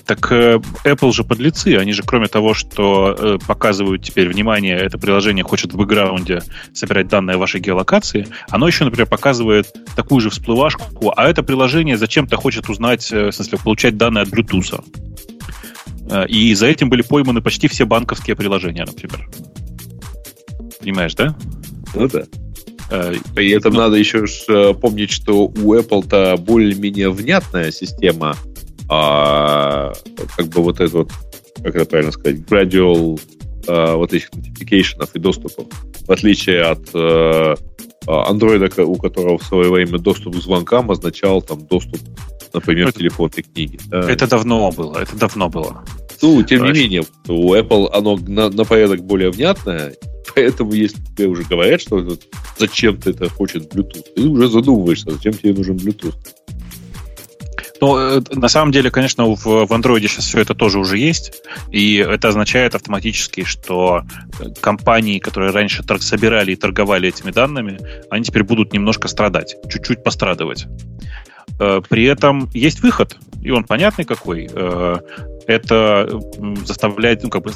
[0.06, 4.98] Так э, Apple же подлецы, они же кроме того, что э, показывают теперь внимание, это
[4.98, 6.42] приложение хочет в бэкграунде
[6.74, 12.38] собирать данные вашей геолокации, оно еще, например, показывает такую же всплывашку, а это приложение зачем-то
[12.38, 14.84] хочет узнать, э, в смысле, получать данные от Bluetooth.
[16.30, 19.30] И за этим были пойманы почти все банковские приложения, например.
[20.80, 21.36] Понимаешь, да?
[21.94, 22.24] Ну да.
[23.36, 24.26] При этом ну, надо еще
[24.76, 28.38] помнить, что у Apple-то более-менее внятная система
[28.90, 29.94] а,
[30.36, 31.12] как бы вот это вот,
[31.58, 33.20] как это правильно сказать, gradual
[33.68, 35.66] а, вот этих notification и доступов,
[36.06, 37.56] в отличие от а,
[38.08, 42.00] Android, у которого в свое время доступ к звонкам означал там доступ,
[42.54, 43.80] например, это, телефонной книги.
[43.88, 44.10] Да.
[44.10, 45.84] Это давно было, это давно было.
[46.22, 46.74] Ну, тем Хорошо.
[46.74, 49.94] не менее, у Apple оно на, на порядок более внятное,
[50.36, 52.18] поэтому если тебе уже говорят, что
[52.58, 56.16] зачем ты это хочет Bluetooth, ты уже задумываешься, зачем тебе нужен Bluetooth.
[57.82, 61.42] Ну, э, на самом деле, конечно, в, в Android сейчас все это тоже уже есть,
[61.72, 64.04] и это означает автоматически, что
[64.62, 67.80] компании, которые раньше торг собирали и торговали этими данными,
[68.10, 70.68] они теперь будут немножко страдать, чуть-чуть пострадывать.
[71.60, 74.50] Э, при этом есть выход, и он понятный какой.
[74.52, 74.98] Э,
[75.48, 76.22] это
[76.66, 77.52] заставлять, ну, как бы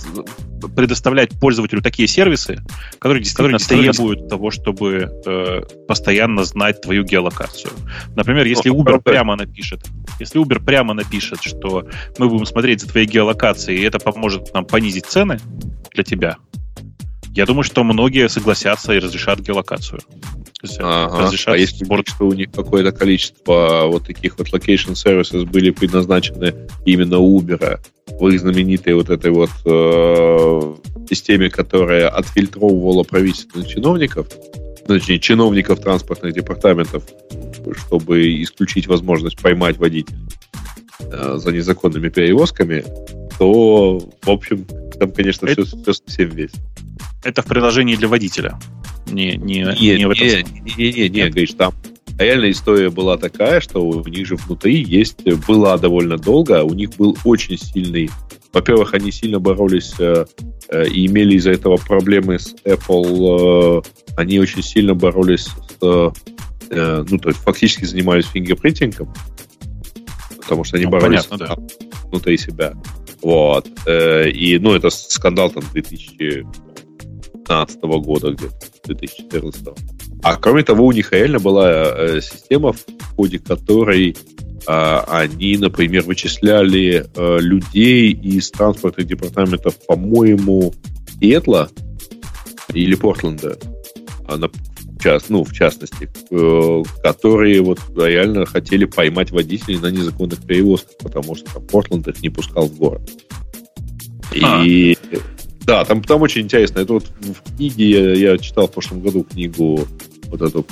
[0.76, 2.60] предоставлять пользователю такие сервисы,
[3.00, 7.74] которые действительно которые требуют того, чтобы э, постоянно знать твою геолокацию.
[8.16, 9.82] Например, если Uber прямо напишет,
[10.20, 11.86] если Uber прямо напишет, что
[12.18, 15.40] мы будем смотреть за твоей геолокацией, и это поможет нам понизить цены
[15.94, 16.38] для тебя,
[17.34, 20.00] я думаю, что многие согласятся и разрешат геолокацию.
[20.80, 21.32] Ага.
[21.46, 22.04] а если сбор...
[22.06, 26.54] что у них какое-то количество вот таких вот location services были предназначены
[26.86, 27.80] именно Uber,
[28.20, 30.76] в их знаменитой вот этой вот э,
[31.10, 34.28] системе, которая отфильтровывала правительственных чиновников,
[34.86, 37.04] точнее, чиновников транспортных департаментов,
[37.86, 40.20] чтобы исключить возможность поймать водителей
[41.00, 42.84] э, за незаконными перевозками,
[43.38, 44.66] то, в общем,
[45.00, 46.52] там, конечно, это, все, все совсем весь.
[47.24, 48.60] Это в приложении для водителя.
[49.08, 50.28] Не, не, не, не в этом.
[50.28, 50.44] Не,
[50.76, 51.74] не, не, не, говоришь, там
[52.18, 56.92] реальная история была такая, что у них же внутри есть, была довольно долго, у них
[56.98, 58.10] был очень сильный
[58.54, 60.26] во-первых, они сильно боролись э,
[60.70, 63.80] э, и имели из-за этого проблемы с Apple.
[63.80, 63.82] Э,
[64.18, 69.14] они очень сильно боролись с, э, ну, то есть фактически занимались фингерпринтингом,
[70.38, 72.08] потому что они ну, боролись понятно, да.
[72.10, 72.74] внутри себя.
[73.22, 73.70] Вот.
[73.86, 75.64] Э, и, ну, это скандал там
[77.46, 78.56] 2015 года где-то,
[78.86, 79.68] 2014.
[80.24, 84.16] А кроме того, у них реально была э, система, в ходе которой
[84.68, 90.74] э, они, например, вычисляли э, людей из транспортных департаментов, по-моему,
[91.20, 91.70] Сиэтла
[92.74, 93.58] или Портленда,
[94.28, 94.50] а на,
[95.02, 101.36] част, ну, в частности, э, которые вот реально хотели поймать водителей на незаконных перевозках, потому
[101.36, 103.10] что там Портленд их не пускал в город.
[104.34, 105.01] И а.
[105.66, 106.80] Да, там, там очень интересно.
[106.80, 109.88] Это вот в книге я, я читал в прошлом году книгу,
[110.28, 110.66] вот эту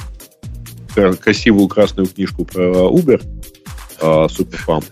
[0.93, 3.21] красивую красную книжку про Uber,
[4.01, 4.83] э, Суперфам.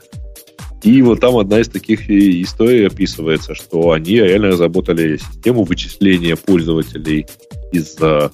[0.84, 7.26] И вот там одна из таких историй описывается, что они реально разработали систему вычисления пользователей
[7.72, 8.30] из э,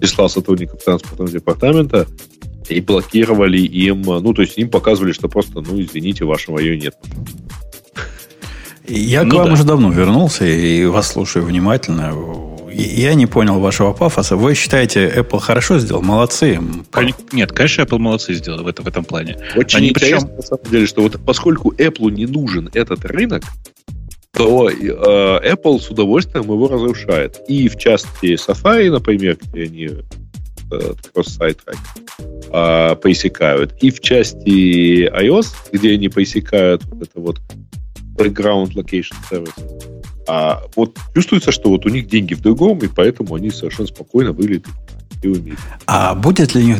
[0.00, 2.06] числа сотрудников транспортного департамента
[2.68, 6.94] и блокировали им, ну, то есть им показывали, что просто, ну, извините, вашего ее нет.
[8.86, 9.52] Я ну, к вам да.
[9.54, 12.12] уже давно вернулся и вас слушаю внимательно.
[12.70, 14.36] Я не понял вашего пафоса.
[14.36, 16.02] Вы считаете, Apple хорошо сделал?
[16.02, 16.60] Молодцы.
[17.32, 19.38] Нет, конечно, Apple молодцы сделали в, это, в этом плане.
[19.56, 20.36] Очень Они интересно, причем...
[20.36, 23.44] на самом деле, что вот поскольку Apple не нужен этот рынок,
[24.32, 27.40] то э, Apple с удовольствием его разрушает.
[27.48, 29.88] И в части Safari, например, где они
[30.72, 31.60] э, кросс-сайт
[32.52, 37.40] э, поисекают, и в части iOS, где они поисекают вот это вот
[38.16, 39.52] background location service.
[40.26, 44.32] А вот чувствуется, что вот у них деньги в другом, и поэтому они совершенно спокойно
[44.32, 44.68] выглядят
[45.22, 45.60] и умеют.
[45.86, 46.78] А будет ли у них...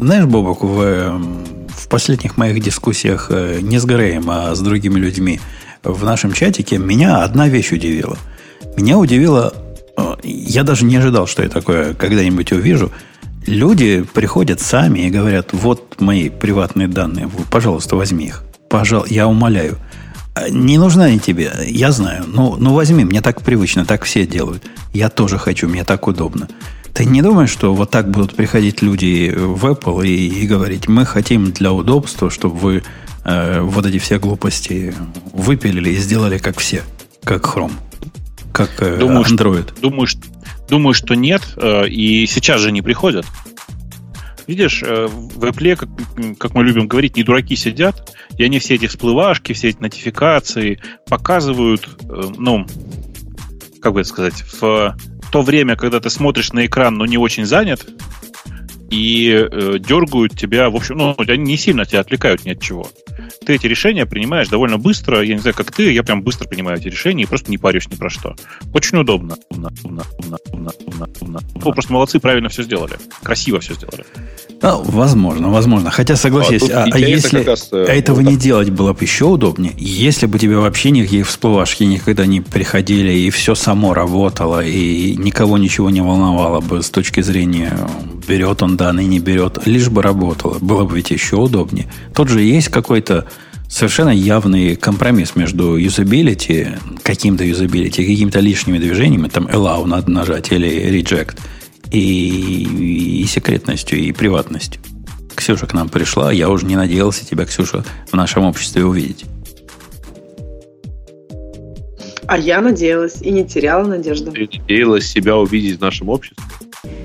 [0.00, 1.20] Знаешь, Бобок, в,
[1.68, 5.40] в последних моих дискуссиях э, не с Греем, а с другими людьми
[5.84, 8.18] в нашем чатике меня одна вещь удивила.
[8.76, 9.54] Меня удивило...
[9.96, 12.90] Э, я даже не ожидал, что я такое когда-нибудь увижу.
[13.46, 18.42] Люди приходят сами и говорят, вот мои приватные данные, пожалуйста, возьми их.
[18.68, 19.78] Пожалуйста, я умоляю.
[20.50, 22.24] Не нужны они тебе, я знаю.
[22.26, 24.62] Ну, ну возьми, мне так привычно, так все делают.
[24.92, 26.48] Я тоже хочу, мне так удобно.
[26.92, 31.04] Ты не думаешь, что вот так будут приходить люди в Apple и, и говорить, мы
[31.04, 32.82] хотим для удобства, чтобы вы
[33.24, 34.94] э, вот эти все глупости
[35.32, 36.82] выпилили и сделали как все,
[37.22, 37.72] как Chrome,
[38.52, 39.68] как э, думаю, Android?
[39.68, 40.22] Что, думаю, что,
[40.70, 43.26] думаю, что нет, э, и сейчас же не приходят.
[44.46, 45.88] Видишь, э, в Apple, как,
[46.38, 50.80] как мы любим говорить, не дураки сидят, и они все эти всплывашки, все эти нотификации
[51.08, 52.66] показывают, э, ну,
[53.80, 54.96] как бы это сказать, в
[55.32, 57.86] то время, когда ты смотришь на экран, но не очень занят,
[58.90, 62.88] и э, дергают тебя, в общем, ну, они не сильно тебя отвлекают ни от чего.
[63.44, 65.22] Ты эти решения принимаешь довольно быстро.
[65.22, 67.88] Я не знаю, как ты, я прям быстро принимаю эти решения и просто не парюсь
[67.88, 68.34] ни про что.
[68.72, 69.36] Очень удобно.
[69.50, 71.40] удобно, удобно, удобно, удобно, удобно.
[71.54, 72.94] Ну, просто молодцы, правильно все сделали.
[73.22, 74.04] Красиво все сделали.
[74.62, 75.90] Ну, возможно, возможно.
[75.90, 79.26] Хотя согласись, а, а, а если раз, э, этого вот не делать было бы еще
[79.26, 85.14] удобнее, если бы тебе вообще никакие всплывашки никогда не приходили, и все само работало, и
[85.16, 87.76] никого ничего не волновало бы с точки зрения
[88.26, 90.58] берет он данные, не берет, лишь бы работало.
[90.58, 91.86] Было бы ведь еще удобнее.
[92.14, 93.26] Тут же есть какой-то
[93.68, 96.68] совершенно явный компромисс между юзабилити,
[97.02, 101.38] каким-то юзабилити, какими-то лишними движениями, там allow надо нажать или reject,
[101.90, 104.80] и, и секретностью, и приватностью.
[105.34, 109.24] Ксюша к нам пришла, я уже не надеялся тебя, Ксюша, в нашем обществе увидеть.
[112.26, 114.32] А я надеялась и не теряла надежду.
[114.32, 116.42] Ты надеялась себя увидеть в нашем обществе?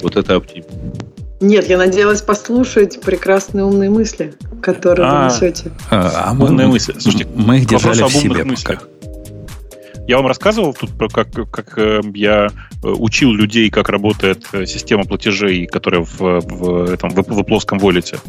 [0.01, 0.69] Вот это оптимизм.
[1.41, 5.71] Нет, я надеялась послушать прекрасные умные мысли, которые а, вы несете.
[5.89, 6.93] А, а мы, умные мысли.
[6.99, 8.87] Слушайте, мы их держали в себе мыслях.
[10.07, 12.49] Я вам рассказывал тут про как, как э, я
[12.83, 17.79] э, учил людей, как работает э, система платежей, которая в, в этом в, в плоском
[17.79, 18.19] волете.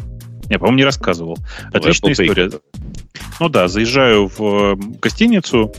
[0.49, 1.37] Я, по-моему, не рассказывал.
[1.71, 2.51] Отличная история.
[3.39, 5.73] Ну да, заезжаю в гостиницу,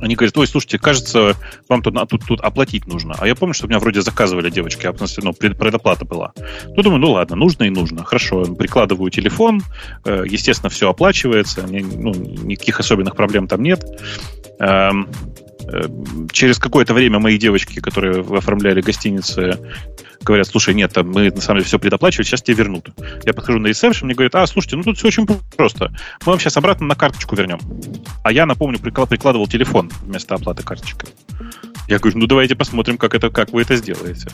[0.00, 1.36] они говорят, ой, слушайте, кажется,
[1.68, 3.14] вам тут, тут, тут оплатить нужно.
[3.18, 6.32] А я помню, что меня вроде заказывали девочки, а, ну, предоплата была.
[6.76, 8.04] Ну, думаю, ну ладно, нужно и нужно.
[8.04, 9.62] Хорошо, прикладываю телефон,
[10.04, 13.84] э, естественно, все оплачивается, ну, никаких особенных проблем там нет.
[15.72, 15.88] Э,
[16.32, 19.58] через какое-то время мои девочки, которые оформляли гостиницы,
[20.20, 22.88] говорят, слушай, нет, там мы на самом деле все предоплачивали, сейчас тебе вернут.
[23.24, 25.92] Я подхожу на ресепшн, мне говорят, а, слушайте, ну тут все очень просто.
[26.26, 27.60] Мы вам сейчас обратно на карточку вернем.
[28.24, 31.10] А я, напомню, прикладывал телефон вместо оплаты карточкой.
[31.90, 34.28] Я говорю, ну давайте посмотрим, как, это, как вы это сделаете.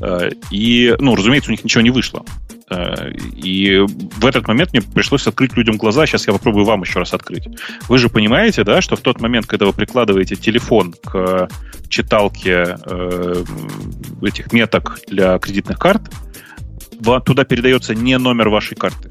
[0.00, 2.24] Э, и, ну, разумеется, у них ничего не вышло.
[2.70, 3.78] Э, и
[4.16, 6.06] в этот момент мне пришлось открыть людям глаза.
[6.06, 7.46] Сейчас я попробую вам еще раз открыть.
[7.88, 11.48] Вы же понимаете, да, что в тот момент, когда вы прикладываете телефон к
[11.88, 13.44] читалке э,
[14.22, 16.02] этих меток для кредитных карт,
[17.24, 19.10] туда передается не номер вашей карты.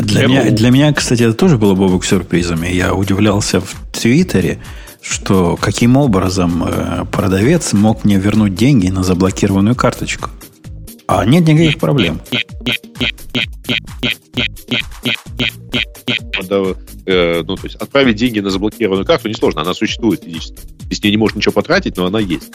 [0.00, 2.62] Для, меня, для меня, кстати, это тоже было бы сюрпризом.
[2.62, 4.58] Я удивлялся в Твиттере,
[5.08, 10.30] что каким образом э, продавец мог мне вернуть деньги на заблокированную карточку.
[11.06, 12.20] А нет никаких проблем.
[16.36, 16.76] Надо,
[17.06, 20.58] э, ну, то есть отправить деньги на заблокированную карту несложно, она существует физически.
[20.90, 22.50] Здесь не может ничего потратить, но она есть.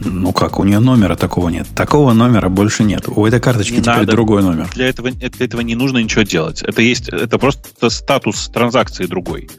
[0.00, 1.66] Ну как, у нее номера такого нет.
[1.74, 3.04] Такого номера больше нет.
[3.08, 4.12] У этой карточки не теперь надо.
[4.12, 4.70] другой номер.
[4.74, 6.62] Для этого, для этого не нужно ничего делать.
[6.62, 9.50] Это есть, это просто статус транзакции другой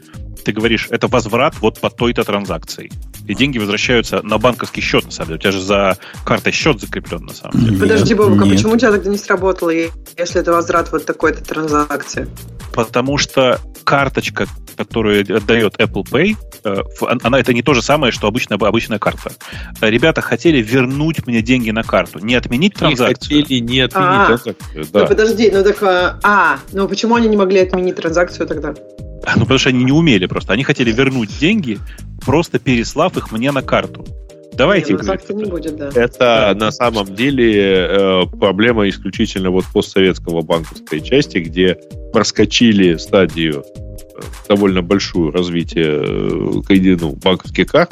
[0.44, 2.90] ты говоришь, это возврат вот по той-то транзакции.
[3.26, 5.38] И деньги возвращаются на банковский счет, на самом деле.
[5.38, 7.78] У тебя же за картой счет закреплен, на самом деле.
[7.78, 12.28] Подожди, Бобок, а почему у тебя тогда не сработало, если это возврат вот такой-то транзакции?
[12.74, 14.46] Потому что карточка,
[14.76, 16.76] которую отдает Apple Pay, э,
[17.22, 19.32] она это не то же самое, что обычная, обычная карта.
[19.80, 23.36] Ребята хотели вернуть мне деньги на карту, не отменить транзакцию.
[23.36, 25.00] Не хотели не отменить а, транзакцию, да.
[25.00, 28.74] Ну подожди, ну так, а, ну почему они не могли отменить транзакцию тогда?
[29.36, 30.52] Ну потому что они не умели просто.
[30.52, 31.78] Они хотели вернуть деньги,
[32.24, 34.04] просто переслав их мне на карту.
[34.54, 34.92] Давайте.
[34.92, 35.88] Не, ну, не будет, да.
[35.94, 36.54] Это да.
[36.54, 41.78] на самом деле э, проблема исключительно вот постсоветского банковской части, где
[42.12, 47.90] проскочили стадию э, довольно большую развитие э, ну, банковских карт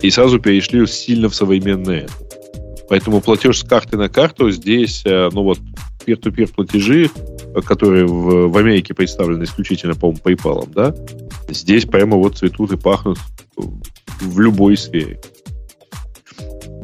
[0.00, 2.06] и сразу перешли сильно в современные.
[2.88, 5.58] Поэтому платеж с карты на карту здесь, э, ну вот,
[6.04, 7.10] peer-to-peer платежи,
[7.64, 10.94] которые в, в Америке представлены исключительно, по-моему, PayPal, да,
[11.48, 13.18] здесь прямо вот цветут и пахнут
[14.20, 15.20] в любой сфере.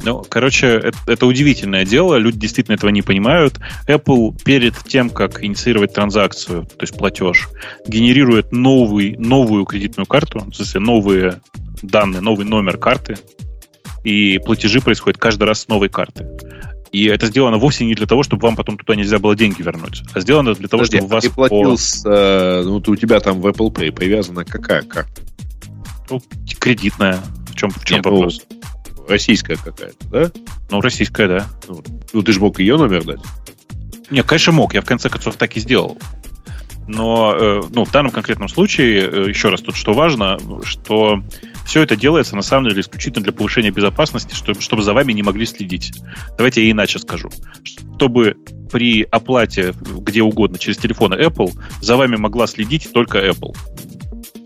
[0.03, 2.17] Ну, короче, это, это удивительное дело.
[2.17, 3.59] Люди действительно этого не понимают.
[3.87, 7.49] Apple перед тем, как инициировать транзакцию, то есть платеж,
[7.87, 11.41] генерирует новый, новую кредитную карту, в смысле новые
[11.83, 13.17] данные, новый номер карты,
[14.05, 16.27] и платежи происходят каждый раз с новой карты.
[16.93, 20.03] И это сделано вовсе не для того, чтобы вам потом туда нельзя было деньги вернуть,
[20.15, 21.25] а сделано для того, Подожди, чтобы вас...
[21.25, 21.77] Ты платил по...
[21.77, 22.03] с...
[22.07, 25.23] Э, ну, у тебя там в Apple Pay привязана какая карта?
[26.11, 26.23] Ну,
[26.59, 27.21] кредитная.
[27.51, 28.41] В чем, в чем Нет, ну, вопрос?
[28.51, 30.31] Ну, российская какая-то, да?
[30.71, 31.47] Ну, российская, да.
[31.67, 31.83] Ну,
[32.13, 33.21] ну, ты же мог ее номер дать?
[34.11, 34.75] Не, конечно, мог.
[34.75, 35.99] Я в конце концов так и сделал.
[36.87, 41.23] Но э, ну, в данном конкретном случае, э, еще раз, тут что важно, что
[41.69, 45.23] все это делается на самом деле исключительно для повышения безопасности, чтобы, чтобы за вами не
[45.23, 45.93] могли следить.
[46.39, 47.31] Давайте я иначе скажу.
[47.63, 48.39] Чтобы
[48.73, 53.55] при оплате где угодно через телефоны Apple за вами могла следить только Apple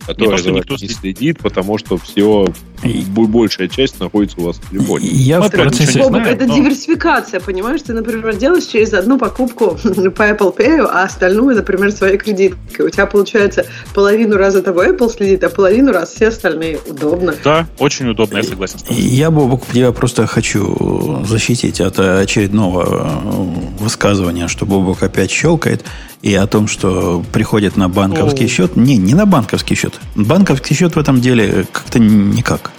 [0.06, 2.46] которая не, то, никто не следит, потому что все,
[2.82, 5.08] большая часть находится у вас в телефоне.
[5.08, 6.02] Я в процессе...
[6.02, 6.54] Знаю, это но...
[6.54, 7.82] диверсификация, понимаешь?
[7.82, 12.86] Ты, например, делаешь через одну покупку по Apple Pay, а остальную, например, своей кредиткой.
[12.86, 16.78] У тебя, получается, половину раза того Apple следит, а половину раз все остальные.
[16.86, 17.34] Удобно.
[17.44, 19.00] Да, очень удобно, я согласен с тобой.
[19.00, 25.84] Я, Бобок, я просто хочу защитить от очередного э, высказывания, что Бобок опять щелкает
[26.22, 28.48] и о том, что приходит на банковский О.
[28.48, 28.76] счет.
[28.76, 30.00] Не, не на банковский счет.
[30.14, 32.70] Банковский счет в этом деле как-то никак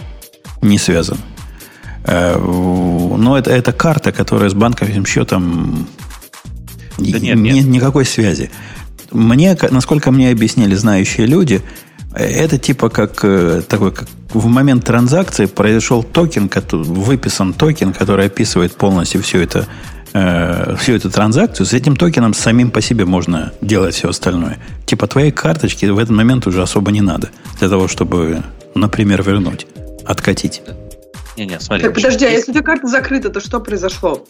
[0.62, 1.18] не связан.
[2.06, 5.88] Э, но это, это карта, которая с банковским счетом
[6.98, 8.50] да нет, нет никакой связи.
[9.12, 11.62] Мне, насколько мне объяснили знающие люди,
[12.14, 18.76] это типа как э, такой, как в момент транзакции произошел токен, выписан токен, который описывает
[18.76, 19.68] полностью все это
[20.14, 24.58] э, всю эту транзакцию, с этим токеном самим по себе можно делать все остальное.
[24.86, 27.30] Типа твоей карточки в этот момент уже особо не надо
[27.60, 28.44] для того, чтобы,
[28.76, 29.68] например, вернуть,
[30.06, 30.62] откатить.
[31.38, 31.86] Не, не, смотри.
[31.86, 34.24] Так подожди, а если у тебя карта закрыта, то что произошло?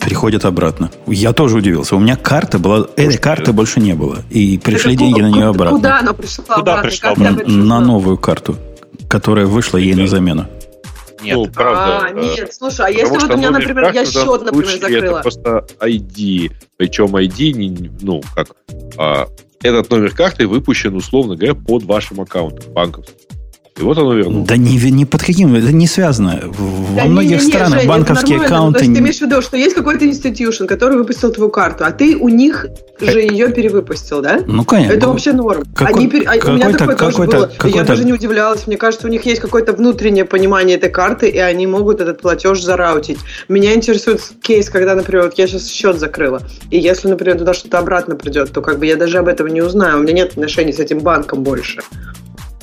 [0.00, 0.90] Приходят обратно.
[1.06, 1.96] Я тоже удивился.
[1.96, 4.18] У меня карта была, этой карты больше не было.
[4.30, 5.76] И пришли так, деньги на нее обратно.
[5.76, 6.82] Куда она пришла куда обратно?
[6.90, 7.44] Пришла обратно?
[7.46, 8.56] На новую карту,
[9.08, 10.46] которая вышла ей на замену.
[11.26, 11.36] Нет.
[11.36, 12.06] Ну, правда.
[12.06, 15.18] А, нет, слушай, а если вот у меня, например, я счет, например, закрыла?
[15.18, 16.52] Это просто ID.
[16.76, 18.48] Причем ID, не, ну, как...
[18.96, 19.26] А,
[19.62, 23.14] этот номер карты выпущен, условно говоря, под вашим аккаунтом банковским.
[23.78, 24.48] И вот оно вернулось.
[24.48, 26.40] Да не, не под каким, это не связано.
[26.40, 28.78] Да Во не, многих не, не, странах Жень, банковские аккаунты...
[28.78, 31.90] То есть ты имеешь в виду, что есть какой-то институт, который выпустил твою карту, а
[31.90, 32.66] ты у них
[33.00, 34.40] же ее перевыпустил, да?
[34.46, 34.94] Ну, конечно.
[34.94, 35.64] Это вообще норм.
[35.74, 37.50] Какой, Они, а, у меня такое тоже было.
[37.64, 38.66] Я даже не удивлялась.
[38.66, 42.62] Мне кажется, у них есть какое-то внутреннее понимание этой карты, и они могут этот платеж
[42.62, 43.18] зараутить.
[43.48, 46.40] Меня интересует кейс, когда, например, вот я сейчас счет закрыла,
[46.70, 49.60] и если, например, туда что-то обратно придет, то как бы я даже об этом не
[49.60, 49.98] узнаю.
[49.98, 51.82] У меня нет отношений с этим банком больше.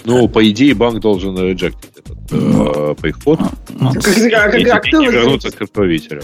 [0.05, 3.39] Ну, по идее, банк должен реджектить этот э, приход.
[3.69, 6.23] Ну, как, как, как, и вернуться к отправителю.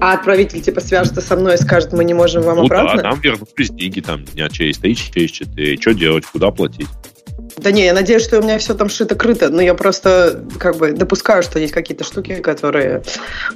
[0.00, 3.02] А отправитель типа свяжется со мной и скажет, мы не можем вам ну, обратно?
[3.02, 5.80] да, нам вернулись деньги там дня через 3, через 4.
[5.80, 6.88] Что делать, куда платить?
[7.56, 10.92] Да не, я надеюсь, что у меня все там шито-крыто, но я просто как бы
[10.92, 13.02] допускаю, что есть какие-то штуки, которые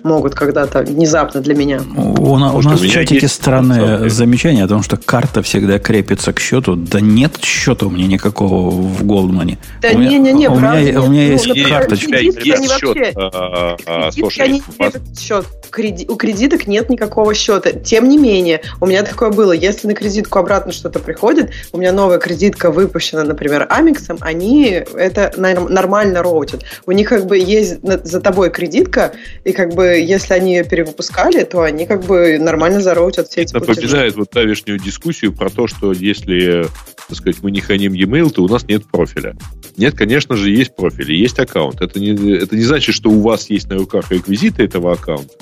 [0.03, 1.81] могут когда-то внезапно для меня.
[1.97, 6.41] У, у, у нас в чатике странное замечание о том, что карта всегда крепится к
[6.41, 6.77] счету.
[6.77, 9.59] Да нет счета у меня никакого в Голдмане.
[9.81, 12.17] Да не-не-не, у меня, у меня есть ну, карточка.
[12.17, 13.15] Есть счет.
[13.17, 14.11] А, а.
[14.17, 17.73] У кредиток нет никакого счета.
[17.73, 19.53] Тем не менее, у меня такое было.
[19.53, 24.83] Если на кредитку обратно что-то приходит, у меня новая кредитка выпущена, например, Амикс, Амиксом, они
[24.95, 26.65] это нормально роутят.
[26.87, 29.15] У них как бы есть за тобой кредитка,
[29.45, 33.57] и как бы если они ее перевыпускали, то они как бы нормально зароутят все эти
[33.57, 36.67] Это напоминает вот давешнюю дискуссию про то, что если
[37.09, 39.37] так сказать, мы не храним e-mail, то у нас нет профиля.
[39.77, 41.81] Нет, конечно же, есть профиль, есть аккаунт.
[41.81, 45.33] Это не, это не значит, что у вас есть на руках реквизиты этого аккаунта,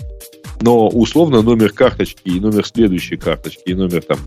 [0.61, 4.19] но условно номер карточки и номер следующей карточки и номер там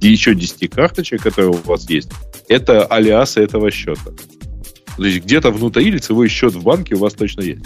[0.00, 2.10] еще 10 карточек, которые у вас есть,
[2.48, 4.12] это алиасы этого счета.
[4.96, 7.64] То есть где-то внутри лицевой счет в банке у вас точно есть.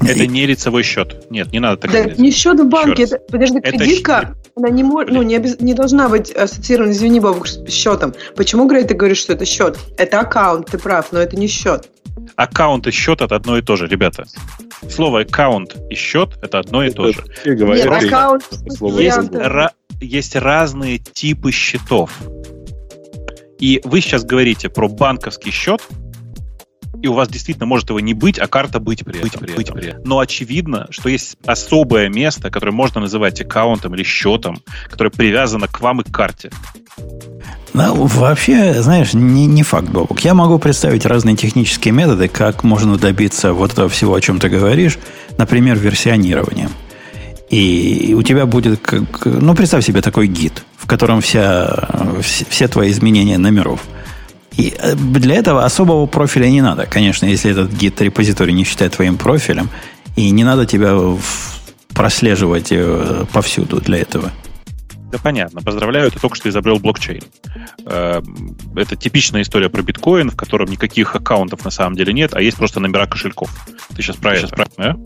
[0.00, 1.26] Это не лицевой счет.
[1.30, 2.18] Нет, не надо так да, говорить.
[2.18, 3.04] Не счет в банке.
[3.04, 4.50] Это, подожди, это кредитка, щ...
[4.56, 5.58] она не, может, ну, не, обез...
[5.60, 8.14] не должна быть ассоциирована, извини, Бабук, с счетом.
[8.36, 9.78] Почему, Грей, ты говоришь, что это счет?
[9.96, 11.88] Это аккаунт, ты прав, но это не счет.
[12.36, 14.24] Аккаунт и счет это одно и то же, ребята.
[14.90, 17.24] Слово аккаунт и счет это одно и это то же.
[17.44, 19.70] Нет, аккаунт есть, ra-
[20.00, 22.10] есть разные типы счетов.
[23.58, 25.82] И вы сейчас говорите про банковский счет,
[27.02, 29.40] и у вас действительно может его не быть, а карта быть при этом.
[29.40, 29.96] Быть при, быть при.
[30.04, 34.58] Но очевидно, что есть особое место, которое можно называть аккаунтом или счетом,
[34.88, 36.50] которое привязано к вам и к карте.
[37.74, 40.20] Ну, вообще, знаешь, не, не факт, Бобок.
[40.20, 44.48] Я могу представить разные технические методы, как можно добиться вот этого всего, о чем ты
[44.48, 44.98] говоришь,
[45.36, 46.70] например, версионированием.
[47.50, 51.88] И у тебя будет, как, ну, представь себе такой гид, в котором вся,
[52.22, 53.80] все, твои изменения номеров–
[54.56, 56.86] и э, для этого особого профиля не надо.
[56.86, 59.68] Конечно, если этот гид репозиторий не считает твоим профилем,
[60.16, 60.98] и не надо тебя
[61.94, 64.30] прослеживать э, повсюду для этого.
[65.12, 65.60] Да понятно.
[65.60, 67.22] Поздравляю, ты только что изобрел блокчейн.
[67.84, 68.22] Э,
[68.76, 72.56] это типичная история про биткоин, в котором никаких аккаунтов на самом деле нет, а есть
[72.56, 73.50] просто номера кошельков.
[73.94, 74.96] Ты сейчас про это, да?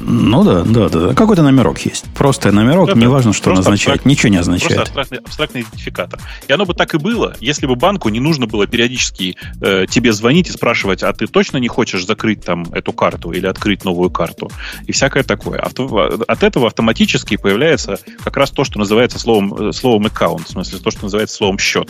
[0.00, 1.14] Ну да, да, да.
[1.14, 2.04] Какой-то номерок есть.
[2.14, 4.06] Просто номерок, да, неважно, что назначает, абстрак...
[4.06, 4.74] ничего не означает.
[4.74, 6.20] Просто абстрактный, абстрактный идентификатор.
[6.48, 10.12] И оно бы так и было, если бы банку не нужно было периодически э, тебе
[10.12, 14.10] звонить и спрашивать, а ты точно не хочешь закрыть там эту карту или открыть новую
[14.10, 14.50] карту?
[14.86, 15.58] И всякое такое.
[15.58, 16.22] Авто...
[16.26, 20.78] От этого автоматически появляется как раз то, что называется словом, э, словом аккаунт, в смысле
[20.78, 21.88] то, что называется словом счет.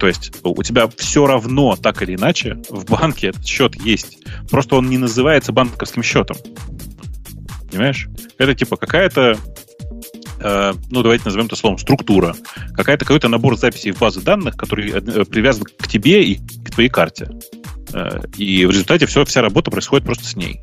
[0.00, 4.18] То есть у тебя все равно, так или иначе, в банке этот счет есть.
[4.50, 6.38] Просто он не называется банковским счетом.
[7.70, 8.08] Понимаешь?
[8.38, 9.38] Это типа какая-то
[10.40, 12.34] э, ну, давайте назовем это словом, структура.
[12.74, 16.88] Какая-то, какой-то набор записей в базы данных, который э, привязан к тебе и к твоей
[16.88, 17.28] карте.
[17.92, 20.60] Э, и в результате все, вся работа происходит просто с ней.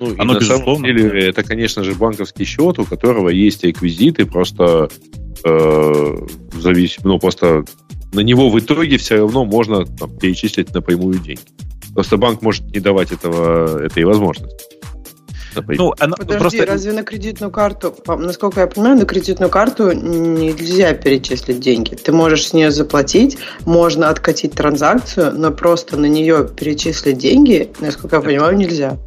[0.00, 0.64] Ну, Оно, на безусловно...
[0.64, 4.88] самом деле, это, конечно же, банковский счет, у которого есть реквизиты, просто
[5.44, 7.64] э, зависит, ну, просто
[8.12, 11.42] на него в итоге все равно можно там, перечислить напрямую деньги.
[11.94, 14.64] Просто банк может не давать этого, этой возможности.
[15.54, 16.66] Ну, оно Подожди, просто...
[16.66, 21.94] разве на кредитную карту, насколько я понимаю, на кредитную карту нельзя перечислить деньги.
[21.94, 28.16] Ты можешь с нее заплатить, можно откатить транзакцию, но просто на нее перечислить деньги, насколько
[28.16, 28.98] я понимаю, нельзя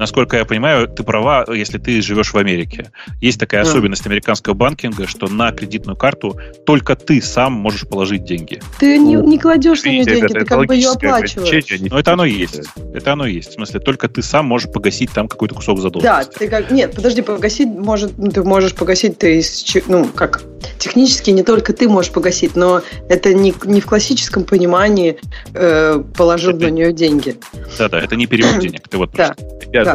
[0.00, 2.90] насколько я понимаю, ты права, если ты живешь в Америке.
[3.20, 3.70] Есть такая да.
[3.70, 8.60] особенность американского банкинга, что на кредитную карту только ты сам можешь положить деньги.
[8.78, 11.80] Ты не, не кладешь на нее деньги, это, ты как бы ее оплачиваешь.
[11.90, 12.62] Но это оно есть.
[12.94, 13.50] Это оно есть.
[13.50, 16.32] В смысле, только ты сам можешь погасить там какой-то кусок задолженности.
[16.32, 16.70] Да, ты как...
[16.70, 18.16] Нет, подожди, погасить может...
[18.16, 19.66] Ну, ты можешь погасить, ты из...
[19.86, 20.42] Ну, как...
[20.78, 25.18] Технически не только ты можешь погасить, но это не, не в классическом понимании
[25.52, 26.66] э, положил это...
[26.66, 27.36] на нее деньги.
[27.78, 28.88] Да-да, это не перевод денег.
[28.88, 29.34] Ты вот да.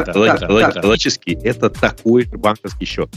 [0.04, 3.08] Да, да, логически это такой же банковский счет.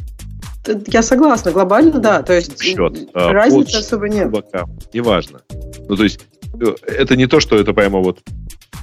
[0.88, 2.22] Я согласна, глобально, да.
[2.22, 4.30] То есть счет, а, разницы особо нет.
[4.30, 5.41] Бокам, неважно.
[5.88, 6.26] Ну, то есть
[6.60, 8.19] э, это не то, что это прямо вот,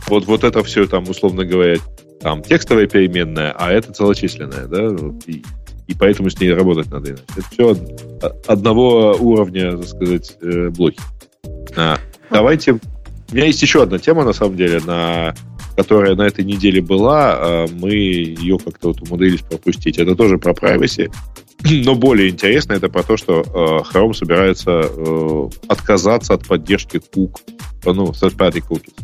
[0.09, 1.77] вот, вот это все там, условно говоря,
[2.21, 4.89] там текстовая переменная, а это целочисленная, да,
[5.27, 5.43] и,
[5.87, 7.25] и поэтому с ней работать надо иначе.
[7.37, 7.77] Это все
[8.47, 11.01] одного уровня, так сказать, э, блоки.
[11.77, 11.99] А,
[12.31, 12.79] давайте...
[13.29, 15.35] У меня есть еще одна тема, на самом деле, на
[15.77, 19.99] которая на этой неделе была, а мы ее как-то вот умудрились пропустить.
[19.99, 21.13] Это тоже про privacy.
[21.85, 27.41] Но более интересно это про то, что э, Chrome собирается э, отказаться от поддержки кук,
[27.85, 28.95] ну, third-party cookies.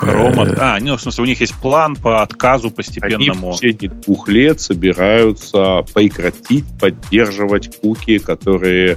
[0.00, 3.48] Chrome, а, ну, в смысле, у них есть план по отказу постепенному.
[3.48, 8.96] Они в течение двух лет собираются прекратить поддерживать куки, которые э,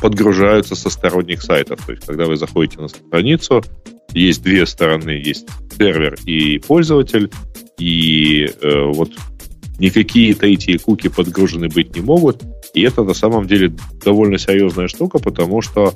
[0.00, 1.84] подгружаются со сторонних сайтов.
[1.84, 3.62] То есть, когда вы заходите на страницу,
[4.12, 5.46] есть две стороны, есть
[5.76, 7.30] сервер и пользователь,
[7.78, 9.10] и э, вот
[9.78, 12.42] никакие третьи куки подгружены быть не могут.
[12.74, 13.72] И это на самом деле
[14.04, 15.94] довольно серьезная штука, потому что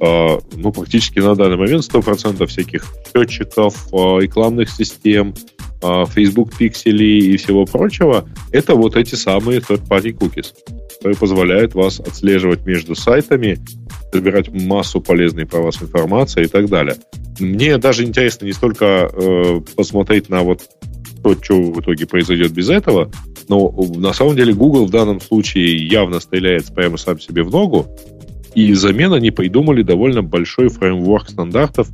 [0.00, 5.34] э, ну, практически на данный момент 100% всяких счетчиков, э, рекламных систем,
[5.82, 10.54] э, Facebook пикселей и всего прочего, это вот эти самые third-party cookies,
[10.98, 13.58] которые позволяют вас отслеживать между сайтами,
[14.12, 16.96] собирать массу полезной про вас информации и так далее.
[17.38, 20.62] Мне даже интересно не столько э, посмотреть на вот
[21.22, 23.12] то, что в итоге произойдет без этого,
[23.48, 27.86] но на самом деле Google в данном случае явно стреляет прямо сам себе в ногу,
[28.54, 31.88] и взамен они придумали довольно большой фреймворк стандартов,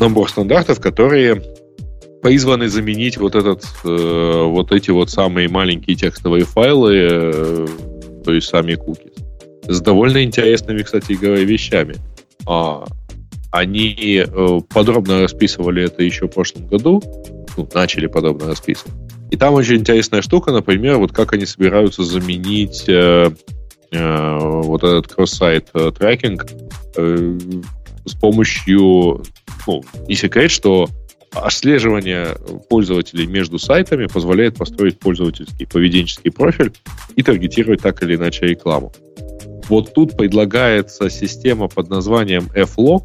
[0.00, 1.40] набор стандартов, которые
[2.20, 7.66] призваны заменить вот этот, э, вот эти вот самые маленькие текстовые файлы, э,
[8.22, 9.12] то есть сами куки,
[9.66, 11.96] с довольно интересными, кстати говоря, вещами.
[12.46, 12.84] А,
[13.50, 17.02] они э, подробно расписывали это еще в прошлом году,
[17.56, 18.94] ну, начали подробно расписывать.
[19.30, 23.30] И там очень интересная штука, например, вот как они собираются заменить э,
[23.90, 26.46] э, вот этот кросс-сайт э, трекинг
[26.96, 27.38] э,
[28.04, 29.22] с помощью,
[29.66, 30.88] ну, не секрет, что
[31.34, 32.36] отслеживание
[32.68, 36.72] пользователей между сайтами позволяет построить пользовательский поведенческий профиль
[37.16, 38.92] и таргетировать так или иначе рекламу.
[39.68, 43.04] Вот тут предлагается система под названием FLOG,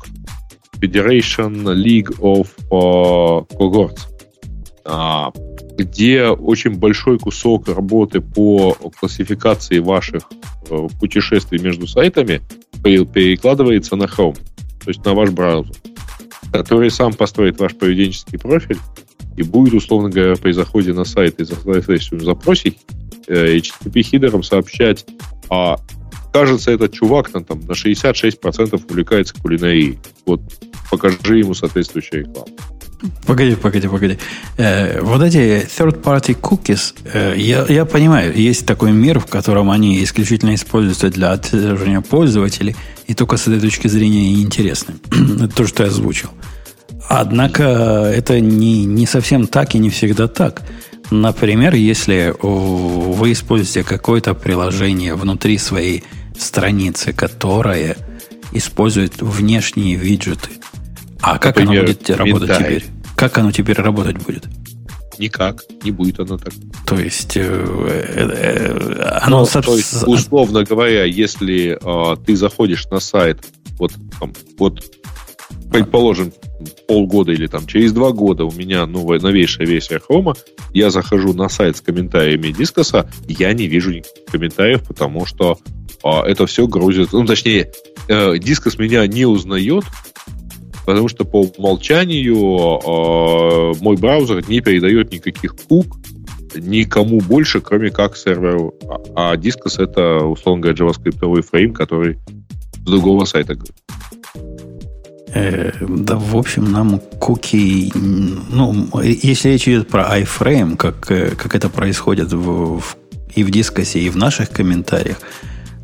[0.82, 4.02] Federation League of uh, Cohorts,
[4.86, 5.34] uh,
[5.78, 10.24] где очень большой кусок работы по классификации ваших
[10.70, 12.42] uh, путешествий между сайтами
[12.84, 14.38] перекладывается на Chrome,
[14.84, 15.76] то есть на ваш браузер,
[16.52, 18.78] который сам построит ваш поведенческий профиль
[19.36, 22.74] и будет, условно говоря, при заходе на сайт и соответствующем запросе
[23.28, 25.06] HTTP-хидером сообщать,
[25.50, 25.78] а
[26.34, 30.00] кажется, этот чувак там, там на 66% увлекается кулинарией.
[30.26, 30.42] Вот
[30.90, 32.48] покажи ему соответствующую рекламу.
[33.28, 34.18] Погоди, погоди, погоди.
[34.58, 40.04] Э, вот эти third-party cookies, э, я, я понимаю, есть такой мир, в котором они
[40.04, 42.76] исключительно используются для отслеживания пользователей,
[43.08, 44.96] и только с этой точки зрения и интересны.
[45.12, 46.30] это то, что я озвучил.
[47.10, 50.64] Однако это не, не совсем так и не всегда так.
[51.10, 56.04] Например, если вы используете какое-то приложение внутри своей
[56.38, 57.96] страницы, которая
[58.52, 60.50] использует внешние виджеты,
[61.22, 62.86] а как Например, оно будет работать теперь?
[63.16, 64.48] Как оно теперь работать будет?
[65.18, 66.54] Никак, не будет оно так.
[66.88, 69.42] То есть, э, э, э оно...
[69.42, 73.40] Ну, то есть, условно говоря, если э, ты заходишь на сайт,
[73.78, 74.84] вот, там, вот
[75.70, 76.32] предположим,
[76.88, 80.36] полгода или там через два года у меня новая, новейшая версия Хрома,
[80.74, 85.60] я захожу на сайт с комментариями дискоса, я не вижу никаких комментариев, потому что
[86.04, 87.12] а, это все грузит.
[87.12, 87.72] Ну, точнее,
[88.08, 89.84] э, дискос меня не узнает,
[90.86, 95.98] потому что по умолчанию э, мой браузер не передает никаких кук
[96.56, 98.74] никому больше, кроме как серверу.
[99.16, 102.18] А, а дискос это, условно говоря, JavaScript фрейм, который
[102.76, 103.58] с другого сайта
[105.34, 107.92] Э, да, в общем, нам куки...
[107.94, 112.98] Ну, если речь идет про iFrame, как, э, как это происходит в, в,
[113.36, 115.18] и в дискосе, и в наших комментариях,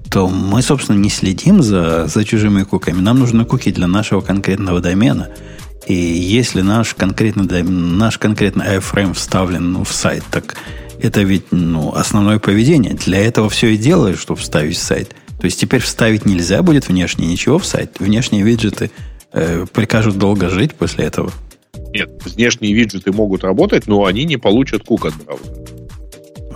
[0.10, 3.02] то мы, собственно, не следим за, за чужими куками.
[3.02, 5.30] Нам нужны куки для нашего конкретного домена.
[5.88, 10.56] И если наш конкретный, наш конкретный iFrame вставлен ну, в сайт, так
[11.00, 12.94] это ведь ну, основное поведение.
[12.94, 15.16] Для этого все и делают, чтобы вставить в сайт.
[15.40, 18.00] То есть теперь вставить нельзя будет внешне ничего в сайт.
[18.00, 18.92] Внешние виджеты–
[19.34, 21.32] э, прикажут долго жить после этого?
[21.92, 25.54] Нет, внешние виджеты могут работать, но они не получат кук от браузера.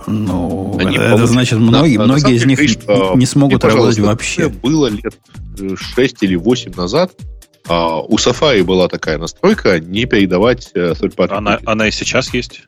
[0.06, 1.28] Ну, они это получат...
[1.28, 4.48] значит, многие, на, многие на из них говоришь, не смогут работать вообще.
[4.48, 5.14] Было лет
[5.76, 7.12] 6 или 8 назад.
[7.68, 10.94] А, у Safari была такая настройка не передавать э,
[11.30, 12.62] Она, она и сейчас есть?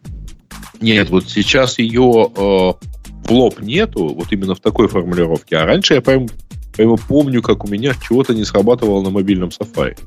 [0.81, 5.56] Нет, вот сейчас ее э, в лоб нету, вот именно в такой формулировке.
[5.56, 6.28] А раньше я прям
[6.74, 9.98] прямо помню, как у меня чего-то не срабатывало на мобильном Safari.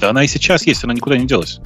[0.00, 1.60] Да она и сейчас есть, она никуда не делась.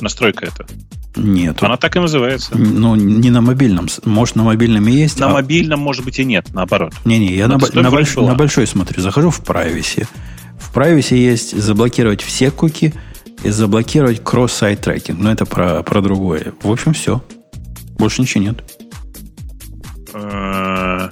[0.00, 0.66] Настройка эта.
[1.14, 1.62] Нет.
[1.62, 2.56] Она так и называется.
[2.56, 3.86] Ну, не на мобильном.
[4.04, 5.18] Может, на мобильном и есть.
[5.20, 5.32] На а...
[5.34, 6.94] мобильном, может быть, и нет, наоборот.
[7.04, 8.16] Не-не, я на, на, больш...
[8.16, 9.02] на большой смотрю.
[9.02, 10.06] Захожу в privacy.
[10.62, 12.94] В privacy есть заблокировать все куки
[13.42, 15.18] и заблокировать кросс-сайт трекинг.
[15.18, 16.54] Но это про, про другое.
[16.62, 17.22] В общем, все.
[17.98, 18.64] Больше ничего нет.
[20.14, 21.10] В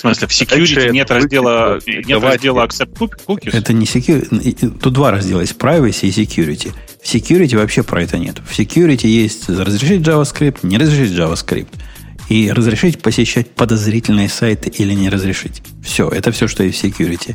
[0.00, 3.50] смысле, в security нет раздела, нет раздела accept cookies?
[3.52, 4.78] Это не security.
[4.78, 5.56] Тут два раздела есть.
[5.56, 6.72] Privacy и security.
[7.02, 8.38] В security вообще про это нет.
[8.38, 11.68] В security есть разрешить JavaScript, не разрешить JavaScript.
[12.28, 15.62] И разрешить посещать подозрительные сайты или не разрешить.
[15.82, 17.34] Все, это все, что есть в security.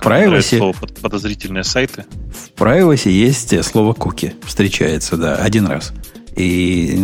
[0.00, 0.58] В privacy...
[0.58, 2.04] Слово подозрительные сайты?
[2.32, 4.34] В privacy есть слово куки.
[4.44, 5.92] Встречается, да, один раз.
[6.36, 6.94] И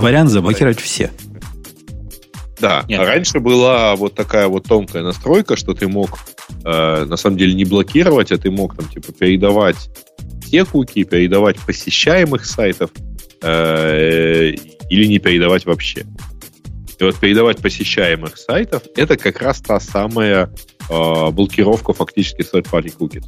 [0.00, 1.10] вариант заблокировать все.
[2.60, 3.00] Да, Нет.
[3.00, 6.18] а раньше была вот такая вот тонкая настройка, что ты мог
[6.64, 9.76] э, на самом деле не блокировать, а ты мог там типа передавать
[10.42, 12.90] все куки, передавать посещаемых сайтов
[13.42, 14.52] э,
[14.88, 16.06] или не передавать вообще.
[16.98, 20.50] И вот передавать посещаемых сайтов это как раз та самая
[20.88, 23.24] э, блокировка фактически third-party cookies.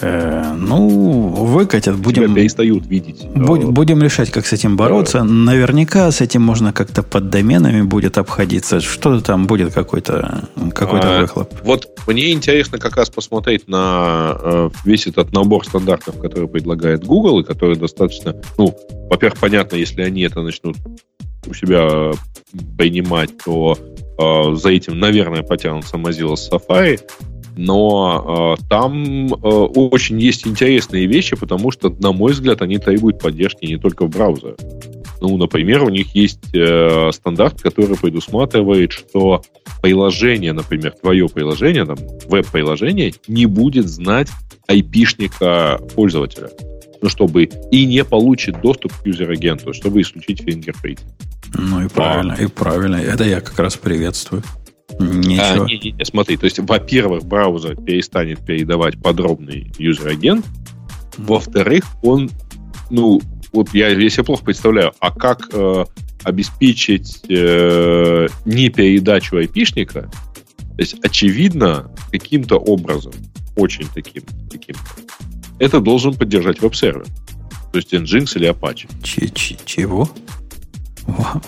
[0.00, 0.88] Э, ну,
[1.28, 2.24] выкатят, будем...
[2.24, 3.26] Тебя перестают видеть.
[3.34, 5.18] Будь, будем решать, как с этим бороться.
[5.18, 5.24] Да.
[5.24, 8.80] Наверняка с этим можно как-то под доменами будет обходиться.
[8.80, 11.52] Что-то там будет какой-то какой а, выхлоп.
[11.62, 17.40] Вот мне интересно как раз посмотреть на э, весь этот набор стандартов, который предлагает Google,
[17.40, 18.34] и который достаточно...
[18.58, 18.76] Ну,
[19.08, 20.76] во-первых, понятно, если они это начнут
[21.46, 22.12] у себя
[22.76, 23.78] принимать, то
[24.18, 27.00] э, за этим, наверное, потянутся Mozilla с Safari.
[27.56, 33.18] Но э, там э, очень есть интересные вещи, потому что, на мой взгляд, они требуют
[33.18, 34.56] поддержки не только в браузере.
[35.22, 39.42] Ну, например, у них есть э, стандарт, который предусматривает, что
[39.80, 41.96] приложение, например, твое приложение, там,
[42.28, 44.28] веб-приложение, не будет знать
[44.68, 46.50] айпишника пользователя.
[47.00, 51.00] Ну, чтобы и не получит доступ к user-agent у, чтобы исключить fingerprint.
[51.54, 52.42] Ну и правильно, а.
[52.42, 52.96] и правильно.
[52.96, 54.42] Это я как раз приветствую.
[54.98, 55.64] Ничего.
[55.64, 60.46] А, не, не, не, смотри, то есть, во-первых, браузер перестанет передавать подробный user-agent,
[61.18, 62.30] во-вторых, он,
[62.90, 63.20] ну,
[63.52, 65.84] вот я, если плохо представляю, а как э,
[66.24, 73.12] обеспечить э, не передачу айпишника, то есть, очевидно, каким-то образом,
[73.56, 74.76] очень таким, таким,
[75.58, 77.06] это должен поддержать веб-сервер.
[77.72, 78.88] То есть Nginx или Apache.
[79.02, 80.08] Ч -ч Чего?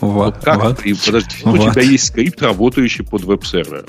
[0.01, 0.82] Вот как what?
[0.82, 1.68] Ты, подожди, what?
[1.68, 3.86] у тебя есть скрипт, работающий под веб-сервером.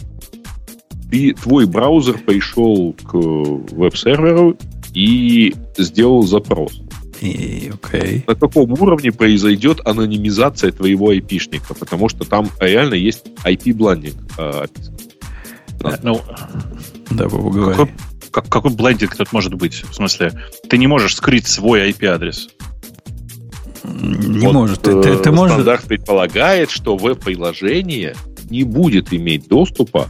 [1.11, 4.57] Ты, твой браузер пришел к веб-серверу
[4.93, 6.81] и сделал запрос.
[7.21, 8.23] И, okay.
[8.27, 11.73] На каком уровне произойдет анонимизация твоего айпишника?
[11.73, 14.67] Потому что там реально есть IP-бландинг э.
[15.79, 15.99] Да.
[16.03, 16.21] Ну,
[17.11, 17.71] да, поговорим.
[17.71, 17.93] Какой,
[18.31, 19.83] как, какой блендинг тут может быть?
[19.89, 20.33] В смысле,
[20.69, 22.49] ты не можешь скрыть свой IP-адрес.
[23.89, 24.81] Не вот, может.
[24.81, 25.53] Ты, ты, ты можешь...
[25.53, 28.15] Стандарт предполагает, что веб-приложение
[28.49, 30.07] не будет иметь доступа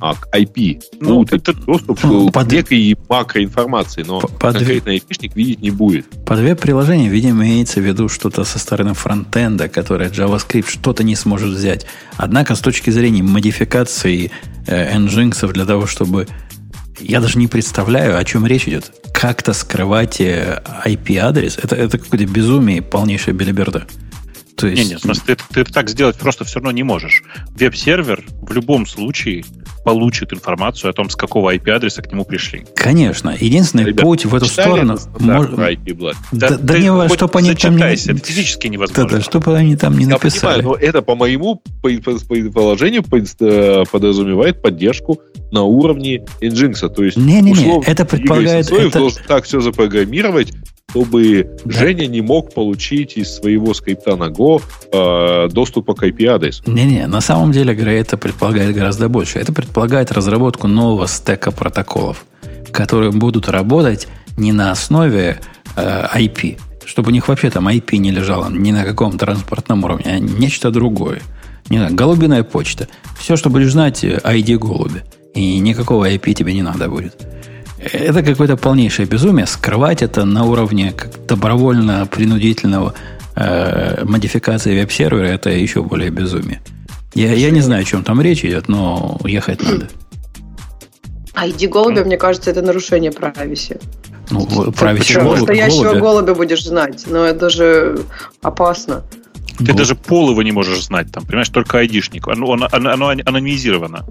[0.00, 0.82] а, к IP.
[1.00, 2.48] Ну, будет это доступ ну, под...
[2.48, 4.54] к некой макроинформации, но под...
[4.54, 6.06] конкретный IP-шник видеть не будет.
[6.24, 11.50] Под веб-приложение, видимо, имеется в виду что-то со стороны фронтенда, которое JavaScript что-то не сможет
[11.50, 11.86] взять.
[12.16, 14.30] Однако, с точки зрения модификации
[14.66, 16.26] э, Nginx для того, чтобы
[16.98, 18.92] я даже не представляю, о чем речь идет.
[19.20, 23.86] Как-то скрывать IP-адрес, э, это, это какое-то безумие, полнейшая белиберда.
[24.60, 24.82] То есть...
[24.82, 27.22] Не, не, в смысле, ты, ты так сделать просто все равно не можешь.
[27.56, 29.44] Веб-сервер в любом случае
[29.84, 32.66] получит информацию о том, с какого IP-адреса к нему пришли.
[32.74, 33.34] Конечно.
[33.38, 34.98] Единственный Ребят, путь в эту сторону...
[35.18, 35.46] Мож...
[35.46, 37.82] IP да, да, да не важно, что они там не...
[37.82, 39.08] Это физически невозможно.
[39.08, 40.62] Да, да, что бы они там не Я написали.
[40.62, 43.02] Понимаю, но это, по моему предположению,
[43.40, 45.20] э, подразумевает поддержку
[45.50, 46.88] на уровне Nginx.
[46.94, 48.70] То есть, Не-не-не, это предполагает...
[48.70, 48.98] Это...
[48.98, 50.52] должен так все запрограммировать,
[50.90, 51.72] чтобы да.
[51.72, 54.62] Женя не мог получить из своего скрипта на Go
[54.92, 56.62] э, доступа к IP-адресу.
[56.66, 59.38] Не-не, на самом деле, Грей, это предполагает гораздо больше.
[59.38, 62.24] Это предполагает разработку нового стека протоколов,
[62.72, 65.40] которые будут работать не на основе
[65.76, 70.04] э, IP, чтобы у них вообще там IP не лежало ни на каком транспортном уровне,
[70.06, 71.22] а нечто другое.
[71.68, 72.88] Не знаю, голубиная почта.
[73.18, 75.02] Все, чтобы лишь знать ID голуби.
[75.34, 77.14] И никакого IP тебе не надо будет.
[77.80, 79.46] Это какое-то полнейшее безумие.
[79.46, 82.94] Скрывать это на уровне как добровольно-принудительного
[83.36, 86.60] э, модификации веб-сервера, это еще более безумие.
[87.14, 89.88] Я, я не знаю, о чем там речь идет, но ехать надо.
[91.34, 93.78] А иди голубя, мне кажется, это нарушение прависи.
[94.30, 95.38] Ну, прависи голубя.
[95.38, 98.00] Настоящего голубя будешь знать, но это же
[98.42, 99.02] опасно.
[99.58, 102.28] Ты даже пол его не можешь знать, там, понимаешь, только айдишник.
[102.28, 104.06] Оно, оно, оно анонимизировано.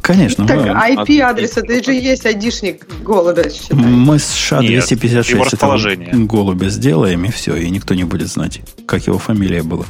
[0.00, 0.46] Конечно.
[0.46, 3.78] Так, IP-адрес, это же есть айдишник голубя, считай.
[3.78, 9.18] Мы с ША-256 этого голубя сделаем, и все, и никто не будет знать, как его
[9.18, 9.84] фамилия была.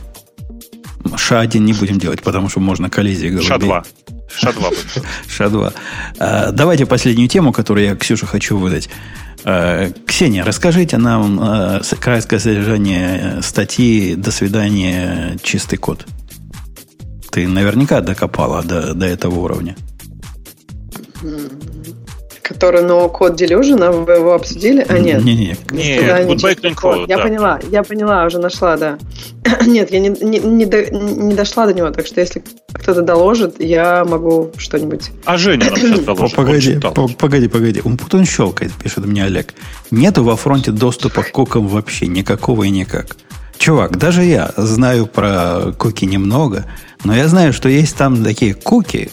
[1.17, 3.49] ША-1 не будем делать, потому что можно коллизии голубей.
[3.49, 3.85] ША-2.
[4.37, 5.05] ША-2.
[5.29, 5.73] ША-2.
[6.19, 8.89] А, давайте последнюю тему, которую я, Ксюша, хочу выдать.
[9.45, 16.07] А, Ксения, расскажите нам а, краткое содержание статьи «До свидания, чистый код».
[17.31, 19.77] Ты наверняка докопала до, до этого уровня.
[22.43, 24.85] Который no код Delusion, вы его обсудили?
[24.87, 25.25] А, нет.
[25.25, 25.97] Не, не, не.
[25.97, 28.99] Нет, я поняла, я поняла, уже нашла, да.
[29.67, 33.61] нет, я не, не, не, до, не дошла до него, так что если кто-то доложит,
[33.61, 35.11] я могу что-нибудь...
[35.25, 36.37] А Женя нам сейчас доложит.
[36.37, 36.81] Погоди,
[37.19, 37.81] погоди, погоди.
[37.83, 39.55] Он потом щелкает, пишет мне Олег.
[39.91, 43.17] Нету во фронте доступа к кукам вообще никакого и никак.
[43.57, 46.67] Чувак, даже я знаю про куки немного,
[47.05, 49.11] но я знаю, что есть там такие куки,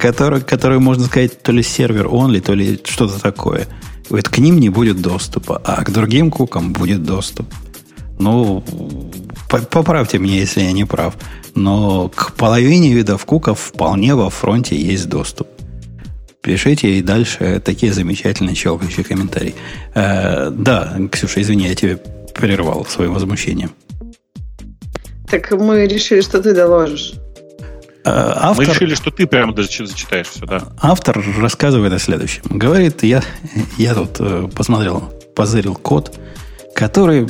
[0.00, 3.66] которые, которые, можно сказать, то ли сервер only, то ли что-то такое.
[4.08, 7.46] Вот к ним не будет доступа, а к другим кукам будет доступ.
[8.18, 8.64] Ну,
[9.48, 11.14] поправьте меня, если я не прав.
[11.54, 15.48] Но к половине видов куков вполне во фронте есть доступ.
[16.42, 19.54] Пишите и дальше такие замечательные щелкающие комментарии.
[19.94, 21.98] Э, да, Ксюша, извини, я тебе
[22.34, 23.72] прервал своим возмущением.
[25.30, 27.12] Так мы решили, что ты доложишь.
[28.04, 30.62] Э, автор, Мы решили, что ты прямо зачитаешь все, да?
[30.80, 32.42] Автор рассказывает о следующем.
[32.48, 33.22] Говорит, я,
[33.76, 36.18] я тут э, посмотрел, позырил код,
[36.74, 37.28] который,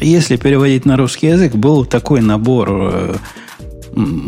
[0.00, 3.16] если переводить на русский язык, был такой набор э,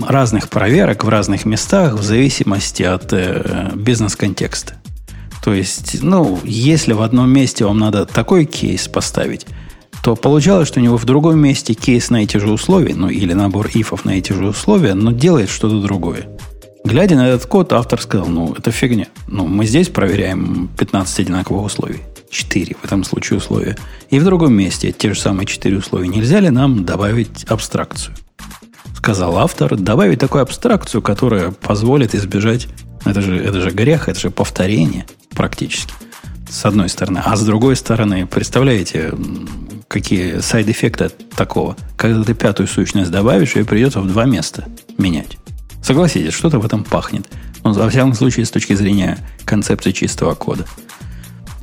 [0.07, 3.13] разных проверок в разных местах в зависимости от
[3.75, 4.75] бизнес-контекста.
[5.43, 9.47] То есть, ну, если в одном месте вам надо такой кейс поставить,
[10.03, 13.33] то получалось, что у него в другом месте кейс на эти же условия, ну или
[13.33, 16.29] набор ифов на эти же условия, но делает что-то другое.
[16.85, 19.09] Глядя на этот код, автор сказал, ну, это фигня.
[19.27, 22.01] Ну, мы здесь проверяем 15 одинаковых условий.
[22.31, 23.77] 4 в этом случае условия.
[24.11, 26.09] И в другом месте те же самые 4 условия.
[26.09, 28.15] Нельзя ли нам добавить абстракцию?
[28.97, 32.69] Сказал автор, добавить такую абстракцию, которая позволит избежать...
[33.05, 35.93] Это же, это же грех, это же повторение практически.
[36.51, 37.21] С одной стороны.
[37.25, 39.13] А с другой стороны, представляете,
[39.89, 41.77] какие сайд-эффекты такого?
[41.97, 44.67] Когда ты пятую сущность добавишь, ее придется в два места
[44.99, 45.39] менять.
[45.83, 47.27] Согласитесь, что-то в этом пахнет.
[47.65, 50.67] Ну, во всяком случае, с точки зрения концепции чистого кода.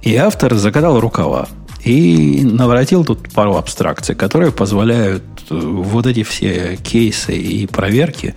[0.01, 1.47] И автор закатал рукава
[1.83, 8.35] и наворотил тут пару абстракций, которые позволяют э, вот эти все кейсы и проверки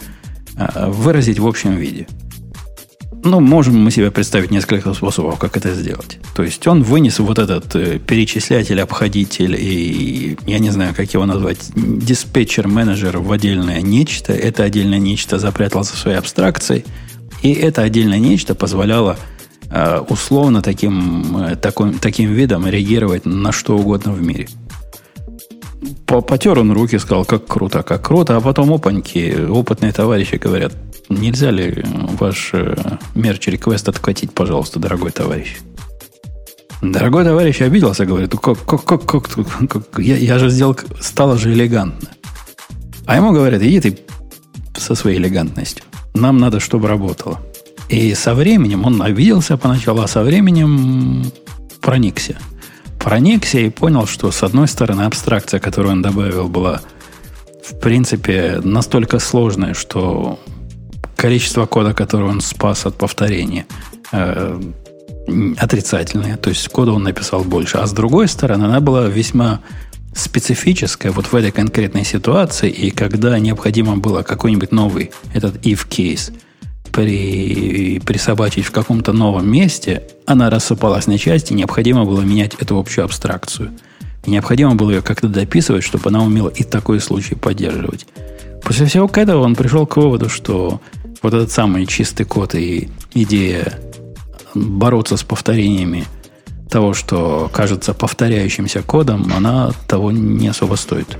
[0.57, 2.07] э, выразить в общем виде.
[3.25, 6.19] Ну, можем мы себе представить несколько способов, как это сделать.
[6.35, 11.27] То есть он вынес вот этот э, перечислятель, обходитель и, я не знаю, как его
[11.27, 14.33] назвать, диспетчер-менеджер в отдельное нечто.
[14.33, 16.85] Это отдельное нечто запрятал за своей абстракцией.
[17.43, 19.19] И это отдельное нечто позволяло
[19.71, 24.49] Э, условно таким, э, таким видом реагировать на что угодно в мире.
[26.07, 30.73] Потер он руки, сказал, как круто, как круто, а потом опаньки, опытные товарищи говорят,
[31.09, 31.85] нельзя ли
[32.19, 32.75] ваш э,
[33.15, 35.59] мерч реквест откатить, пожалуйста, дорогой товарищ?
[36.83, 39.29] Дорогой товарищ обиделся, говорит, как, как, как, как,
[39.69, 42.09] как я, я же сделал, стало же элегантно.
[43.07, 43.99] А ему говорят, иди ты
[44.77, 45.85] со своей элегантностью.
[46.15, 47.41] Нам надо, чтобы работало.
[47.89, 51.25] И со временем он обиделся поначалу, а со временем
[51.81, 52.37] проникся.
[52.99, 56.81] Проникся и понял, что с одной стороны абстракция, которую он добавил, была
[57.65, 60.39] в принципе настолько сложная, что
[61.17, 63.67] количество кода, которое он спас от повторения,
[64.13, 64.61] э,
[65.59, 66.37] отрицательное.
[66.37, 67.79] То есть кода он написал больше.
[67.79, 69.61] А с другой стороны, она была весьма
[70.15, 76.33] специфическая вот в этой конкретной ситуации, и когда необходимо было какой-нибудь новый этот if case–
[76.93, 83.05] при, присобачить в каком-то новом месте, она рассыпалась на части, необходимо было менять эту общую
[83.05, 83.71] абстракцию.
[84.27, 88.07] необходимо было ее как-то дописывать, чтобы она умела и такой случай поддерживать.
[88.63, 90.81] После всего этого он пришел к выводу, что
[91.23, 93.73] вот этот самый чистый код и идея
[94.55, 96.05] бороться с повторениями
[96.69, 101.17] того, что кажется повторяющимся кодом, она того не особо стоит.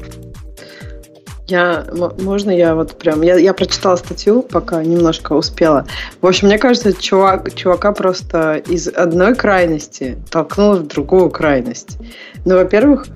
[1.49, 1.87] Я,
[2.19, 5.87] можно я вот прям, я, я прочитала статью, пока немножко успела.
[6.21, 11.97] В общем, мне кажется, чувак, чувака просто из одной крайности толкнула в другую крайность.
[12.45, 13.07] Ну, во-первых,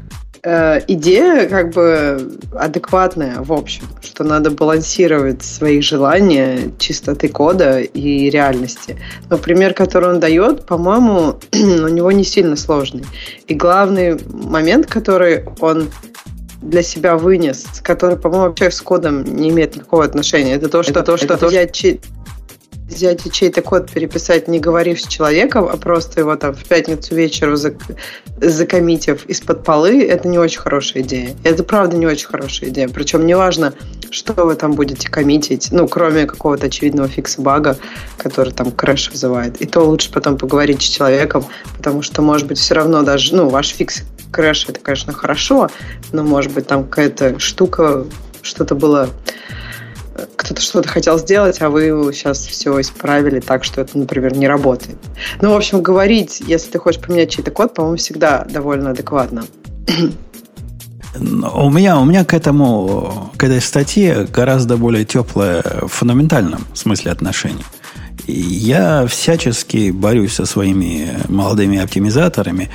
[0.44, 8.30] э, идея как бы адекватная, в общем, что надо балансировать свои желания, чистоты кода и
[8.30, 8.98] реальности.
[9.28, 13.04] Но пример, который он дает, по-моему, у него не сильно сложный.
[13.46, 15.90] И главный момент, который он
[16.62, 20.54] для себя вынес, который, по-моему, вообще с кодом не имеет никакого отношения.
[20.54, 22.00] Это то, что, это, то, что это взять, чей,
[22.94, 27.56] взять чей-то код, переписать, не говорив с человеком, а просто его там в пятницу вечером
[27.56, 27.74] зак,
[28.40, 31.36] закоммитив из-под полы, это не очень хорошая идея.
[31.44, 32.88] Это правда не очень хорошая идея.
[32.88, 33.74] Причем неважно,
[34.10, 37.76] что вы там будете коммитить, ну, кроме какого-то очевидного фикса бага,
[38.16, 39.60] который там крэш вызывает.
[39.60, 41.44] И то лучше потом поговорить с человеком,
[41.76, 45.68] потому что, может быть, все равно даже, ну, ваш фикс крэш это, конечно, хорошо,
[46.12, 48.06] но, может быть, там какая-то штука,
[48.42, 49.08] что-то было
[50.36, 54.96] кто-то что-то хотел сделать, а вы сейчас все исправили так, что это, например, не работает.
[55.40, 59.44] Ну, в общем, говорить, если ты хочешь поменять чей-то код, по-моему, всегда довольно адекватно.
[61.18, 67.12] У меня, у меня к этому, к этой статье гораздо более теплое в фундаментальном смысле
[67.12, 67.64] отношение.
[68.26, 72.70] Я всячески борюсь со своими молодыми оптимизаторами,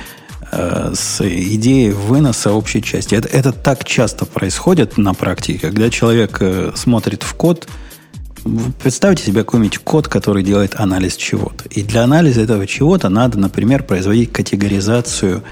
[0.50, 3.14] с идеей выноса общей части.
[3.14, 7.68] Это, это так часто происходит на практике, когда человек э, смотрит в код,
[8.82, 11.68] представьте себе какой-нибудь код, который делает анализ чего-то.
[11.68, 15.42] И для анализа этого чего-то надо, например, производить категоризацию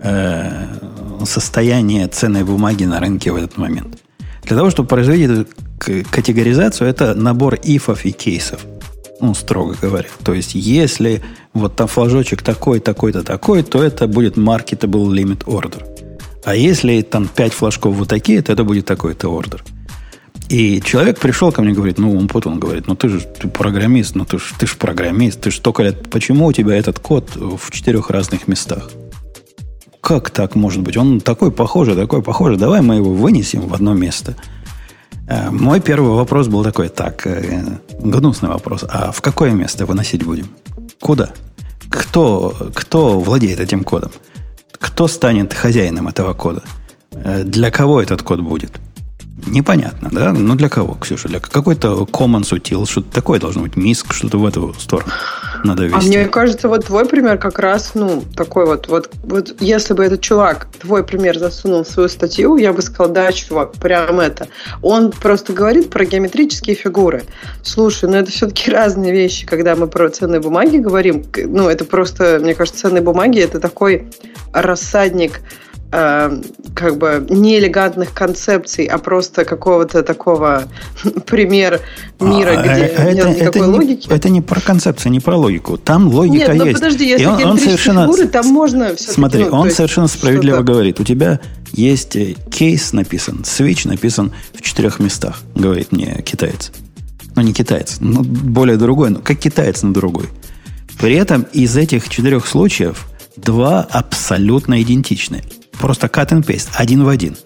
[0.00, 0.66] э,
[1.24, 3.98] состояния ценной бумаги на рынке в этот момент.
[4.44, 5.46] Для того, чтобы производить эту
[6.10, 8.64] категоризацию, это набор ифов и кейсов
[9.20, 10.08] ну, строго говоря.
[10.24, 11.22] То есть, если
[11.52, 15.82] вот там флажочек такой, такой-то, такой, то это будет marketable limit order.
[16.44, 19.64] А если там 5 флажков вот такие, то это будет такой-то ордер.
[20.50, 23.48] И человек пришел ко мне и говорит, ну, он потом говорит, ну, ты же ты
[23.48, 26.98] программист, ну, ты же ты ж программист, ты же столько лет, почему у тебя этот
[26.98, 28.90] код в четырех разных местах?
[30.02, 30.98] Как так может быть?
[30.98, 34.36] Он такой похожий, такой похожий, давай мы его вынесем в одно место–
[35.50, 38.84] мой первый вопрос был такой, так, э, гнусный вопрос.
[38.88, 40.48] А в какое место выносить будем?
[41.00, 41.32] Куда?
[41.94, 44.10] кто, кто владеет этим кодом?
[44.72, 46.62] Кто станет хозяином этого кода?
[47.12, 48.72] Э, для кого этот код будет?
[49.46, 50.32] Непонятно, да?
[50.32, 51.28] Ну, для кого, Ксюша?
[51.28, 55.10] Для какой-то Commons Util, что-то такое должно быть, миск, что-то в эту сторону
[55.64, 55.98] надо вести.
[55.98, 60.04] А мне кажется, вот твой пример как раз, ну, такой вот, вот, вот если бы
[60.04, 64.48] этот чувак твой пример засунул в свою статью, я бы сказал, да, чувак, прям это.
[64.82, 67.24] Он просто говорит про геометрические фигуры.
[67.62, 71.24] Слушай, ну это все-таки разные вещи, когда мы про ценные бумаги говорим.
[71.36, 74.08] Ну, это просто, мне кажется, ценные бумаги это такой
[74.52, 75.40] рассадник
[75.96, 76.42] Э,
[76.74, 80.64] как бы неэлегантных концепций, а просто какого-то такого
[81.26, 81.80] пример
[82.18, 84.08] мира, а, где нет это, никакой это логики.
[84.08, 85.78] Не, это не про концепцию, не про логику.
[85.78, 86.80] Там логика нет, ну есть.
[86.80, 90.98] подожди, если он, он совершенно, фигуры, там можно Смотри, ну, он совершенно справедливо говорит.
[90.98, 91.38] У тебя
[91.70, 96.72] есть э, кейс написан, свич написан в четырех местах, говорит мне китаец.
[97.36, 100.26] Ну, не китаец, но более другой, но как китаец, но другой.
[100.98, 103.06] При этом из этих четырех случаев
[103.36, 105.44] два абсолютно идентичны.
[105.78, 107.36] Просто cut and paste, один в один.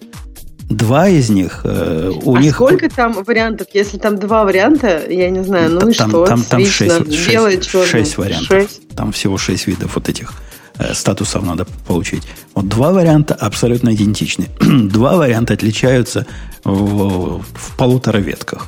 [0.69, 2.53] Два из них э, у а них...
[2.53, 3.67] сколько там вариантов?
[3.73, 6.25] Если там два варианта, я не знаю, ну там, и что?
[6.27, 8.47] Там, там шесть, белое, шесть, шесть вариантов.
[8.47, 8.87] Шесть.
[8.95, 10.31] Там всего шесть видов вот этих
[10.77, 12.21] э, статусов надо получить.
[12.53, 14.45] Вот два варианта абсолютно идентичны.
[14.59, 16.27] два варианта отличаются
[16.63, 18.67] в, в полутора ветках.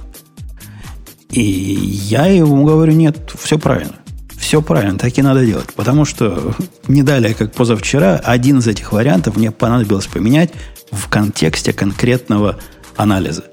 [1.30, 4.01] И я ему говорю, нет, все правильно.
[4.42, 5.72] Все правильно, так и надо делать.
[5.76, 6.56] Потому что
[6.88, 10.50] не далее, как позавчера, один из этих вариантов мне понадобилось поменять
[10.92, 12.58] в контексте конкретного
[12.98, 13.46] анализа.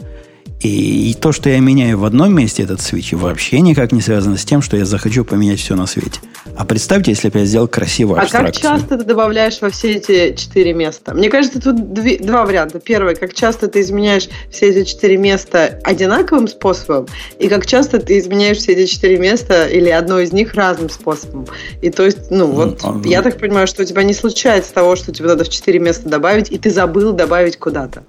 [0.60, 4.38] И, и то, что я меняю в одном месте этот свич, вообще никак не связано
[4.38, 6.20] с тем, что я захочу поменять все на свете.
[6.56, 8.70] А представьте, если бы я сделал красивую абстракцию.
[8.70, 11.14] А как часто ты добавляешь во все эти четыре места?
[11.14, 12.80] Мне кажется, тут две, два варианта.
[12.80, 17.06] Первый, как часто ты изменяешь все эти четыре места одинаковым способом,
[17.38, 21.46] и как часто ты изменяешь все эти четыре места или одно из них разным способом.
[21.82, 24.96] И то есть, ну, вот ну, я так понимаю, что у тебя не случается того,
[24.96, 28.02] что тебе надо в четыре места добавить, и ты забыл добавить куда-то.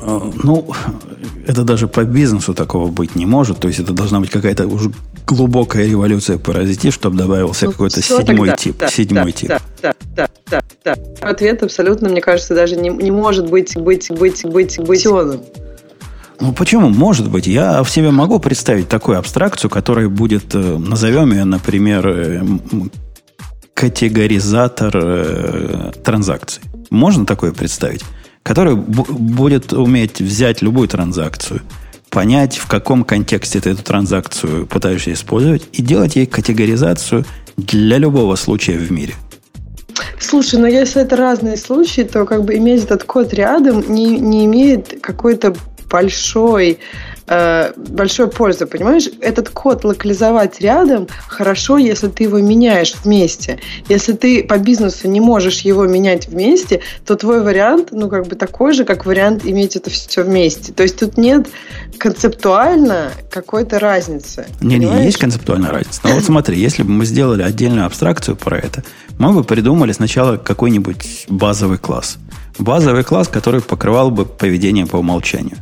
[0.00, 0.72] А, ну,
[1.46, 3.58] это даже по бизнесу такого быть не может.
[3.58, 4.90] То есть это должна быть какая-то уже
[5.26, 8.56] глубокая революция паразити, чтобы добавился ну, какой-то седьмой тогда?
[8.56, 8.76] тип.
[8.78, 9.48] Да, седьмой да, тип.
[9.48, 10.96] Да, да, да, да, да.
[11.20, 15.06] Ответ абсолютно, мне кажется, даже не, не может быть быть быть быть быть
[16.40, 16.88] ну почему?
[16.88, 17.46] Может быть.
[17.46, 22.42] Я в себе могу представить такую абстракцию, которая будет, э, назовем ее, например, э,
[23.74, 26.64] категоризатор э, транзакций.
[26.90, 28.02] Можно такое представить?
[28.42, 31.60] который будет уметь взять любую транзакцию,
[32.12, 37.24] понять, в каком контексте ты эту транзакцию пытаешься использовать, и делать ей категоризацию
[37.56, 39.14] для любого случая в мире.
[40.20, 44.44] Слушай, но если это разные случаи, то как бы иметь этот код рядом не, не
[44.44, 45.54] имеет какой-то
[45.90, 46.78] большой
[47.26, 49.08] э, большой пользы, понимаешь?
[49.20, 53.58] Этот код локализовать рядом хорошо, если ты его меняешь вместе.
[53.88, 58.36] Если ты по бизнесу не можешь его менять вместе, то твой вариант, ну, как бы
[58.36, 60.72] такой же, как вариант иметь это все вместе.
[60.72, 61.48] То есть тут нет
[61.98, 64.46] концептуально какой-то разницы.
[64.60, 66.00] Не, не, есть концептуальная разница.
[66.04, 68.82] Но вот смотри, если бы мы сделали отдельную абстракцию про это,
[69.18, 72.18] мы бы придумали сначала какой-нибудь базовый класс.
[72.58, 75.56] Базовый класс, который покрывал бы поведение по умолчанию.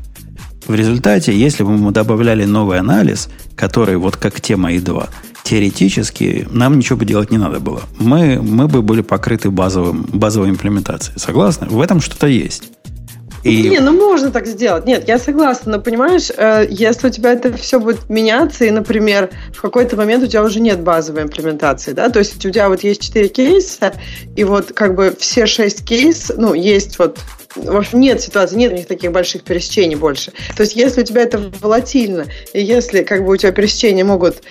[0.71, 5.09] В результате, если бы мы добавляли новый анализ, который вот как тема И2,
[5.43, 7.83] теоретически нам ничего бы делать не надо было.
[7.99, 11.19] Мы, мы бы были покрыты базовым, базовой имплементацией.
[11.19, 11.67] Согласны?
[11.67, 12.71] В этом что-то есть.
[13.43, 13.69] И...
[13.69, 14.87] Не, ну можно так сделать.
[14.87, 19.31] Нет, я согласна, но понимаешь, э, если у тебя это все будет меняться, и, например,
[19.53, 22.85] в какой-то момент у тебя уже нет базовой имплементации, да, то есть у тебя вот
[22.85, 23.93] есть 4 кейса,
[24.37, 27.19] и вот как бы все 6 кейс, ну, есть вот
[27.57, 30.33] в общем, нет ситуации, нет у них таких больших пересечений больше.
[30.57, 34.43] То есть, если у тебя это волатильно, и если как бы у тебя пересечения могут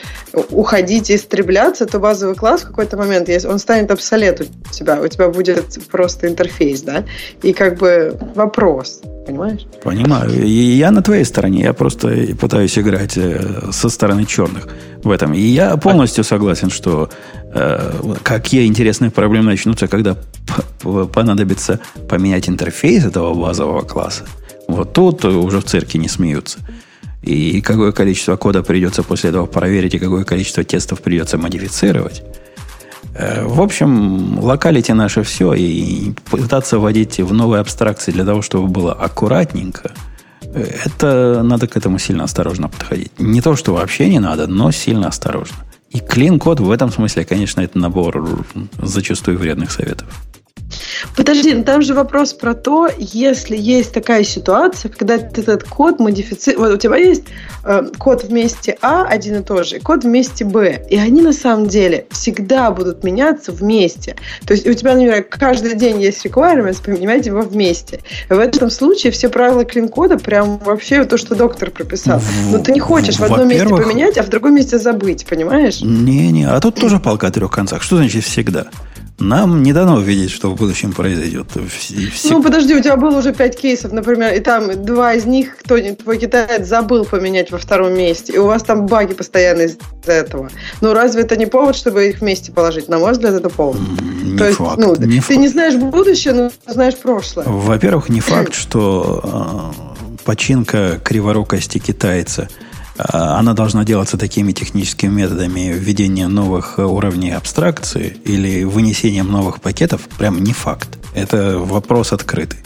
[0.50, 5.08] уходить и истребляться, то базовый класс в какой-то момент, он станет обсолет у тебя, у
[5.08, 7.06] тебя будет просто интерфейс, да,
[7.42, 9.66] и как бы вопрос, понимаешь?
[9.84, 10.32] Понимаю.
[10.32, 14.68] И я на твоей стороне, я просто пытаюсь играть э, со стороны черных
[15.04, 15.34] в этом.
[15.34, 17.10] И я полностью согласен, что
[18.24, 20.18] какие интересные проблемы начнутся, когда
[21.14, 24.26] понадобится поменять интерфейс этого базового класса.
[24.68, 26.60] Вот тут уже в цирке не смеются.
[27.24, 32.24] И какое количество кода придется после этого проверить, и какое количество тестов придется модифицировать.
[33.14, 38.68] Э, в общем, локалити наше все, и пытаться вводить в новые абстракции для того, чтобы
[38.68, 39.92] было аккуратненько–
[40.54, 43.12] это надо к этому сильно осторожно подходить.
[43.20, 45.58] Не то, что вообще не надо, но сильно осторожно.
[45.90, 48.46] И клин-код в этом смысле, конечно, это набор
[48.82, 50.08] зачастую вредных советов.
[51.16, 56.60] Подожди, ну там же вопрос про то, если есть такая ситуация, когда этот код модифицируешь,
[56.60, 57.24] вот у тебя есть
[57.64, 61.34] э, код вместе А один и тот же, и код вместе Б, и они на
[61.34, 64.16] самом деле всегда будут меняться вместе.
[64.46, 68.02] То есть у тебя, например, каждый день есть requirements, поменять его вместе.
[68.30, 72.22] В этом случае все правила клин-кода прям вообще то, что доктор прописал.
[72.52, 75.82] Но ты не хочешь в одном месте поменять, а в другом месте забыть, понимаешь?
[75.82, 77.82] Не-не, а тут тоже палка о трех концах.
[77.82, 78.68] Что значит всегда?
[79.20, 81.48] Нам не дано видеть, что в будущем произойдет.
[82.14, 82.30] Все...
[82.30, 85.78] Ну, подожди, у тебя было уже пять кейсов, например, и там два из них кто
[85.78, 90.50] твой китаец забыл поменять во втором месте, и у вас там баги постоянно из-за этого.
[90.82, 92.88] Ну, разве это не повод, чтобы их вместе положить?
[92.88, 93.82] На мой взгляд, это повод.
[94.24, 94.78] Не То факт.
[94.80, 95.40] ну, не ты факт.
[95.40, 97.46] не знаешь будущее, но знаешь прошлое.
[97.48, 102.48] Во-первых, не факт, что э, починка криворукости китайца–
[103.08, 110.44] она должна делаться такими техническими методами введения новых уровней абстракции или вынесением новых пакетов, прям
[110.44, 110.90] не факт.
[111.14, 112.60] Это вопрос открытый.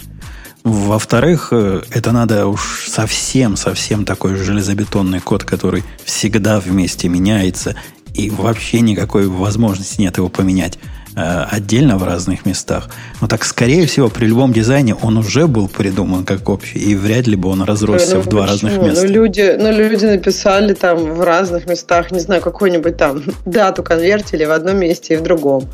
[0.63, 7.75] Во-вторых, э, это надо уж совсем-совсем такой железобетонный код, который всегда вместе меняется,
[8.13, 10.79] и вообще никакой возможности нет его поменять.
[11.15, 12.89] Э, отдельно в разных местах.
[13.21, 17.27] Но так, скорее всего, при любом дизайне он уже был придуман как общий, и вряд
[17.27, 18.71] ли бы он разросся ну, в два почему?
[18.71, 19.05] разных места.
[19.05, 24.43] Ну люди, ну, люди написали там в разных местах, не знаю, какую-нибудь там дату конвертили
[24.45, 25.67] в одном месте и в другом.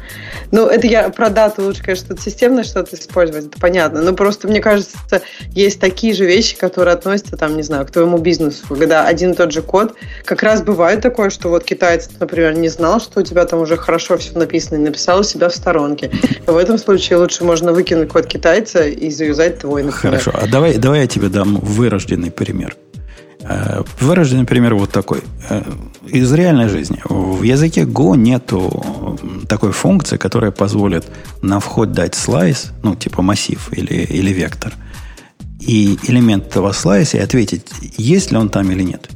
[0.52, 4.02] Ну, это я про дату лучше, конечно, что-то системное что-то использовать, это понятно.
[4.02, 4.98] Но просто, мне кажется,
[5.52, 9.36] есть такие же вещи, которые относятся, там, не знаю, к твоему бизнесу, когда один и
[9.36, 9.95] тот же код,
[10.26, 13.78] как раз бывает такое, что вот китаец, например, не знал, что у тебя там уже
[13.78, 16.12] хорошо все написано, и написал себя в сторонке.
[16.46, 20.20] В этом случае лучше можно выкинуть код китайца и заюзать твой, например.
[20.20, 22.76] Хорошо, а давай, давай я тебе дам вырожденный пример.
[23.42, 25.22] Э, вырожденный пример вот такой.
[25.50, 25.64] Э,
[26.06, 27.02] из реальной жизни.
[27.06, 31.06] В языке Go нету такой функции, которая позволит
[31.42, 34.74] на вход дать слайс, ну, типа массив или, или вектор,
[35.60, 39.10] и элемент этого слайса и ответить, есть ли он там или нет.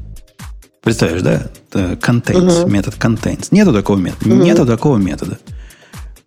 [0.83, 1.43] Представляешь, да?
[1.73, 2.69] Э, contains, uh-huh.
[2.69, 3.47] метод contains.
[3.51, 4.29] Нету такого метода.
[4.29, 4.43] Uh-huh.
[4.43, 5.39] Нету такого метода.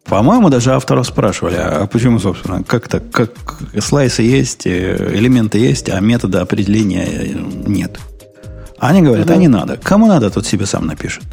[0.09, 3.33] По-моему, даже авторов спрашивали, а почему, собственно, как то как
[3.81, 7.35] слайсы есть, э, элементы есть, а метода определения э,
[7.67, 7.99] нет.
[8.79, 9.77] Они говорят, а не надо.
[9.77, 11.25] Кому надо, тот себе сам напишет.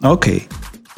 [0.00, 0.46] Окей.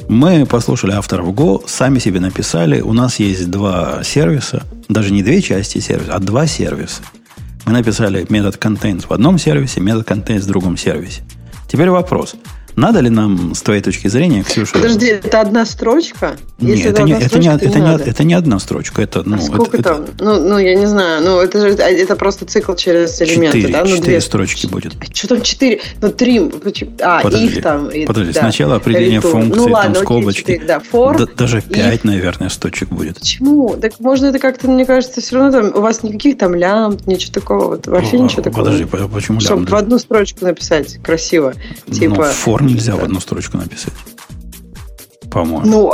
[0.09, 2.81] Мы послушали авторов Go, сами себе написали.
[2.81, 7.03] У нас есть два сервиса, даже не две части сервиса, а два сервиса.
[7.65, 11.23] Мы написали метод contains в одном сервисе, метод contains в другом сервисе.
[11.67, 12.35] Теперь вопрос–
[12.77, 14.75] надо ли нам, с твоей точки зрения, Ксюша...
[14.75, 16.37] Подожди, это одна строчка?
[16.59, 19.03] Нет, Если это, не, это, не, это, не, это не одна строчка.
[19.03, 20.03] Это, ну, а сколько это, там?
[20.03, 20.25] Это...
[20.25, 21.23] Ну, ну, я не знаю.
[21.25, 23.81] Ну, это же это просто цикл через элементы, четыре, да?
[23.81, 24.95] Ну, четыре две строчки будет.
[25.15, 25.81] Что там четыре?
[26.01, 26.51] Ну, три.
[27.01, 27.91] А, подожди, их там.
[28.07, 28.41] Подожди, да.
[28.41, 29.31] сначала определение Return.
[29.31, 30.53] функции, ну, ладно, там, скобочки.
[30.53, 33.19] 4, да, for, да, даже пять, наверное, строчек будет.
[33.21, 33.77] Почему?
[33.81, 37.33] Так можно это как-то, мне кажется, все равно там у вас никаких там лямб, ничего
[37.33, 37.65] такого.
[37.65, 38.65] Вот, вообще О, ничего такого.
[38.65, 39.43] Подожди, почему лямб?
[39.43, 41.55] Чтобы в одну строчку написать красиво.
[41.87, 42.31] Ну, типа,
[42.61, 43.95] for нельзя в одну строчку написать.
[45.31, 45.67] По-моему.
[45.67, 45.93] Ну,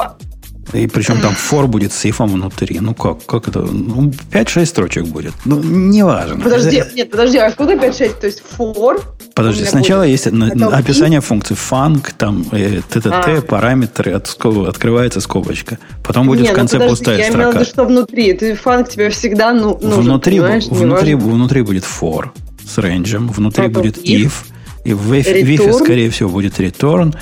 [0.73, 2.81] и причем там for будет с ифом внутри.
[2.81, 3.25] Ну как?
[3.25, 3.61] Как это?
[3.61, 5.33] Ну, 5-6 строчек будет.
[5.45, 6.41] Ну, неважно.
[6.43, 8.21] Подожди, нет, подожди, а откуда 5-6?
[8.21, 9.01] То есть for?
[9.35, 10.11] Подожди, сначала будет...
[10.11, 11.23] есть Потом описание if?
[11.23, 13.43] функции func, там э, ТТТ, а.
[13.43, 14.29] параметры, от,
[14.69, 15.79] открывается скобочка.
[16.03, 17.47] Потом будет нет, в ну конце ну, подожди, пустая я строка.
[17.47, 18.33] Я виду, что внутри.
[18.33, 22.31] Ты func тебе всегда ну, нужен, внутри, внутри, внутри будет for
[22.67, 24.33] с рейнджем, внутри Потом будет if, if
[24.87, 27.13] и в if, скорее всего, будет return,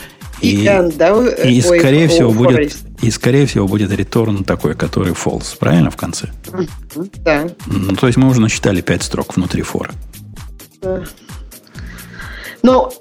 [0.42, 1.08] и, and, да?
[1.42, 5.96] и, Ой, скорее всего будет и скорее всего будет return такой, который false, правильно в
[5.96, 6.28] конце?
[7.24, 7.48] Да.
[7.66, 9.92] Ну, то есть мы уже насчитали 5 строк внутри фора.
[10.82, 11.04] Да.
[12.62, 12.92] Но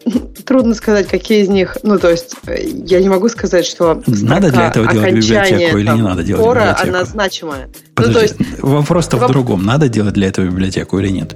[0.46, 1.78] трудно сказать, какие из них.
[1.84, 5.90] Ну, то есть, э, я не могу сказать, что надо для этого делать библиотеку или
[5.90, 6.90] не надо делать фора, библиотеку.
[6.90, 7.70] она значимая.
[7.96, 9.30] Подожди, ну, то есть, вопрос-то воп...
[9.30, 9.66] в другом.
[9.66, 11.36] Надо делать для этого библиотеку или нет?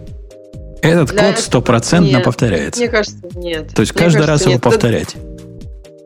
[0.82, 2.80] Этот для код стопроцентно повторяется.
[2.80, 3.74] Мне кажется, нет.
[3.74, 4.49] То есть мне каждый кажется, раз нет.
[4.49, 5.16] его повторять.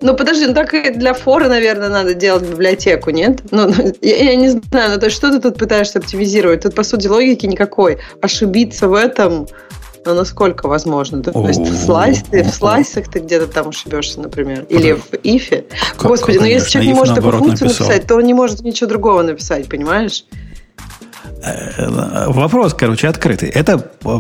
[0.02, 3.42] Ну, подожди, ну так и для фора, наверное, надо делать библиотеку, нет?
[3.52, 6.62] Ну, ну я, я не знаю, ну то есть что ты тут пытаешься оптимизировать?
[6.62, 8.00] Тут, по сути, логики никакой.
[8.20, 9.48] Ошибиться в этом,
[10.04, 11.22] ну, насколько возможно?
[11.22, 14.66] То, есть в, слайс, в слайсах ты где-то там ошибешься, например.
[14.70, 15.66] Или в ифе.
[16.02, 19.22] Господи, ну если человек не может такую функцию написать, то он не может ничего другого
[19.22, 20.26] написать, понимаешь?
[21.44, 23.50] Э, вопрос, короче, открытый.
[23.50, 24.20] Это э,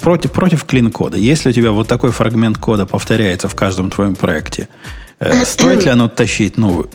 [0.00, 1.16] против, против клин-кода.
[1.16, 4.68] Если у тебя вот такой фрагмент кода повторяется в каждом твоем проекте,
[5.20, 6.90] э, стоит ли оно тащить новую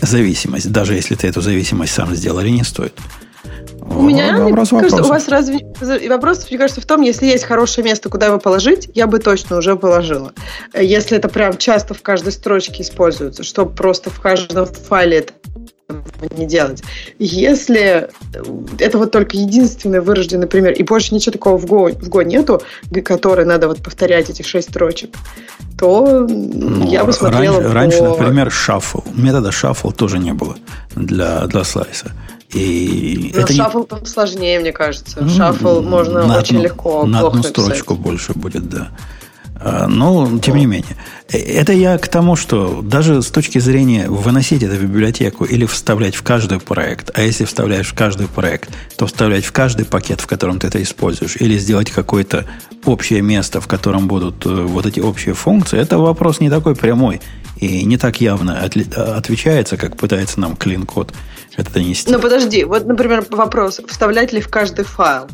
[0.00, 2.94] зависимость, даже если ты эту зависимость сам сделал или не стоит?
[3.80, 5.60] У меня, вопрос, мне кажется, у вас разве...
[6.08, 9.58] Вопрос, мне кажется, в том, если есть хорошее место, куда его положить, я бы точно
[9.58, 10.32] уже положила.
[10.74, 15.34] Если это прям часто в каждой строчке используется, чтобы просто в каждом файле это
[16.36, 16.82] не делать.
[17.18, 18.08] Если
[18.78, 22.62] это вот только единственный вырожденный пример, и больше ничего такого в Go, в Go нету,
[23.04, 25.14] который надо вот повторять эти шесть строчек,
[25.78, 27.74] то ну, я бы смотрела раньше, по...
[27.74, 29.00] раньше, например, шаффл.
[29.14, 30.56] Метода шаффл тоже не было
[30.94, 32.12] для, для слайса.
[32.50, 33.86] И Но это шаффл не...
[33.86, 35.18] там сложнее, мне кажется.
[35.20, 38.90] Ну, шаффл можно на очень одну, легко На одну строчку больше будет, да.
[39.64, 40.94] А, но, тем не менее.
[41.32, 45.64] Э, это я к тому, что даже с точки зрения выносить это в библиотеку или
[45.64, 50.20] вставлять в каждый проект, а если вставляешь в каждый проект, то вставлять в каждый пакет,
[50.20, 52.44] в котором ты это используешь, или сделать какое-то
[52.84, 57.22] общее место, в котором будут э, вот эти общие функции, это вопрос не такой прямой
[57.56, 61.14] и не так явно отвечается, как пытается нам клин-код
[61.56, 62.12] это донести.
[62.12, 65.28] Ну, подожди, вот, например, вопрос, вставлять ли в каждый файл?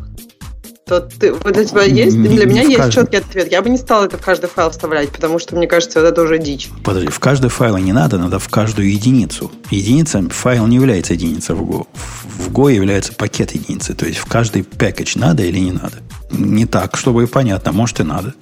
[0.91, 3.03] То ты, вот у тебя есть, для меня есть каждый...
[3.03, 3.53] четкий ответ.
[3.53, 6.21] Я бы не стал это в каждый файл вставлять, потому что, мне кажется, вот это
[6.23, 6.69] уже дичь.
[6.83, 9.53] Подожди, в каждый файл не надо, надо в каждую единицу.
[9.71, 11.87] Единица, файл не является единицей в Go.
[11.95, 13.95] В Go является пакет единицы.
[13.95, 15.99] То есть в каждый пакет надо или не надо.
[16.33, 18.35] Не так, чтобы понятно, может и надо.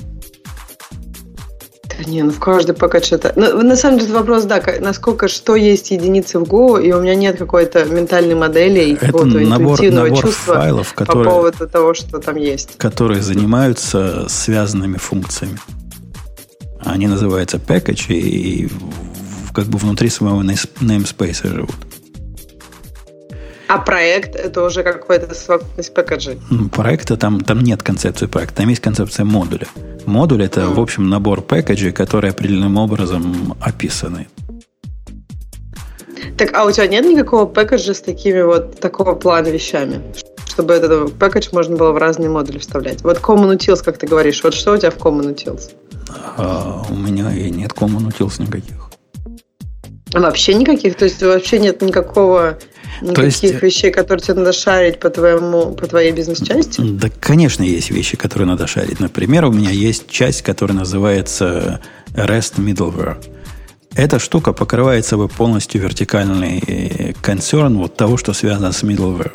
[2.06, 3.32] Не, ну в каждый пока что-то.
[3.36, 7.14] Ну, на самом деле вопрос, да, насколько что есть единицы в Go, и у меня
[7.14, 12.18] нет какой-то ментальной модели и какого-то интуитивного набор чувства файлов, которые, по поводу того, что
[12.18, 12.76] там есть.
[12.76, 15.58] Которые занимаются связанными функциями.
[16.80, 18.68] Они называются package и
[19.52, 21.74] как бы внутри своего namespace живут.
[23.68, 26.40] А проект это уже какой-то совокупность пэкэджей?
[26.72, 29.68] Проекта там, там нет концепции проекта, там есть концепция модуля.
[30.06, 30.74] Модуль это, mm.
[30.74, 34.26] в общем, набор пэкэджей, которые определенным образом описаны.
[36.38, 40.00] Так, а у тебя нет никакого пэкэджа с такими вот такого плана вещами?
[40.46, 43.02] Чтобы этот пэкэдж можно было в разные модули вставлять.
[43.02, 45.72] Вот Common Utils, как ты говоришь, вот что у тебя в Common Utils?
[46.38, 48.88] А, у меня и нет Common Utils никаких.
[50.14, 50.96] Вообще никаких?
[50.96, 52.58] То есть вообще нет никакого
[53.00, 56.80] Никаких То есть, вещей, которые тебе надо шарить по, твоему, по твоей бизнес-части?
[56.80, 59.00] Да, конечно, есть вещи, которые надо шарить.
[59.00, 61.80] Например, у меня есть часть, которая называется
[62.14, 63.16] REST Middleware.
[63.94, 69.32] Эта штука покрывает собой полностью вертикальный концерн вот того, что связано с middleware.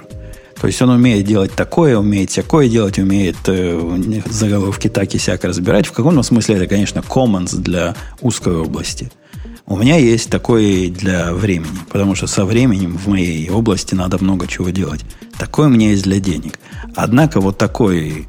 [0.60, 5.44] То есть он умеет делать такое, умеет всякое делать, умеет э, заголовки так и сяк
[5.44, 5.88] разбирать.
[5.88, 9.12] В каком смысле это, конечно, commons для узкой области–
[9.66, 14.46] у меня есть такой для времени, потому что со временем в моей области надо много
[14.48, 15.02] чего делать.
[15.38, 16.60] Такой у меня есть для денег.
[16.96, 18.28] Однако вот такой,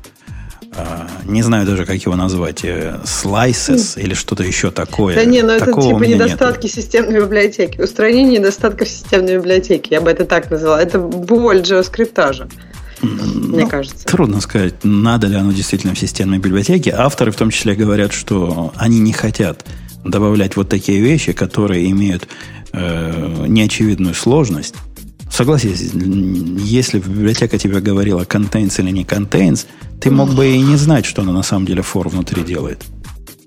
[0.76, 0.84] э,
[1.24, 5.16] не знаю даже, как его назвать, э, slices или что-то еще такое.
[5.16, 6.76] Да не, ну это типа недостатки нету.
[6.76, 7.80] системной библиотеки.
[7.80, 9.92] Устранение недостатков системной библиотеки.
[9.92, 10.80] Я бы это так назвала.
[10.80, 12.48] Это боль JavaScript.
[13.02, 14.06] Мне ну, кажется.
[14.06, 16.94] Трудно сказать, надо ли оно действительно в системной библиотеке.
[16.96, 19.64] Авторы в том числе говорят, что они не хотят
[20.04, 22.28] добавлять вот такие вещи, которые имеют
[22.72, 24.74] э, неочевидную сложность.
[25.30, 29.66] Согласись, если библиотека тебе говорила contains или не contains,
[30.00, 32.84] ты мог бы и не знать, что она на самом деле for внутри делает.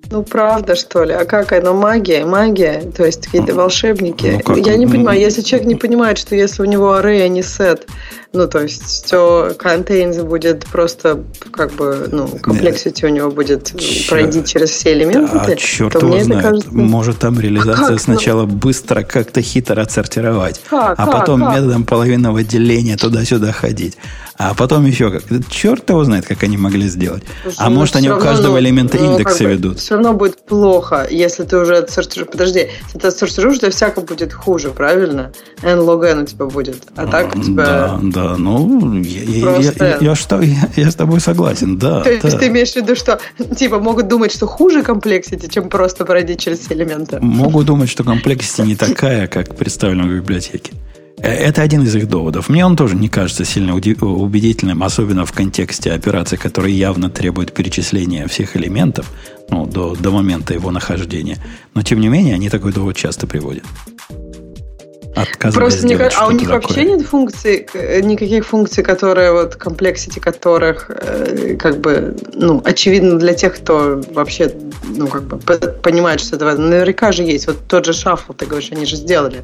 [0.09, 1.13] Ну, правда, что ли?
[1.13, 1.73] А как оно?
[1.73, 2.25] Магия?
[2.25, 2.91] Магия?
[2.95, 4.41] То есть какие-то ну, волшебники?
[4.47, 7.41] Ну, Я не понимаю, если человек не понимает, что если у него array, а не
[7.41, 7.87] set,
[8.37, 14.09] ну, то есть все contains будет просто как бы, ну, complexity у него будет черт.
[14.09, 15.33] пройти через все элементы.
[15.33, 16.43] Да, черт то его знает.
[16.43, 16.69] Кажется...
[16.71, 18.53] Может там реализация а сначала ну?
[18.53, 21.55] быстро как-то хитро отсортировать, как, а как, потом как?
[21.55, 23.97] методом половинного деления туда-сюда ходить.
[24.37, 25.23] А потом еще как.
[25.49, 27.23] Черт его знает, как они могли сделать.
[27.41, 29.79] Слушай, а ну, может, они у каждого ну, элемента ну, индекса как бы, ведут.
[29.79, 32.31] Все равно будет плохо, если ты уже отсортируешь.
[32.31, 35.31] Подожди, если ты отсортируешь, то всяко будет хуже, правильно?
[35.63, 36.83] n log n у тебя будет.
[36.95, 37.65] А так у тебя...
[37.65, 39.21] Да, да, ну, я,
[39.59, 42.01] я, я, что, я, я с тобой согласен, да.
[42.01, 43.19] То есть ты имеешь в виду, что
[43.55, 47.19] типа могут думать, что хуже complexity, чем просто пройти через все элементы?
[47.21, 50.73] Могут думать, что complexity не такая, как представлена в библиотеке.
[51.19, 52.49] Э, это один из их доводов.
[52.49, 58.27] Мне он тоже не кажется сильно убедительным, особенно в контексте операции, которые явно требуют перечисления
[58.27, 59.11] всех элементов
[59.49, 61.37] ну, до, до момента его нахождения.
[61.73, 63.63] Но, тем не менее, они такой довод часто приводят.
[65.53, 66.61] Просто не, а у них такое.
[66.61, 73.17] вообще нет функций, э, никаких функций, которые вот complexity которых э, как бы ну очевидно
[73.17, 74.51] для тех, кто вообще
[74.95, 77.47] ну как бы понимает, что это наверняка же есть.
[77.47, 79.43] Вот тот же shuffle, ты говоришь, они же сделали.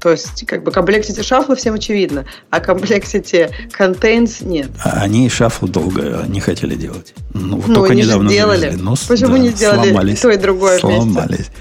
[0.00, 4.70] То есть, как бы complexity shuffle а всем очевидно, а complexity contains нет.
[4.84, 7.14] А они shuffle долго не хотели делать.
[7.32, 8.76] Ну, вот ну только недавно сделали.
[8.78, 11.28] Ну, Почему да, не сделали сломались, то и другое сломались.
[11.28, 11.52] вместе?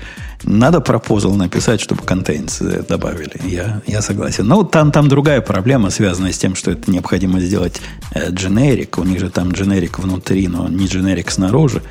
[0.45, 2.03] Надо proposal написать, чтобы
[2.61, 3.33] э, добавили.
[3.43, 4.47] Я, я согласен.
[4.47, 7.81] Но там, там другая проблема, связанная с тем, что это необходимо сделать
[8.29, 8.97] дженерик.
[8.99, 11.81] У них же там дженерик внутри, но не дженерик снаружи.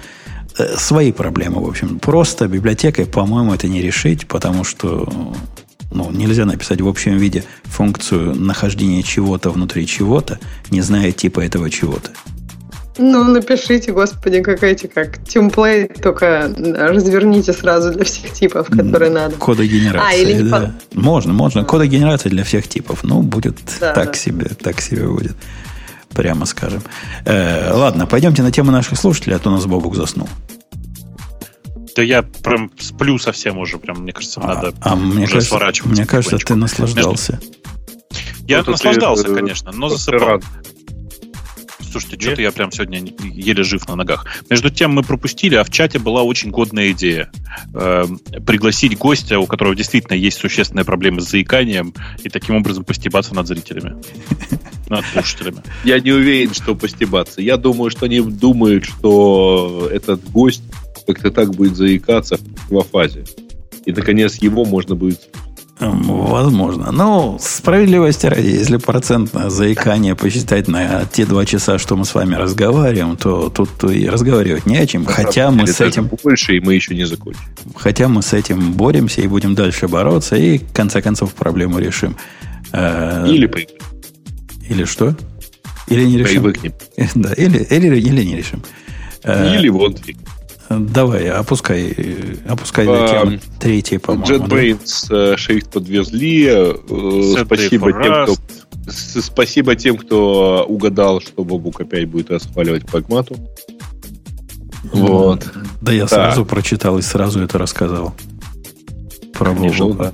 [0.56, 1.98] Э, свои проблемы, в общем.
[1.98, 5.08] Просто библиотекой, по-моему, это не решить, потому что
[5.90, 10.40] Ну, нельзя написать в общем виде функцию нахождения чего-то внутри чего-то,
[10.70, 12.10] не зная типа этого чего-то.
[12.96, 19.34] Ну, напишите, господи, как эти, как темплейт, только разверните сразу для всех типов, которые надо.
[19.36, 20.60] Кодогенерация, а, или не да.
[20.60, 20.94] Под...
[20.94, 21.64] Можно, можно.
[21.64, 23.02] Кодогенерация для всех типов.
[23.02, 24.14] Ну, будет да, так да.
[24.14, 25.36] себе, так себе будет.
[26.14, 26.82] Прямо скажем.
[27.24, 30.28] Э, ладно, пойдемте на тему наших слушателей, а то у нас Бобук заснул.
[31.96, 35.48] Да я прям сплю совсем уже, прям, мне кажется, а, надо а мне уже кажется,
[35.48, 35.92] сворачивать.
[35.92, 37.40] Мне кажется, ты наслаждался.
[38.46, 40.40] Я вот наслаждался, ты, конечно, но засыпал.
[41.94, 44.26] Слушайте, что-то я прям сегодня еле жив на ногах.
[44.50, 47.30] Между тем мы пропустили, а в чате была очень годная идея.
[47.72, 48.04] Э,
[48.44, 51.94] пригласить гостя, у которого действительно есть существенные проблемы с заиканием,
[52.24, 54.02] и таким образом постебаться над зрителями.
[54.88, 55.62] Над слушателями.
[55.84, 57.40] Я не уверен, что постебаться.
[57.40, 60.64] Я думаю, что они думают, что этот гость
[61.06, 63.24] как-то так будет заикаться в фазе.
[63.86, 65.28] И, наконец, его можно будет
[65.80, 66.92] Возможно.
[66.92, 72.36] Ну, справедливости ради, если процентное заикание посчитать на те два часа, что мы с вами
[72.36, 75.04] разговариваем, то тут и разговаривать не о чем.
[75.04, 76.10] Хотя мы с этим...
[76.22, 77.42] Больше, и мы еще не закончим.
[77.74, 82.16] Хотя мы с этим боремся и будем дальше бороться, и в конце концов проблему решим.
[82.72, 83.50] Э, или.
[84.68, 85.16] Или что?
[85.88, 86.42] Или не решим.
[86.42, 86.72] Привыкнем.
[87.14, 88.62] Да, или, или, или не решим.
[89.24, 90.00] Э, или вот
[90.70, 91.94] Давай, опускай,
[92.48, 93.40] опускай до темы.
[93.60, 94.24] Третьей, по-моему.
[94.26, 95.34] JetBrains да?
[95.34, 96.46] Э, шрифт подвезли.
[96.48, 96.74] Э,
[97.44, 98.36] спасибо тем, кто,
[98.88, 103.36] спасибо тем, кто угадал, что Бобук опять будет расхваливать прагмату.
[104.84, 105.50] Вот.
[105.80, 106.08] Да я да.
[106.08, 108.14] сразу прочитал и сразу это рассказал.
[109.32, 110.12] Про Бобука.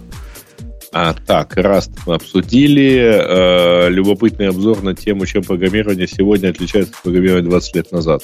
[0.92, 2.98] А, так, раз мы обсудили.
[3.00, 8.22] Э, любопытный обзор на тему, чем программирование сегодня отличается от программирования 20 лет назад.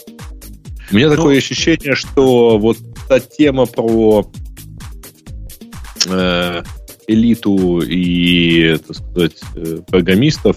[0.90, 4.30] У меня ну, такое ощущение, что вот та тема про
[6.06, 6.62] э,
[7.08, 10.56] элиту и, так сказать, э, программистов,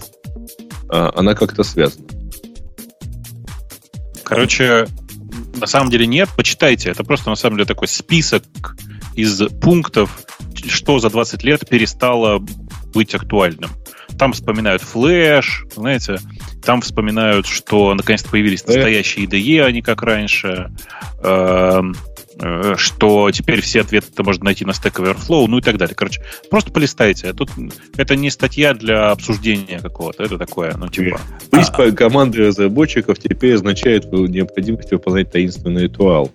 [0.92, 2.06] э, она как-то связана.
[4.22, 4.86] Короче,
[5.58, 6.28] на самом деле нет.
[6.36, 6.90] Почитайте.
[6.90, 8.44] Это просто на самом деле такой список
[9.16, 10.24] из пунктов,
[10.68, 12.38] что за 20 лет перестало
[12.94, 13.70] быть актуальным.
[14.18, 16.18] Там вспоминают флеш, знаете,
[16.62, 20.70] там вспоминают, что наконец-то появились настоящие IDE, а не как раньше,
[21.22, 21.94] эм,
[22.40, 25.94] э, что теперь все ответы можно найти на Stack Overflow, ну и так далее.
[25.94, 27.32] Короче, просто полистайте.
[27.32, 27.50] Тут
[27.96, 31.20] это не статья для обсуждения какого-то, это такое, ну типа...
[31.50, 36.30] Пусть а, команды разработчиков теперь означает необходимость выполнять таинственный ритуал.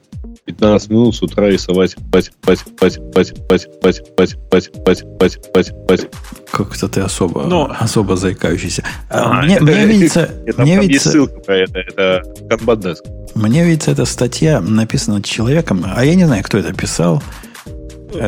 [0.45, 5.53] 15 минут с утра рисовать пать, пать, пать, пать, пать, пать, пать, пать, пать, пать,
[5.53, 6.07] пать, пать.
[6.51, 7.75] Как-то ты особо, Но...
[7.79, 8.83] особо заикающийся.
[9.09, 10.29] А, мне, это, мне видится...
[10.45, 11.09] Это, мне видится...
[11.09, 12.95] ссылка про это, это Канбан
[13.35, 17.21] Мне видится, эта статья написана человеком, а я не знаю, кто это писал,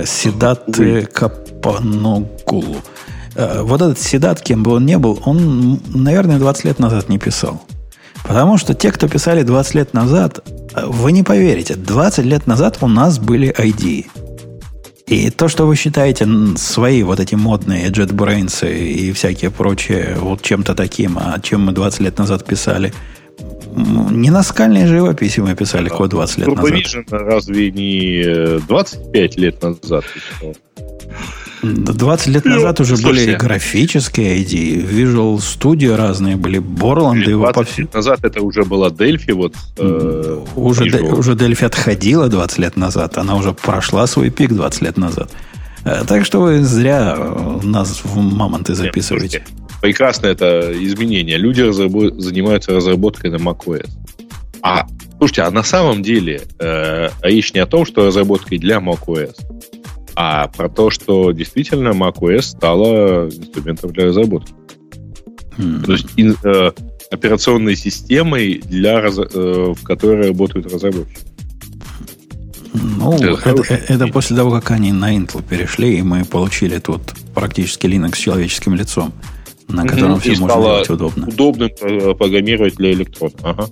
[0.05, 0.65] Седат
[1.13, 2.77] Капаногулу.
[3.35, 7.61] Вот этот Седат, кем бы он ни был, он, наверное, 20 лет назад не писал.
[8.27, 10.45] Потому что те, кто писали 20 лет назад,
[10.75, 14.05] вы не поверите, 20 лет назад у нас были ID.
[15.07, 16.27] И то, что вы считаете
[16.57, 22.01] свои вот эти модные JetBrains и всякие прочие вот чем-то таким, а чем мы 20
[22.01, 22.93] лет назад писали,
[24.11, 26.73] не на скальной живописи мы писали код 20 лет назад.
[26.73, 30.03] Vision разве не 25 лет назад?
[31.73, 33.25] 20 лет назад уже Слушайте.
[33.25, 37.23] были графические ID, Visual Studio разные были, Borland.
[37.23, 37.81] 20 его повсю...
[37.81, 39.33] лет назад это уже была Delphi.
[39.33, 44.51] Вот, э, уже, де, уже Delphi отходила 20 лет назад, она уже прошла свой пик
[44.53, 45.31] 20 лет назад.
[45.85, 49.39] Э, так что вы зря э, нас в мамонты записываете.
[49.39, 49.47] Нет,
[49.81, 51.37] прекрасно это изменение.
[51.37, 52.21] Люди разработ...
[52.21, 53.89] занимаются разработкой на macOS.
[54.61, 54.85] А,
[55.17, 59.35] слушайте, а на самом деле э, речь не о том, что разработкой для macOS,
[60.19, 64.51] а про то, что действительно macOS стала инструментом для разработки.
[65.57, 65.85] Mm-hmm.
[65.85, 66.71] То есть ин, э,
[67.11, 71.21] операционной системой, для, э, в которой работают разработчики.
[72.73, 77.01] Ну, это, это, это после того, как они на Intel перешли, и мы получили тут
[77.35, 79.13] практически Linux с человеческим лицом
[79.67, 81.27] на котором угу, все можно делать удобно.
[81.27, 81.69] Удобно
[82.15, 83.33] программировать для электрона.
[83.43, 83.69] Ага.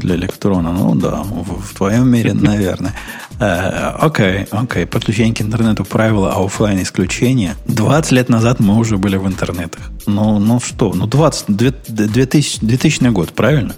[0.00, 2.94] Для электрона, ну да, в, в твоем мире, наверное.
[3.40, 4.86] Э, окей, окей.
[4.86, 7.54] Подключение к интернету правила, а офлайн исключение.
[7.66, 9.90] 20 лет назад мы уже были в интернетах.
[10.06, 11.56] Ну, ну что, ну 20,
[11.88, 13.74] 2000, 2000 год, правильно?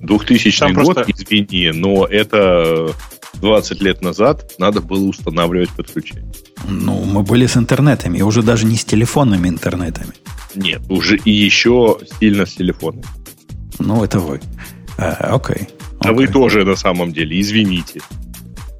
[0.00, 1.12] 2000 Там год, просто...
[1.12, 2.92] извини, но это
[3.34, 6.32] 20 лет назад надо было устанавливать подключение.
[6.68, 10.12] Ну, мы были с интернетами, уже даже не с телефонными интернетами.
[10.54, 13.04] Нет, уже и еще сильно с телефонами.
[13.78, 14.40] Ну, это вы.
[14.98, 15.68] А, окей.
[16.00, 18.00] А вы тоже на самом деле, извините.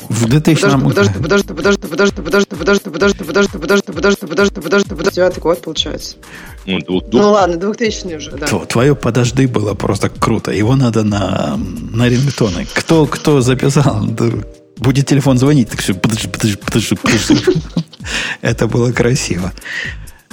[0.09, 5.15] В 2000 подожди, подожди, подожди, подожди, подожди, подожди, подожди, подожди, подожди, подожди, подожди, подожди, подожди,
[5.17, 6.17] девятый год получается.
[6.67, 8.47] Ну, ну ладно, 2000 уже, да.
[8.47, 10.51] Твое подожди было просто круто.
[10.51, 12.67] Его надо на, на рингтоны.
[12.75, 14.07] Кто, кто записал?
[14.77, 17.37] Будет телефон звонить, так все, подожди, подожди, подожди, подожди.
[18.41, 19.53] Это было красиво.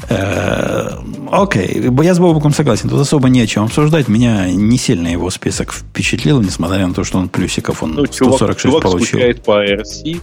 [0.09, 0.97] Э,
[1.31, 2.89] окей, я с Бобуком согласен.
[2.89, 4.07] Тут особо не о чем обсуждать.
[4.07, 8.61] Меня не сильно его список впечатлил, несмотря на то, что он плюсиков он ну, 146
[8.61, 9.07] чувак, получил.
[9.07, 10.21] скучает по IRC.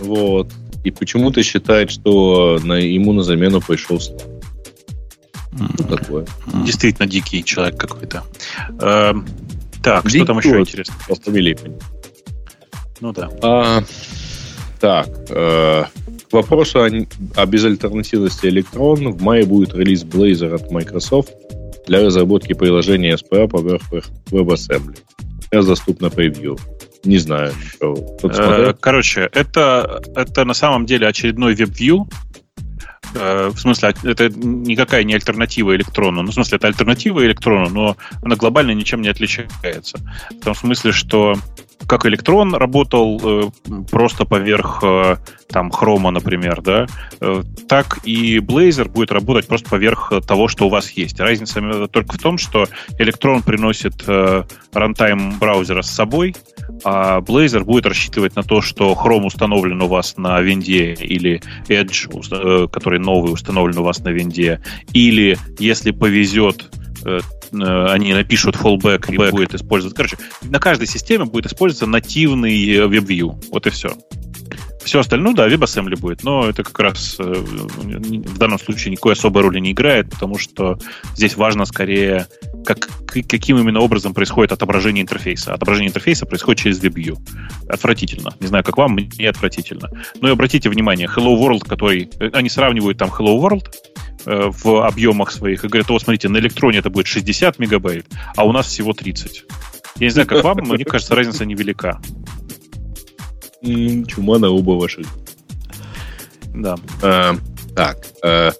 [0.00, 0.52] Вот.
[0.84, 4.36] И почему-то считает, что на, ему на замену пришел Slack.
[5.52, 5.96] Mm.
[5.96, 6.26] такое.
[6.64, 8.24] Действительно дикий человек какой-то.
[8.80, 9.14] Э,
[9.82, 10.94] так, Дик что там еще интересно?
[11.08, 11.58] По фамилии.
[13.00, 13.30] Ну да.
[13.42, 13.82] А,
[14.80, 15.84] так, э,
[16.36, 16.90] вопросу о,
[17.34, 21.32] о безальтернативности Electron, в мае будет релиз Blazor от Microsoft
[21.86, 23.82] для разработки приложения SPA поверх
[24.30, 24.98] WebAssembly.
[25.44, 26.56] Сейчас доступно превью.
[27.04, 27.52] Не знаю.
[27.80, 32.12] Э, короче, это, это на самом деле очередной WebView,
[33.14, 36.22] э, в смысле, это никакая не альтернатива электрону.
[36.22, 39.98] Ну, в смысле, это альтернатива электрону, но она глобально ничем не отличается.
[40.30, 41.36] В том смысле, что
[41.86, 43.50] как электрон работал э,
[43.90, 45.16] просто поверх э,
[45.48, 46.86] там хрома, например, да,
[47.20, 51.20] э, так и Blazor будет работать просто поверх того, что у вас есть.
[51.20, 52.66] Разница только в том, что
[52.98, 56.34] электрон приносит э, браузера с собой,
[56.84, 62.08] а Blazor будет рассчитывать на то, что Chrome установлен у вас на винде или Edge,
[62.32, 64.60] э, который новый установлен у вас на винде,
[64.92, 67.20] или, если повезет, э, Э,
[67.52, 69.96] они напишут fallback и будет использоваться.
[69.96, 73.44] Короче, на каждой системе будет использоваться нативный WebView.
[73.50, 73.96] Вот и все.
[74.86, 79.42] Все остальное, да, WebAssembly будет, но это как раз э, в данном случае никакой особой
[79.42, 80.78] роли не играет, потому что
[81.12, 82.28] здесь важно скорее,
[82.64, 85.54] как, каким именно образом происходит отображение интерфейса.
[85.54, 87.18] Отображение интерфейса происходит через WebView.
[87.68, 88.30] Отвратительно.
[88.38, 89.90] Не знаю, как вам, мне отвратительно.
[90.20, 92.08] Но и обратите внимание, Hello World, который...
[92.20, 93.64] Э, они сравнивают там Hello World,
[94.05, 98.06] Э, в объемах своих и говорят, о, смотрите, на электроне это будет 60 мегабайт,
[98.36, 99.44] а у нас всего 30.
[99.98, 102.00] Я не знаю, как вам, мне кажется, разница невелика.
[103.62, 105.04] Чума на оба ваши.
[106.54, 106.76] Да.
[107.02, 107.34] А,
[107.74, 107.98] так.
[108.22, 108.52] А,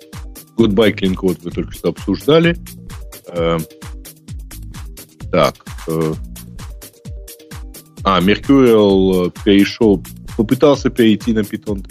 [0.56, 2.56] Goodbye Code вы только что обсуждали.
[3.28, 3.58] А,
[5.30, 5.54] так.
[8.04, 10.02] А, Mercurial перешел,
[10.36, 11.84] попытался перейти на Python.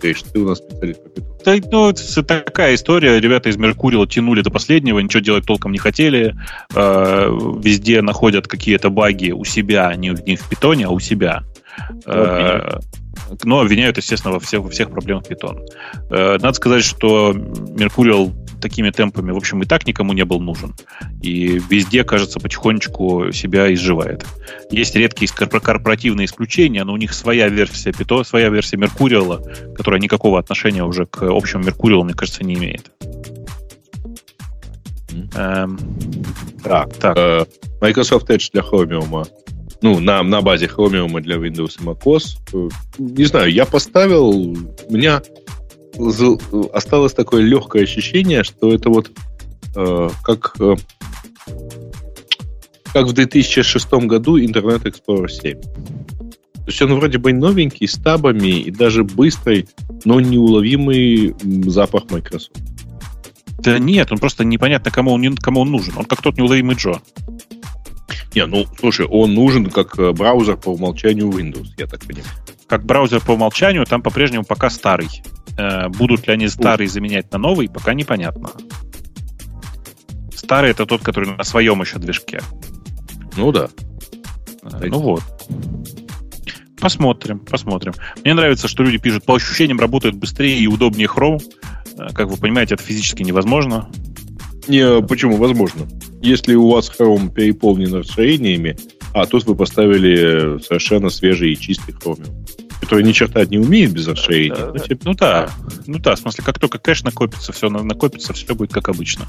[0.00, 1.31] Ты у нас специалист по Python.
[1.44, 3.20] Да, ну, это такая история.
[3.20, 6.34] Ребята из Меркурила тянули до последнего, ничего делать толком не хотели.
[6.74, 7.28] Э,
[7.62, 11.42] везде находят какие-то баги у себя, не, не в питоне, а у себя.
[12.06, 12.78] Э,
[13.44, 15.60] но обвиняют, естественно, во всех, во всех проблемах питон.
[16.10, 20.74] Э, надо сказать, что Меркурил такими темпами, в общем, и так никому не был нужен.
[21.20, 24.24] И везде, кажется, потихонечку себя изживает.
[24.70, 29.42] Есть редкие корпоративные исключения, но у них своя версия Python, своя версия Меркуриала,
[29.76, 32.90] которая никакого отношения уже к общему Меркуриалу, мне кажется, не имеет.
[35.34, 35.78] Эм,
[36.62, 37.16] так, так.
[37.16, 37.44] Э,
[37.80, 39.26] Microsoft Edge для Chromium.
[39.82, 42.36] Ну, на, на базе Chromium для Windows и macOS.
[42.54, 42.68] Э,
[42.98, 44.56] не знаю, я поставил, у
[44.88, 45.22] меня
[46.72, 49.10] осталось такое легкое ощущение, что это вот
[49.74, 50.76] э, как, э,
[52.92, 55.60] как в 2006 году Internet Explorer 7.
[55.60, 59.68] То есть он вроде бы новенький, с табами и даже быстрый,
[60.04, 61.34] но неуловимый
[61.68, 62.56] запах Microsoft.
[63.58, 65.94] Да нет, он просто непонятно, кому он, кому он нужен.
[65.96, 67.00] Он как тот неуловимый Джо.
[68.34, 72.26] Не, ну, слушай, он нужен как э, браузер по умолчанию Windows, я так понимаю.
[72.66, 75.08] Как браузер по умолчанию, там по-прежнему пока старый.
[75.58, 78.50] Э, будут ли они старый заменять на новый, пока непонятно.
[80.34, 82.40] Старый это тот, который на своем еще движке.
[83.36, 83.68] Ну да.
[84.62, 85.22] Э, ну вот.
[86.80, 87.92] Посмотрим, посмотрим.
[88.24, 91.40] Мне нравится, что люди пишут, по ощущениям работают быстрее и удобнее Chrome.
[92.14, 93.88] Как вы понимаете, это физически невозможно.
[94.68, 95.88] Не, почему возможно?
[96.20, 98.76] Если у вас Chrome переполнен расширениями,
[99.14, 102.32] а тут вы поставили совершенно свежий и чистый Chromium
[102.82, 104.72] который ни черта не умеет без расширения.
[104.74, 105.48] Ну, типа, ну да,
[105.86, 109.24] ну да, в смысле, как только кэш накопится, все накопится, все будет как обычно.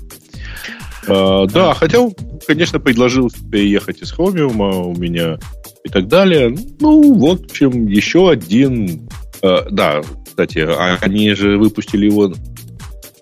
[1.07, 1.99] А, да, хотя,
[2.47, 5.38] конечно, предложил переехать из Chromium у меня
[5.84, 6.57] и так далее.
[6.80, 9.07] Ну, вот, в общем, еще один...
[9.41, 10.60] А, да, кстати,
[11.03, 12.34] они же выпустили его...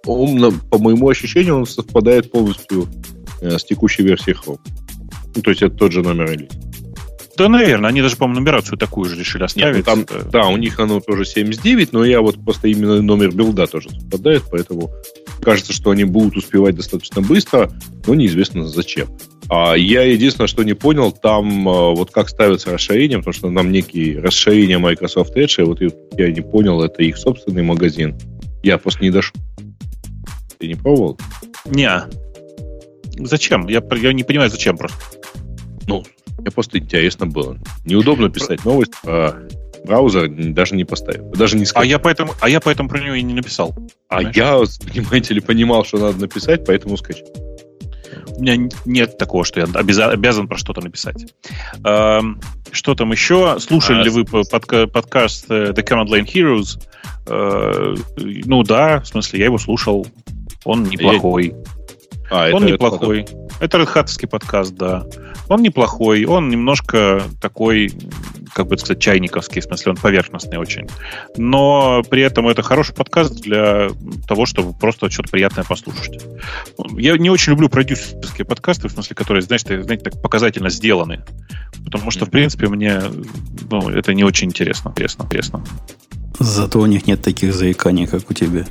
[0.05, 2.87] Он, по моему ощущению, он совпадает полностью
[3.41, 4.59] э, с текущей версией Chrome.
[5.35, 6.59] Ну, то есть это тот же номер релиза.
[7.37, 7.89] Да, наверное.
[7.89, 9.77] Они даже, по-моему, нумерацию такую же решили оставить.
[9.77, 13.31] Нет, ну, там, да, у них оно тоже 79, но я вот просто именно номер
[13.31, 14.91] билда тоже совпадает, поэтому
[15.41, 17.71] кажется, что они будут успевать достаточно быстро,
[18.05, 19.07] но неизвестно зачем.
[19.49, 23.71] А я единственное, что не понял, там а, вот как ставится расширение, потому что нам
[23.71, 25.81] некие расширения Microsoft Edge, и вот
[26.17, 28.17] я не понял, это их собственный магазин.
[28.63, 29.35] Я просто не дошел.
[30.61, 31.17] Ты не пробовал?
[31.65, 32.03] Не.
[33.17, 33.67] Зачем?
[33.67, 34.97] Я, я не понимаю, зачем просто.
[35.87, 36.03] Ну,
[36.37, 37.57] мне просто интересно было.
[37.83, 39.47] Неудобно писать новость, а
[39.83, 41.31] браузер даже не поставил.
[41.31, 41.81] Даже не сказал.
[41.81, 43.75] А я поэтому, а я поэтому про него и не написал.
[44.07, 44.37] А понимаешь?
[44.37, 47.27] я, понимаете ли, понимал, что надо написать, поэтому скачал.
[48.37, 51.33] У меня нет такого, что я обязан, обязан про что-то написать.
[51.83, 52.39] Эм,
[52.71, 53.59] что там еще?
[53.59, 56.79] Слушали а, ли вы подка, подкаст э, The Command Line Heroes?
[57.27, 60.05] Э, ну да, в смысле, я его слушал.
[60.65, 61.53] Он неплохой.
[62.31, 63.21] А, он это, неплохой.
[63.59, 65.05] Это, это Red Hat подкаст, да.
[65.49, 67.91] Он неплохой, он немножко такой,
[68.53, 70.87] как бы сказать, чайниковский, в смысле, он поверхностный очень.
[71.35, 73.89] Но при этом это хороший подкаст для
[74.29, 76.23] того, чтобы просто что-то приятное послушать.
[76.97, 81.25] Я не очень люблю продюсерские подкасты, в смысле, которые, знаете, знаете так показательно сделаны.
[81.83, 83.01] Потому что, в принципе, мне
[83.69, 84.89] ну, это не очень интересно.
[84.89, 85.65] Интересно, интересно.
[86.39, 88.65] Зато у них нет таких заиканий, как у тебя.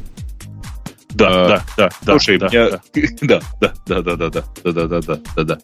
[1.12, 2.12] Да, а, да, да, да.
[2.12, 2.80] Слушай, да, меня...
[3.22, 5.58] да, да, да, да, да, да, да, да, да, да, да.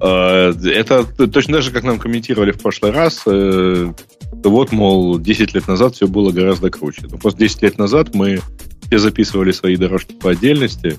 [0.00, 3.22] Это точно так же, как нам комментировали в прошлый раз.
[3.26, 7.06] Вот, мол, 10 лет назад все было гораздо круче.
[7.10, 8.40] Но просто 10 лет назад мы
[8.86, 10.96] все записывали свои дорожки по отдельности,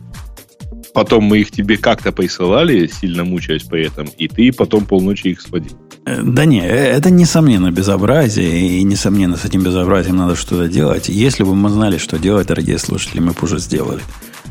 [0.93, 5.41] потом мы их тебе как-то присылали, сильно мучаясь при этом, и ты потом полночи их
[5.41, 5.77] сводил.
[6.05, 11.09] Э, да не, э, это несомненно безобразие, и несомненно с этим безобразием надо что-то делать.
[11.09, 14.01] Если бы мы знали, что делать, дорогие слушатели, мы бы уже сделали.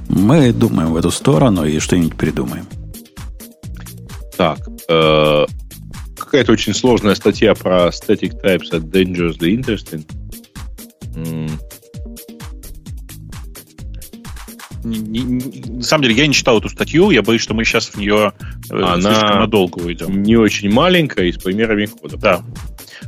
[0.08, 2.66] Мы думаем в эту сторону и что-нибудь придумаем.
[4.36, 4.58] Так,
[4.88, 5.46] э,
[6.16, 10.04] какая-то очень сложная статья про static types at dangerously interesting.
[14.88, 18.32] На самом деле, я не читал эту статью, я боюсь, что мы сейчас в нее
[18.70, 20.22] э, Она слишком надолго уйдем.
[20.22, 22.16] Не очень маленькая и с примерами кода.
[22.16, 22.42] Да.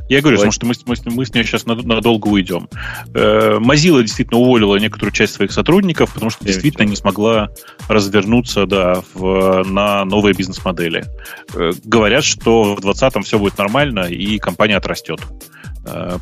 [0.09, 2.69] Я говорю, потому что мы, мы, мы с ней сейчас надолго уйдем.
[3.13, 7.49] Э, Mozilla действительно уволила некоторую часть своих сотрудников, потому что действительно не смогла
[7.87, 11.05] развернуться да, в, на новые бизнес-модели.
[11.53, 15.21] Э, говорят, что в 2020 все будет нормально, и компания отрастет.
[15.21, 15.60] Э,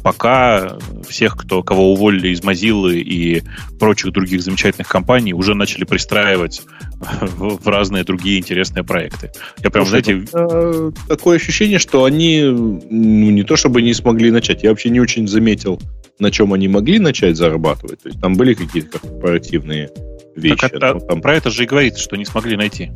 [0.04, 0.78] пока
[1.08, 3.44] всех, кто, кого уволили из Mozilla и
[3.80, 6.62] прочих других замечательных компаний, уже начали пристраивать
[7.00, 9.32] в, в разные другие интересные проекты.
[9.64, 10.26] Я прям, знаете...
[10.34, 15.00] Э, такое ощущение, что они ну, не то чтобы не смогли начать, я вообще не
[15.00, 15.82] очень заметил,
[16.20, 18.02] на чем они могли начать зарабатывать.
[18.02, 19.90] То есть там были какие-то корпоративные
[20.36, 20.56] вещи.
[20.56, 22.92] Так, а, а, там про это же и говорится, что не смогли найти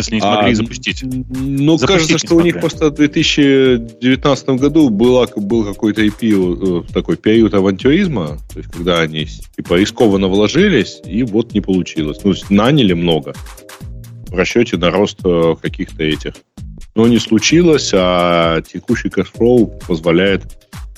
[0.00, 1.02] если не смогли а, запустить.
[1.02, 6.92] Ну, Запустить кажется, что у них просто в 2019 году была, был какой-то EP, э,
[6.92, 12.18] такой период авантюризма, то есть когда они типа рискованно вложились, и вот не получилось.
[12.24, 13.34] Ну, наняли много
[14.28, 16.34] в расчете на рост э, каких-то этих.
[16.94, 20.42] Но не случилось, а текущий cash flow позволяет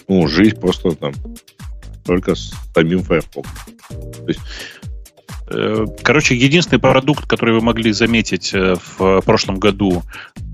[0.09, 1.13] ну, жить просто там
[2.05, 3.49] только с самим Firefox.
[3.89, 4.41] То есть
[6.03, 10.03] короче, единственный продукт, который вы могли заметить э, в прошлом году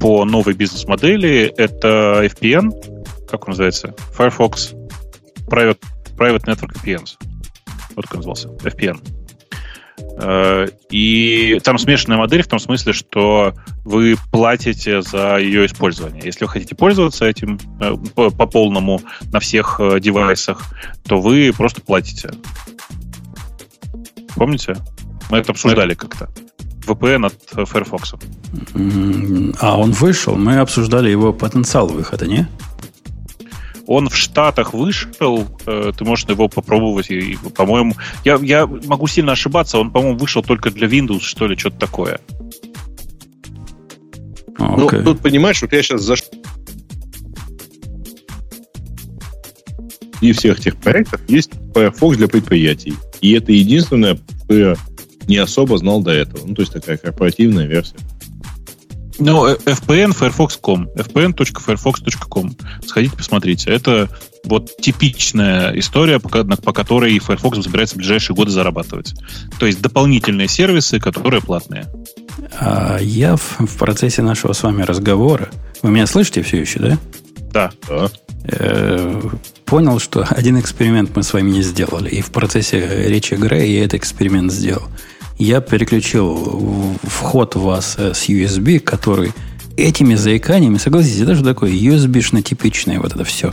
[0.00, 2.70] по новой бизнес-модели, это VPN,
[3.30, 3.94] как он называется?
[4.16, 4.74] Firefox
[5.48, 5.78] Private,
[6.16, 7.16] Private Network VPNs.
[7.96, 9.00] Вот как он назывался, FPN.
[10.20, 16.22] Э, и там смешанная модель в том смысле, что вы платите за ее использование.
[16.24, 17.58] Если вы хотите пользоваться этим
[18.14, 19.00] по полному
[19.32, 20.62] на всех девайсах,
[21.06, 22.30] то вы просто платите.
[24.38, 24.76] Помните?
[25.30, 26.30] Мы это обсуждали как-то.
[26.86, 28.14] VPN от Firefox.
[29.60, 30.36] А он вышел?
[30.36, 32.48] Мы обсуждали его потенциал выхода, не?
[33.86, 39.32] Он в Штатах вышел, э, ты можешь его попробовать, и, по-моему, я, я могу сильно
[39.32, 42.20] ошибаться, он, по-моему, вышел только для Windows, что ли, что-то такое.
[44.58, 44.98] Okay.
[44.98, 46.28] Ну, тут, понимаешь, вот я сейчас зашел
[50.20, 52.94] и всех тех проектов есть Firefox для предприятий.
[53.20, 54.76] И это единственное, что я
[55.26, 56.46] не особо знал до этого.
[56.46, 57.96] Ну, то есть такая корпоративная версия.
[59.18, 62.56] Ну, э, FPN Firefox.com, fpn.firefox.com.
[62.86, 63.70] Сходите, посмотрите.
[63.70, 64.08] Это
[64.44, 69.14] вот типичная история, по, по которой Firefox собирается в ближайшие годы зарабатывать.
[69.58, 71.86] То есть дополнительные сервисы, которые платные.
[72.60, 75.50] А я в, в процессе нашего с вами разговора...
[75.82, 76.98] Вы меня слышите все еще, да?
[77.52, 77.70] Да.
[77.88, 78.10] да.
[78.44, 79.20] Э,
[79.64, 82.08] понял, что один эксперимент мы с вами не сделали.
[82.08, 84.84] И в процессе речи Грея я этот эксперимент сделал.
[85.38, 89.32] Я переключил вход вас э, с USB, который
[89.76, 93.52] этими заиканиями, согласитесь, это же такое USB-шно-типичное вот это все.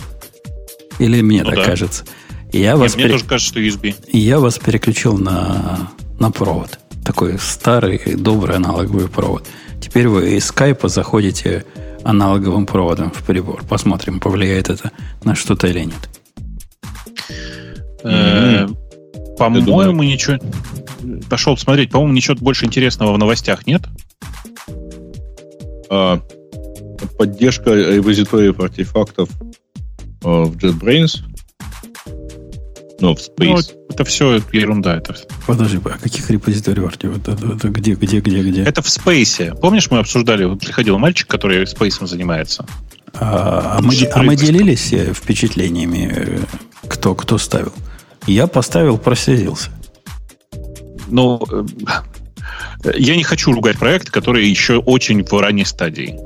[0.97, 1.65] Или мне ну, так да.
[1.65, 2.03] кажется.
[2.51, 3.13] Я Нет, вас мне пере...
[3.13, 3.95] тоже кажется, что USB.
[4.11, 6.79] Я вас переключил на, на провод.
[7.03, 9.45] Такой старый, добрый аналоговый провод.
[9.79, 11.65] Теперь вы из скайпа заходите
[12.05, 13.63] аналоговым проводом в прибор.
[13.67, 14.91] Посмотрим, повлияет это
[15.23, 16.09] на что-то или нет.
[18.03, 18.67] Э,
[19.37, 20.37] по-моему, ничего...
[21.29, 21.91] Пошел смотреть.
[21.91, 23.83] По-моему, ничего больше интересного в новостях нет.
[25.89, 26.21] А,
[27.17, 29.29] поддержка репозиториев артефактов
[30.23, 31.23] а, в JetBrains.
[32.99, 33.73] Ну, в Space.
[33.77, 34.95] Ну, это все ерунда.
[34.95, 35.15] Это...
[35.45, 37.37] Подожди, а каких репозиториев артефактов?
[37.37, 38.63] Это, это где, где, где, где?
[38.63, 39.59] Это в Space.
[39.59, 42.65] Помнишь, мы обсуждали, приходил мальчик, который Space занимается.
[43.13, 46.39] А, а, мы, а мы делились э, впечатлениями, э,
[46.87, 47.73] кто, кто ставил?
[48.27, 49.71] Я поставил, прослезился.
[51.07, 51.41] Ну,
[52.83, 56.19] э, я не хочу ругать проект, который еще очень в ранней стадии.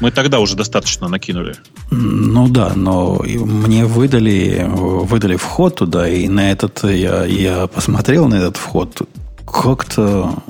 [0.00, 1.54] Мы тогда уже достаточно накинули.
[1.90, 8.36] Ну да, но мне выдали, выдали вход туда, и на этот я, я посмотрел на
[8.36, 9.02] этот вход.
[9.46, 10.42] Как-то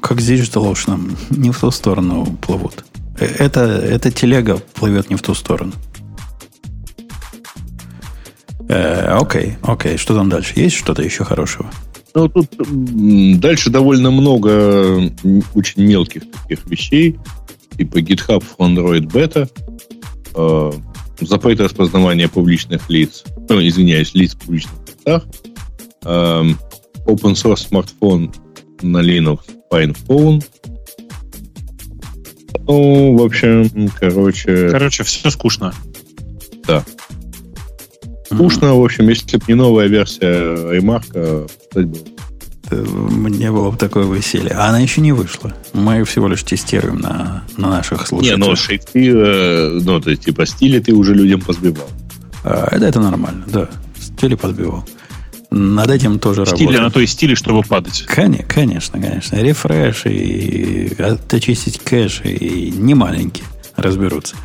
[0.00, 2.84] как с Digital Ocean не в ту сторону плывут.
[3.18, 5.72] Э, это, эта телега плывет не в ту сторону.
[8.68, 9.96] Э, окей, окей.
[9.96, 10.52] Что там дальше?
[10.56, 11.70] Есть что-то еще хорошего?
[12.14, 12.50] Ну, тут
[13.40, 15.10] дальше довольно много
[15.54, 17.18] очень мелких таких вещей,
[17.76, 19.48] типа GitHub в Android Beta,
[20.34, 20.72] э,
[21.20, 25.24] запрет распознавания публичных лиц, ну, извиняюсь, лиц в публичных местах,
[26.04, 26.08] э,
[27.06, 28.32] open source смартфон
[28.82, 30.42] на Linux PinePhone,
[32.66, 34.70] ну, в общем, короче...
[34.70, 35.74] Короче, все скучно.
[36.66, 36.84] Да.
[38.26, 42.13] Скучно, в общем, если бы не новая версия ремарка, кстати, было.
[42.82, 44.52] Мне было бы такое веселье.
[44.52, 45.54] А она еще не вышла.
[45.72, 48.38] Мы всего лишь тестируем на, на наших слушателях.
[48.38, 51.88] Не, ну шрифты, э, ну, то есть, типа, стили ты уже людям позбивал.
[52.44, 53.68] А, это, это нормально, да.
[54.00, 54.84] Стили подбивал.
[55.50, 56.82] Над этим тоже стили, работаем.
[56.82, 58.04] на то и стили, чтобы падать.
[58.06, 59.36] Конечно, конечно, конечно.
[59.36, 60.96] Рефреш и
[61.30, 63.46] очистить кэш и не маленькие
[63.76, 64.36] разберутся.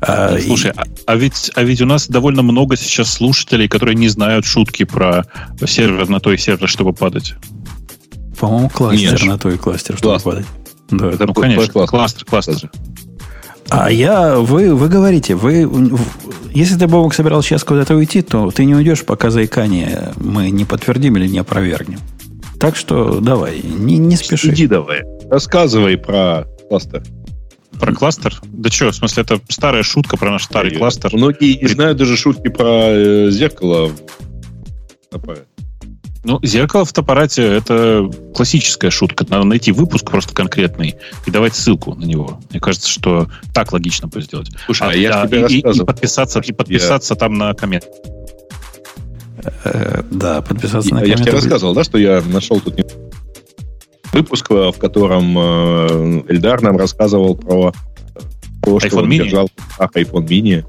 [0.00, 0.74] А, Слушай, и...
[0.76, 4.84] а, а, ведь, а ведь у нас довольно много сейчас слушателей, которые не знают шутки
[4.84, 5.24] про
[5.66, 7.34] сервер на то и сервер, чтобы падать.
[8.38, 9.24] По-моему, кластер Нет.
[9.24, 10.30] на то и кластер, чтобы кластер.
[10.30, 10.46] падать.
[10.90, 11.10] Да.
[11.10, 12.24] Это, ну, конечно, кластер, кластер.
[12.24, 12.70] кластер.
[13.68, 15.68] А я, вы, вы говорите, вы,
[16.54, 20.64] если ты, Бобок, собирался сейчас куда-то уйти, то ты не уйдешь, пока заикание мы не
[20.64, 21.98] подтвердим или не опровергнем.
[22.60, 24.50] Так что давай, не, не спеши.
[24.50, 27.02] Иди давай, рассказывай про кластер.
[27.80, 28.40] Про кластер?
[28.44, 30.78] Да что, в смысле, это старая шутка про наш старый Понятно.
[30.78, 31.10] кластер.
[31.14, 33.90] Многие не знают даже шутки про э, зеркало.
[36.26, 39.24] Ну, зеркало в фотоаппарате— это классическая шутка.
[39.28, 42.40] Надо найти выпуск просто конкретный и давать ссылку на него.
[42.50, 44.50] Мне кажется, что так логично будет сделать.
[44.64, 47.18] Слушай, а, а я а, тебе и, и подписаться, и подписаться я...
[47.18, 47.84] там на коммент.
[49.62, 51.06] Э, да, подписаться на коммент.
[51.06, 52.74] Я же тебе рассказывал, да, что я нашел тут
[54.12, 57.72] выпуск, в котором э, Эльдар нам рассказывал про
[58.64, 59.16] то, что iPhone он mini?
[59.18, 59.48] держал
[59.78, 60.64] iPhone mini,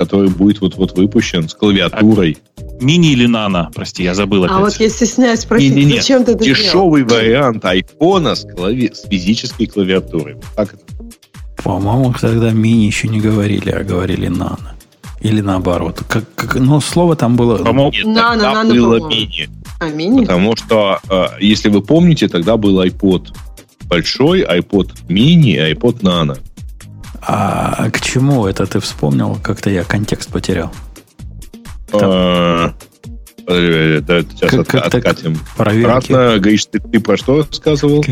[0.00, 2.38] который будет вот-вот выпущен с клавиатурой.
[2.56, 4.56] А, мини или нано, прости, я забыл опять.
[4.56, 5.98] А вот если снять, спросить, не, не, не.
[5.98, 7.20] зачем ты это Дешевый делал?
[7.20, 8.90] вариант айфона с, клави...
[8.94, 10.38] с физической клавиатурой.
[10.56, 10.82] Как это?
[11.62, 14.74] По-моему, тогда мини еще не говорили, а говорили нано.
[15.20, 16.02] Или наоборот.
[16.08, 17.58] Как, как, ну, слово там было...
[17.58, 19.50] По-моему, нано, нано, было мини.
[19.80, 20.22] А, мини?
[20.22, 23.26] Потому что, э, если вы помните, тогда был iPod
[23.84, 26.38] большой, iPod мини, iPod nano.
[27.22, 29.38] А к чему это ты вспомнил?
[29.42, 30.72] Как-то я контекст потерял.
[31.92, 32.72] А,
[33.46, 35.38] сейчас как, откатим.
[35.56, 36.12] Проверки.
[36.12, 38.04] Обратно, говоришь, ты, ты про что рассказывал?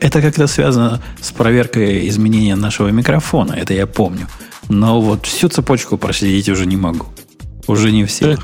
[0.00, 4.28] Это как-то связано с проверкой изменения нашего микрофона, это я помню.
[4.68, 7.06] Но вот всю цепочку проследить уже не могу.
[7.66, 8.36] Уже не все.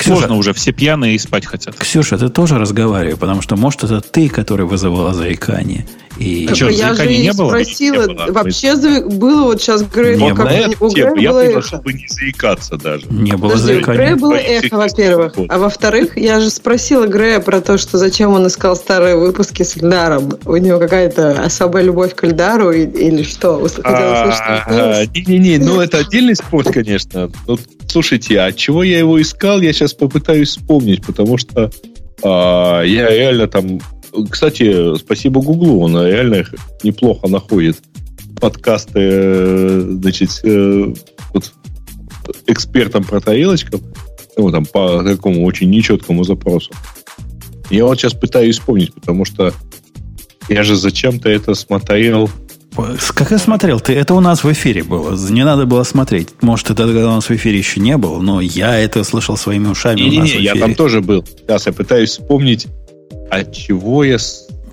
[0.00, 1.76] Ксюша, Можно уже, все пьяные и спать хотят.
[1.76, 5.86] Ксюша, ты тоже разговаривай, потому что, может, это ты, который вызывала заикание.
[6.16, 6.48] И...
[6.50, 7.48] А что, я же не было?
[7.48, 8.32] спросила, не было.
[8.32, 10.88] вообще было вот сейчас Грей, не как было.
[10.88, 11.62] у Грея я было эхо.
[11.62, 13.04] чтобы не заикаться даже.
[13.10, 13.98] Не было Подожди, заикания.
[13.98, 15.34] Грея было эхо, во-первых.
[15.48, 19.76] А во-вторых, я же спросила Грея про то, что зачем он искал старые выпуски с
[19.76, 20.32] Эльдаром.
[20.46, 23.66] У него какая-то особая любовь к Эльдару или что?
[23.84, 27.30] А, не-не-не, ну это отдельный спор, конечно.
[27.90, 31.70] Слушайте, а чего я его искал, я сейчас попытаюсь вспомнить, потому что
[32.22, 33.80] а, я реально там
[34.30, 36.44] кстати, спасибо Гуглу, он реально
[36.82, 37.78] неплохо находит
[38.40, 40.94] подкасты, значит, э,
[41.34, 41.52] вот
[42.46, 43.82] экспертам про тарелочков,
[44.36, 46.72] ну, там, по такому очень нечеткому запросу.
[47.70, 49.52] Я вот сейчас пытаюсь вспомнить, потому что
[50.48, 52.30] я же зачем-то это смотрел.
[53.14, 53.80] Как я смотрел?
[53.80, 55.16] Ты, это у нас в эфире было.
[55.30, 56.28] Не надо было смотреть.
[56.40, 59.68] Может, это когда у нас в эфире еще не было, но я это слышал своими
[59.68, 60.00] ушами.
[60.00, 61.24] Не-не-не, я там тоже был.
[61.24, 62.66] Сейчас я пытаюсь вспомнить,
[63.30, 64.18] от чего я...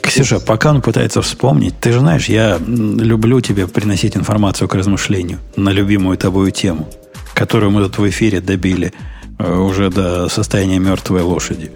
[0.01, 5.39] Ксюша, пока он пытается вспомнить, ты же знаешь, я люблю тебе приносить информацию к размышлению
[5.57, 6.87] на любимую тобою тему,
[7.33, 8.93] которую мы тут в эфире добили
[9.37, 11.71] э, уже до состояния мертвой лошади.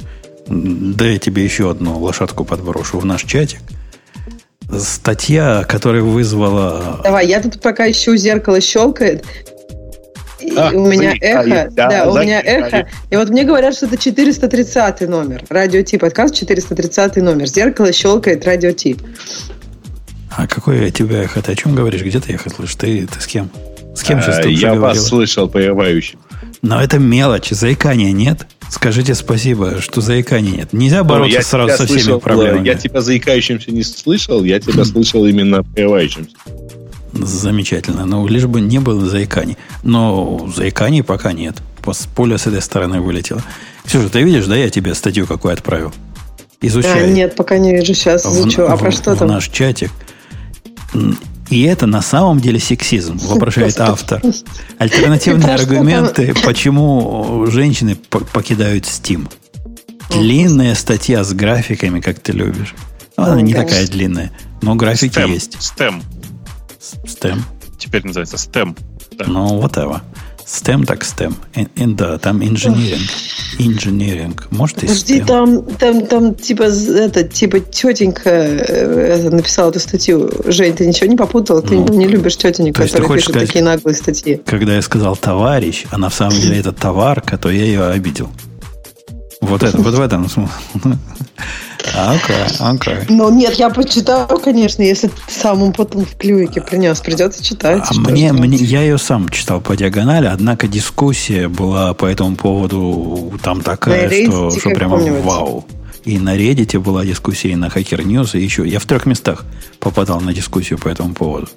[0.48, 3.60] Да я тебе еще одну лошадку подброшу в наш чатик.
[4.80, 7.02] Статья, которая вызвала...
[7.04, 9.26] Давай, я тут пока ищу зеркало щелкает.
[10.58, 12.88] А, у меня эхо, да, да у меня эхо.
[13.10, 15.44] И вот мне говорят, что это 430 номер.
[15.50, 17.48] Радио Ти подкаст 430 номер.
[17.48, 18.98] Зеркало щелкает радио Ти.
[20.30, 21.42] А какое у тебя эхо?
[21.42, 22.02] Ты о чем говоришь?
[22.02, 22.76] Где ты эхо слышишь?
[22.76, 23.50] Ты, ты с кем?
[23.96, 26.20] С кем сейчас а, ты Я вас слышал прерывающим.
[26.62, 28.48] Но это мелочь, заикания нет.
[28.72, 30.72] Скажите спасибо, что заикания нет.
[30.72, 32.66] Нельзя бороться ну, сразу со всеми слышал, проблемами.
[32.66, 36.32] Я тебя заикающимся не слышал, я тебя слышал именно прерывающимся.
[37.12, 38.06] Замечательно.
[38.06, 39.58] Ну, лишь бы не было заиканий.
[39.84, 41.58] Но заиканий пока нет.
[42.16, 43.44] Поле с этой стороны вылетело.
[43.84, 45.92] Ксюша, ты видишь, да, я тебе статью какую отправил?
[46.62, 47.04] Изучай.
[47.04, 47.94] А, нет, пока не вижу.
[47.94, 48.62] Сейчас изучу.
[48.62, 49.28] В, а про что в там?
[49.28, 49.92] наш чатик.
[51.52, 54.22] И это на самом деле сексизм, вопрошает автор.
[54.78, 59.30] Альтернативные аргументы, почему женщины покидают Steam.
[60.10, 62.74] Длинная статья с графиками, как ты любишь.
[63.18, 64.32] Ну, она не такая длинная,
[64.62, 65.58] но графики есть.
[65.58, 66.02] STEM.
[67.06, 67.40] STEM.
[67.78, 68.78] Теперь называется STEM.
[69.18, 69.26] Да.
[69.28, 70.02] Ну, whatever.
[70.52, 71.34] STEM так STEM.
[71.56, 73.10] И, да, там инженеринг.
[73.58, 74.48] Инженеринг.
[74.52, 75.26] Может, и Подожди, STEM.
[75.26, 80.30] там, там, там, типа, это, типа, тетенька э, написала эту статью.
[80.46, 81.62] Жень, ты ничего не попутал?
[81.62, 84.42] Ты ну, не любишь тетенек, которые пишут сказать, такие наглые статьи.
[84.46, 88.30] Когда я сказал товарищ, а на самом деле это товарка, то я ее обидел.
[89.42, 90.54] Вот это, вот в этом смысле.
[91.96, 92.96] Окей, окей.
[93.10, 97.84] Ну, нет, я почитаю, конечно, если ты самым потом в клювике принес, придется читать.
[97.90, 103.34] А мне, мне, я ее сам читал по диагонали, однако дискуссия была по этому поводу
[103.44, 105.66] там такая, что, что прямо вау.
[106.06, 108.68] И на Reddit была дискуссия, и на Hacker News, и еще.
[108.68, 109.44] Я в трех местах
[109.80, 111.48] попадал на дискуссию по этому поводу.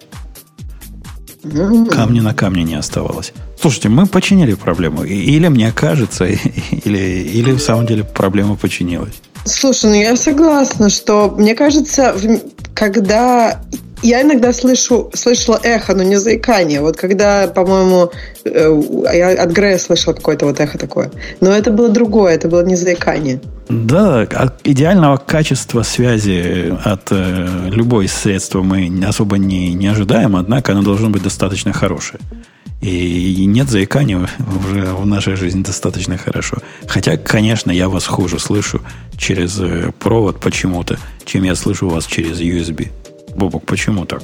[1.90, 3.32] Камни на камне не оставалось.
[3.60, 5.04] Слушайте, мы починили проблему.
[5.04, 6.24] Или мне кажется,
[6.84, 9.14] или, или в самом деле проблема починилась.
[9.44, 12.14] Слушай, ну я согласна, что мне кажется,
[12.74, 13.60] когда
[14.02, 16.80] я иногда слышу, слышала эхо, но не заикание.
[16.80, 18.10] Вот когда, по-моему,
[18.44, 18.82] э,
[19.14, 21.10] я от Грея слышала какое-то вот эхо такое.
[21.40, 23.40] Но это было другое, это было не заикание.
[23.68, 30.72] Да, от идеального качества связи от э, любой средства мы особо не, не ожидаем, однако
[30.72, 32.20] оно должно быть достаточно хорошее.
[32.82, 34.18] И, и нет заикания
[34.68, 36.58] уже в нашей жизни достаточно хорошо.
[36.86, 38.82] Хотя, конечно, я вас хуже слышу
[39.16, 42.90] через э, провод почему-то, чем я слышу вас через USB.
[43.36, 44.22] Бобок, почему так?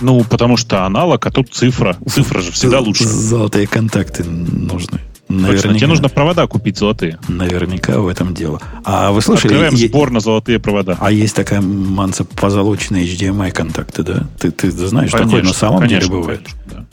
[0.00, 1.96] Ну, потому что аналог, а тут цифра.
[2.08, 3.04] Цифра же всегда лучше.
[3.04, 5.00] Золотые контакты нужны.
[5.28, 7.18] Наверняка, Точно, тебе нужно провода купить золотые.
[7.28, 8.60] Наверняка в этом дело.
[8.84, 9.52] А вы слышали?
[9.52, 10.96] Открываем е- сбор на золотые провода.
[10.98, 14.26] А есть такая манца позолоченные HDMI контакты, да?
[14.40, 16.40] Ты, ты знаешь, конечно, такое на самом конечно, деле бывает.
[16.40, 16.86] Конечно, да.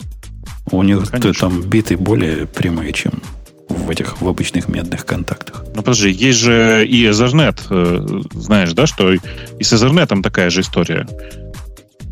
[0.70, 1.34] У них конечно.
[1.34, 3.14] там биты более прямые, чем
[3.68, 5.64] в этих в обычных медных контактах.
[5.74, 9.18] Ну подожди, есть же и Ethernet, э, знаешь, да, что и
[9.60, 11.06] с Ethernet такая же история.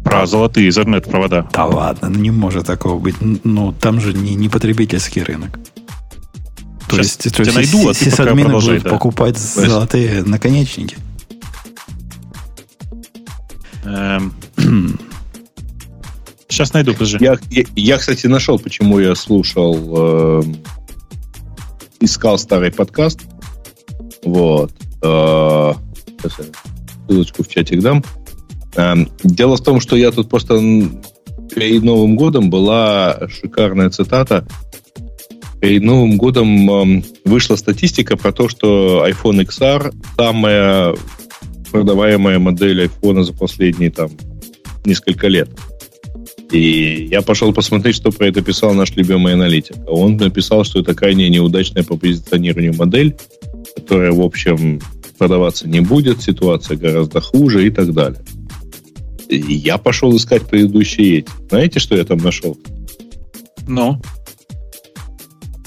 [0.05, 1.49] Про золотые Ethernet провода.
[1.53, 3.17] Да ладно, ну не может такого быть.
[3.21, 5.59] Ну, там же не, не потребительский рынок.
[6.89, 8.91] То Сейчас есть, то есть найду, а ты сисадмины будут да.
[8.91, 10.97] покупать золотые наконечники.
[13.85, 14.33] Эм.
[16.49, 17.19] Сейчас найду, подожди.
[17.23, 20.43] Я, я, я, кстати, нашел, почему я слушал, э,
[22.01, 23.21] искал старый подкаст.
[24.25, 24.73] Вот.
[25.03, 25.75] Э,
[26.07, 26.45] сейчас я
[27.07, 28.05] ссылочку в чатик дам.
[28.77, 28.95] Э,
[29.25, 30.61] дело в том, что я тут просто
[31.55, 34.47] перед Новым годом была шикарная цитата
[35.61, 40.95] Перед Новым годом эм, вышла статистика про то, что iPhone XR самая
[41.73, 44.11] продаваемая модель iPhone за последние там
[44.85, 45.49] несколько лет.
[46.51, 49.77] И я пошел посмотреть, что про это писал наш любимый аналитик.
[49.87, 53.17] А он написал, что это крайне неудачная по позиционированию модель,
[53.75, 54.81] которая, в общем,
[55.19, 58.21] продаваться не будет, ситуация гораздо хуже и так далее.
[59.29, 61.29] И я пошел искать предыдущие эти.
[61.49, 62.57] Знаете, что я там нашел?
[63.67, 64.01] Ну?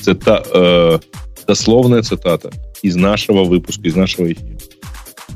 [0.02, 1.00] Цита, э,
[1.46, 2.52] дословная цитата
[2.82, 4.58] из нашего выпуска, из нашего эфира.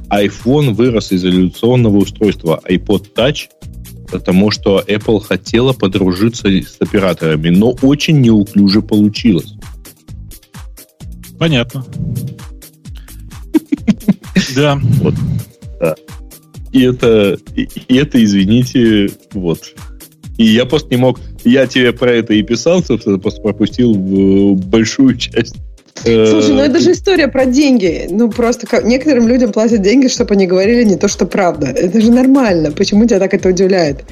[0.10, 3.50] iPhone вырос из революционного устройства iPod Touch,
[4.14, 9.54] потому что Apple хотела подружиться с операторами, но очень неуклюже получилось.
[11.38, 11.86] Понятно.
[14.56, 14.80] Да.
[15.02, 15.16] Вот.
[15.80, 15.96] Да.
[16.72, 19.74] И это, и это, извините, вот.
[20.38, 21.20] И я просто не мог...
[21.44, 25.56] Я тебе про это и писал, собственно, просто пропустил большую часть
[26.02, 28.08] Слушай, ну это же история про деньги.
[28.10, 31.68] Ну просто как, некоторым людям платят деньги, чтобы они говорили не то, что правда.
[31.68, 32.72] Это же нормально.
[32.72, 34.04] Почему тебя так это удивляет?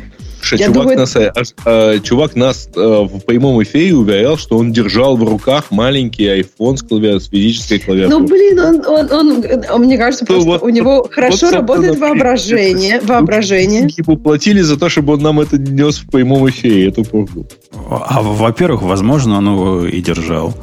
[0.42, 1.43] Слушай, чувак, думаю, нас, это...
[1.66, 6.77] э, чувак нас э, в прямом эфире уверял, что он держал в руках маленький iPhone
[6.77, 8.19] с, клавиатурой, с физической клавиатурой.
[8.19, 11.53] Ну, блин, он, он, он, он мне кажется, просто вот, у него вот, хорошо вот,
[11.53, 13.00] работает воображение.
[13.01, 13.88] воображение.
[13.95, 17.45] Ему платили за то, чтобы он нам это нес в прямом эфире, эту пургу.
[17.90, 20.56] А, во-первых, возможно, он его и держал.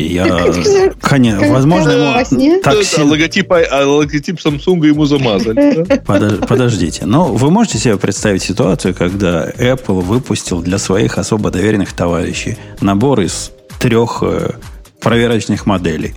[0.00, 0.24] И я,
[1.00, 3.10] конечно, возможно, ему так сильно...
[3.10, 5.84] логотип, а логотип Samsung ему замазали.
[6.46, 12.56] Подождите, но вы можете себе представить ситуацию, когда Apple выпустил для своих особо доверенных товарищей
[12.80, 14.52] набор из трех э,
[15.00, 16.14] проверочных моделей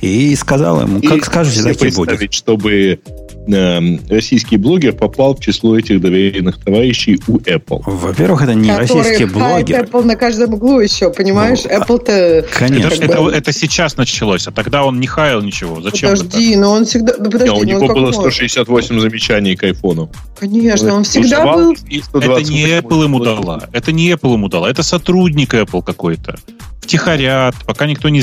[0.00, 2.32] и сказал ему, как скажете, так и будет.
[2.32, 3.00] чтобы
[3.46, 7.82] российский блогер попал в число этих доверенных товарищей у Apple.
[7.86, 9.84] Во-первых, это не Который российский блогер.
[9.84, 11.60] Apple на каждом углу еще, понимаешь?
[11.64, 12.46] Ну, Apple-то...
[12.52, 13.04] Конечно.
[13.04, 15.80] Это, это, это сейчас началось, а тогда он не хаял ничего.
[15.80, 16.60] Зачем Подожди, это?
[16.60, 17.14] но он всегда...
[17.18, 20.10] Ну, подожди, не, у него было 168 замечаний к айфону.
[20.38, 21.72] Конечно, он всегда был...
[21.72, 23.68] Это не Apple ему дала.
[23.72, 24.70] Это не Apple ему дала.
[24.70, 26.36] Это сотрудник Apple какой-то.
[26.80, 28.22] Втихарят, пока никто не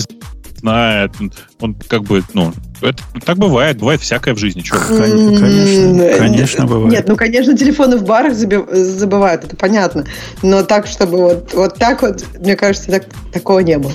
[0.64, 1.11] знает.
[1.60, 2.53] Он как бы, ну,
[2.84, 4.62] это так бывает, бывает всякое в жизни.
[4.62, 4.78] Что?
[4.78, 6.92] Конечно, конечно бывает.
[6.92, 10.06] Нет, ну, конечно, телефоны в барах забывают, это понятно.
[10.42, 13.92] Но так, чтобы вот, вот так вот, мне кажется, так, такого не было.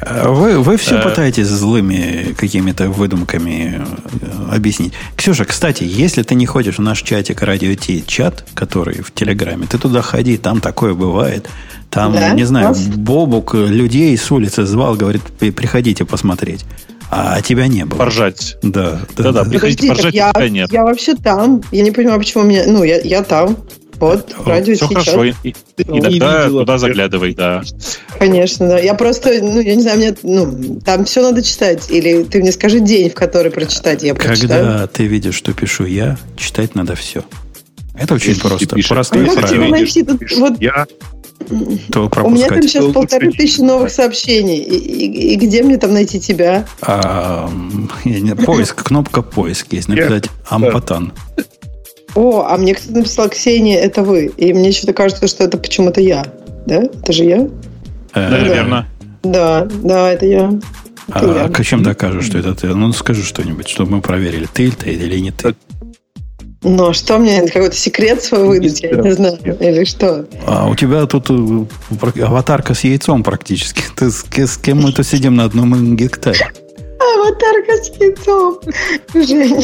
[0.00, 3.82] А вы, вы все пытаетесь злыми какими-то выдумками
[4.20, 4.92] э, объяснить.
[5.16, 9.66] Ксюша, кстати, если ты не ходишь в наш чатик Радио Ти, чат, который в Телеграме,
[9.68, 11.48] ты туда ходи, там такое бывает.
[11.90, 12.30] Там, да?
[12.30, 12.74] не знаю?
[12.96, 16.64] Бобук людей с улицы звал, говорит, приходите посмотреть.
[17.16, 17.98] А тебя не было.
[17.98, 18.56] Поржать.
[18.62, 19.00] Да.
[19.16, 20.72] Да, да, приходите поржать, я, тебя нет.
[20.72, 21.62] Я вообще там.
[21.70, 22.64] Я не понимаю, почему меня...
[22.66, 23.56] Ну, я, я там.
[24.00, 25.04] Вот, радио Все сейчас.
[25.04, 25.24] хорошо.
[25.24, 25.54] И, и,
[25.86, 27.62] ну, тогда туда заглядывай, да.
[28.18, 28.78] Конечно, да.
[28.80, 31.88] Я просто, ну, я не знаю, мне, ну, там все надо читать.
[31.88, 34.64] Или ты мне скажи день, в который прочитать, я прочитаю.
[34.64, 37.22] Когда ты видишь, что пишу я, читать надо все.
[37.96, 38.74] Это очень Если просто.
[38.74, 39.68] Пишешь, Простое правило.
[39.68, 40.86] Найти тут, вот, я,
[41.92, 42.24] то пропускать.
[42.24, 44.58] У меня там сейчас полторы тысячи новых сообщений.
[44.58, 46.66] И, и, и где мне там найти тебя?
[46.82, 47.50] А,
[48.04, 49.88] не, поиск, кнопка поиск есть.
[49.88, 51.12] Написать Ампатан.
[52.14, 54.26] О, а мне кто-то написал, Ксения, это вы.
[54.36, 56.24] И мне что-то кажется, что это почему-то я.
[56.66, 56.82] Да?
[56.82, 57.48] Это же я?
[58.14, 58.86] Э, Наверное.
[59.22, 60.52] Да, да, это я.
[61.08, 61.64] Это а, я.
[61.64, 62.68] чем докажешь, что это ты?
[62.68, 65.54] Ну, скажи что-нибудь, чтобы мы проверили, ты ты или не ты.
[66.64, 70.24] Ну, что мне, какой-то секрет свой выдать, я не знаю, или что?
[70.46, 73.82] А у тебя тут э, аватарка с яйцом практически.
[73.96, 76.38] Ты с, с кем мы тут сидим на одном гектаре?
[76.98, 78.60] Аватарка с яйцом.
[79.12, 79.60] Женя,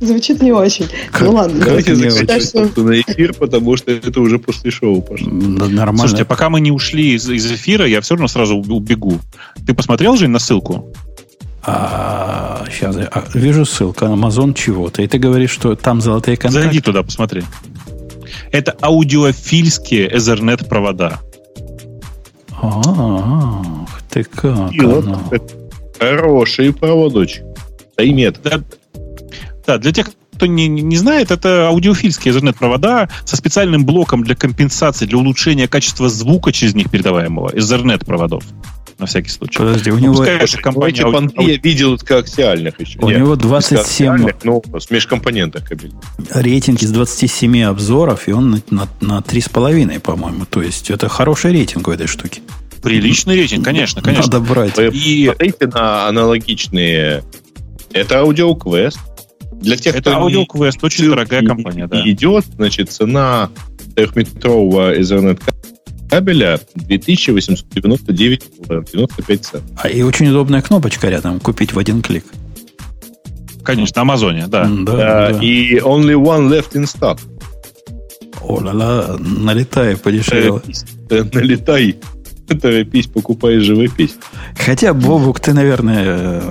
[0.00, 0.86] звучит не очень.
[1.12, 1.64] Как, ну ладно.
[1.64, 5.30] Давайте заканчивать на эфир, потому что это уже после шоу пошло.
[5.30, 5.98] Нормально.
[5.98, 9.20] Слушайте, пока мы не ушли из, из эфира, я все равно сразу убегу.
[9.64, 10.92] Ты посмотрел, Жень, на ссылку?
[11.62, 15.02] А, сейчас я а, вижу ссылка Amazon чего-то.
[15.02, 16.62] И ты говоришь, что там золотые контакты.
[16.62, 17.42] Зайди туда, посмотри.
[18.50, 21.18] Это аудиофильские Ethernet провода.
[22.62, 24.72] Ах, ты как?
[24.72, 25.06] И вот
[25.98, 27.44] хороший проводочек.
[27.96, 28.40] Таймет.
[28.42, 28.60] Да,
[29.66, 34.34] да, для тех, кто не, не знает, это аудиофильские Ethernet провода со специальным блоком для
[34.34, 37.50] компенсации, для улучшения качества звука через них передаваемого.
[37.50, 38.44] Ethernet проводов
[39.00, 39.58] на всякий случай.
[39.58, 40.14] Подожди, у ну, него...
[40.14, 41.04] Пускай эта компания...
[41.38, 42.98] Я видел коаксиальных еще.
[43.00, 44.28] У Нет, него 27...
[44.44, 45.92] Ну, с межкомпонентах кабель.
[46.30, 50.44] Рейтинг из 27 обзоров, и он на, на, на 3,5, по-моему.
[50.44, 52.42] То есть, это хороший рейтинг у этой штуки.
[52.82, 54.32] Приличный рейтинг, конечно, конечно.
[54.32, 54.76] Надо брать.
[54.76, 55.26] Вы и...
[55.26, 57.24] посмотрите на аналогичные...
[57.92, 58.98] Это AudioQuest.
[59.52, 60.86] Для тех, это кто AudioQuest, не...
[60.86, 62.02] очень дорогая компания, да.
[62.08, 63.50] Идет, значит, цена
[63.94, 65.42] трехметрового Ethernet
[66.10, 68.42] кабеля 2899
[68.92, 69.70] 95 центов.
[69.76, 72.24] А и очень удобная кнопочка рядом, купить в один клик.
[73.62, 74.68] Конечно, на Амазоне, да.
[74.68, 75.38] Да, да.
[75.40, 77.18] И only one left in stock.
[78.42, 80.60] О-ла-ла, налетай подешевле.
[81.10, 81.96] Э, налетай,
[82.60, 84.16] торопись, покупай живопись.
[84.58, 86.42] Хотя, Бобук, ты, наверное,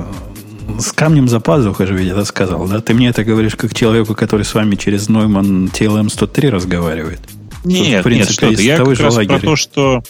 [0.78, 2.80] с камнем за пазухой же ведь это сказал, да?
[2.80, 7.20] Ты мне это говоришь как человеку, который с вами через Neumann TLM-103 разговаривает.
[7.64, 8.64] Нет, принципе, нет, что ты.
[8.64, 9.38] Я как раз лагеря.
[9.38, 10.04] про то, что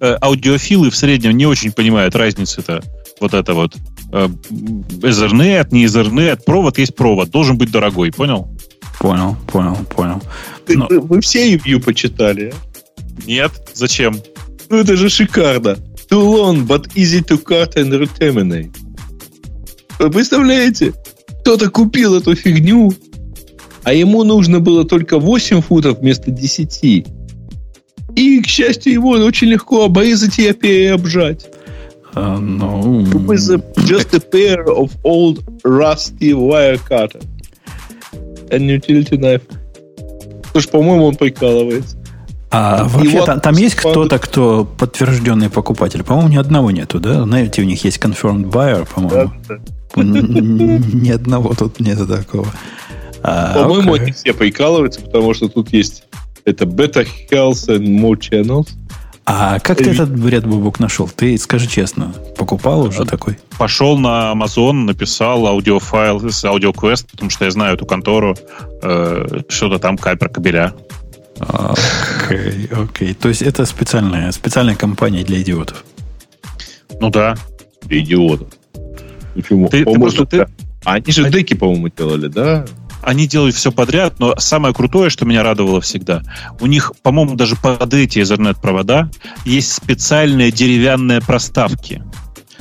[0.00, 2.82] э, аудиофилы в среднем не очень понимают разницы-то.
[3.20, 3.76] Вот это вот.
[4.12, 6.42] Э, Ethernet, не Ethernet.
[6.44, 7.30] Провод есть провод.
[7.30, 8.48] Должен быть дорогой, понял?
[8.98, 10.22] Понял, понял, понял.
[10.66, 10.86] Ты, Но...
[10.88, 12.52] вы, вы все ревью почитали?
[12.52, 13.26] А?
[13.26, 14.20] Нет, зачем?
[14.68, 15.76] Ну это же шикарно.
[16.10, 18.74] Too long, but easy to cut and reterminate.
[19.98, 20.92] Вы представляете?
[21.40, 22.92] Кто-то купил эту фигню,
[23.84, 27.06] а ему нужно было только 8 футов вместо 10.
[28.16, 31.46] И, к счастью, его очень легко обрезать и обжать.
[32.12, 33.04] Uh, no.
[33.30, 37.20] A, just a pair of old rusty wire cutter
[38.50, 39.42] and utility knife.
[40.50, 41.96] Слушай, по-моему, он прикалывается.
[42.50, 46.02] А вообще, вот там, там есть кто-то, кто подтвержденный покупатель?
[46.02, 47.22] По-моему, ни одного нету, да?
[47.22, 49.32] Знаете, у них есть confirmed buyer, по-моему.
[49.48, 50.02] Да, да.
[50.02, 52.48] Ни одного тут нету такого.
[53.22, 56.04] А, по-моему, они все прикалываются, потому что тут есть
[56.44, 58.68] это Better Health and More Channels.
[59.26, 61.08] А как ты этот бред, Бубук, нашел?
[61.08, 63.38] Ты скажи честно, покупал уже такой?
[63.58, 68.36] Пошел на Amazon, написал аудиофайл с AudioQuest, потому что я знаю эту контору,
[68.82, 70.74] э, что-то там про кабеля.
[71.38, 73.10] Окей, okay, окей.
[73.10, 73.14] Okay.
[73.14, 75.84] То есть это специальная, специальная компания для идиотов.
[77.00, 77.36] Ну да.
[77.84, 78.48] Для идиотов.
[79.34, 79.68] Почему?
[79.68, 80.46] Ты, ты просто, ты...
[80.84, 82.66] Они же деки, по-моему, делали, да?
[83.02, 86.22] Они делают все подряд, но самое крутое, что меня радовало всегда,
[86.60, 89.10] у них, по-моему, даже под эти Ethernet-провода
[89.44, 92.02] есть специальные деревянные проставки,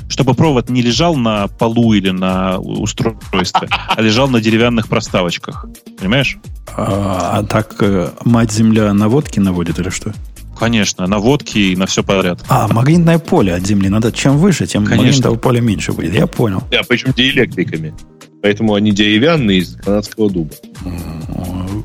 [0.09, 5.65] чтобы провод не лежал на полу или на устройстве, а лежал на деревянных проставочках.
[5.99, 6.37] Понимаешь?
[6.75, 10.13] А, а так э, мать-земля на водке наводит или что?
[10.59, 12.43] Конечно, на водке и на все подряд.
[12.49, 13.87] А, магнитное поле от Земли.
[13.87, 15.05] Надо чем выше, тем Конечно.
[15.05, 16.13] магнитного поля меньше будет.
[16.13, 16.61] Я понял.
[16.69, 17.93] Да, причем диэлектриками.
[18.41, 20.51] Поэтому они деревянные из канадского дуба.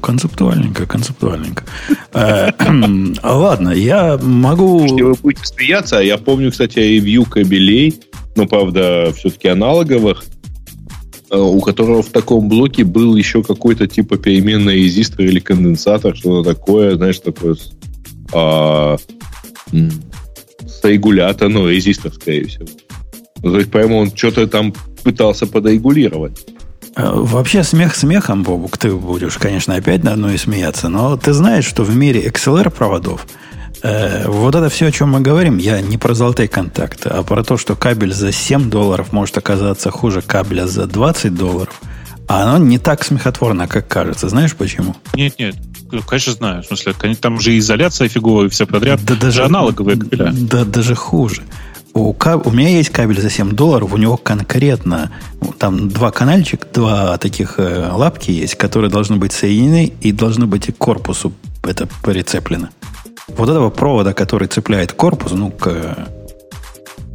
[0.00, 1.64] Концептуальненько, концептуальненько.
[2.12, 2.50] Э,
[3.22, 4.86] ладно, я могу...
[4.86, 8.00] Вы будете смеяться, а я помню, кстати, ревью кабелей,
[8.36, 10.24] но, правда, все-таки аналоговых,
[11.30, 16.54] э, у которого в таком блоке был еще какой-то типа переменный резистор или конденсатор, что-то
[16.54, 17.56] такое, знаешь, такое
[18.32, 18.96] а,
[19.72, 22.66] с регулятор, ну, резистор, скорее всего.
[23.42, 24.72] То есть, по-моему, он что-то там
[25.04, 26.44] пытался подрегулировать.
[26.96, 31.64] Э, вообще смех смехом, Бобук, ты будешь, конечно, опять на одной смеяться, но ты знаешь,
[31.64, 33.26] что в мире XLR-проводов
[33.82, 37.42] э, вот это все, о чем мы говорим, я не про золотые контакты, а про
[37.42, 41.80] то, что кабель за 7 долларов может оказаться хуже кабеля за 20 долларов,
[42.28, 44.28] а оно не так смехотворно, как кажется.
[44.28, 44.96] Знаешь почему?
[45.14, 45.56] Нет, нет,
[46.06, 46.62] конечно, знаю.
[46.62, 49.04] В смысле, там же изоляция фиговая и все подряд.
[49.04, 50.30] Да даже аналоговые кабеля.
[50.32, 51.42] Да, даже хуже
[51.94, 52.46] у, каб...
[52.46, 55.12] у меня есть кабель за 7 долларов, у него конкретно
[55.58, 60.68] там два канальчика, два таких э, лапки есть, которые должны быть соединены и должны быть
[60.68, 61.32] и к корпусу
[61.62, 62.70] это прицеплено.
[63.28, 66.08] Вот этого провода, который цепляет корпус, ну, к,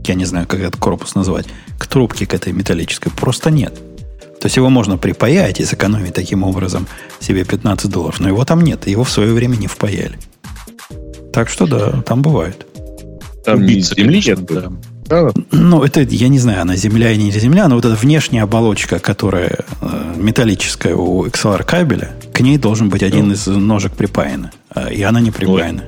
[0.06, 1.46] я не знаю, как этот корпус назвать,
[1.78, 3.76] к трубке к этой металлической, просто нет.
[4.40, 6.88] То есть его можно припаять и сэкономить таким образом
[7.20, 10.18] себе 15 долларов, но его там нет, его в свое время не впаяли.
[11.34, 12.66] Так что да, там бывает.
[13.52, 14.40] Там Убийца, не земли нет.
[15.10, 15.32] Да.
[15.52, 19.00] Ну, это, я не знаю, она земля или не земля, но вот эта внешняя оболочка,
[19.00, 23.34] которая э, металлическая у XLR кабеля, к ней должен быть один ну.
[23.34, 24.52] из ножек припаяна.
[24.76, 25.86] Э, и она не припаяна.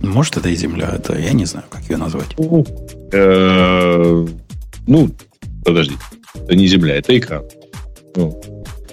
[0.00, 2.36] Ну, Может, это и земля, это я не знаю, как ее назвать.
[2.38, 2.64] Ну,
[3.12, 4.26] э,
[4.86, 5.10] ну
[5.64, 5.96] подожди.
[6.34, 7.42] Это не земля, это экран.
[8.14, 8.40] Ну,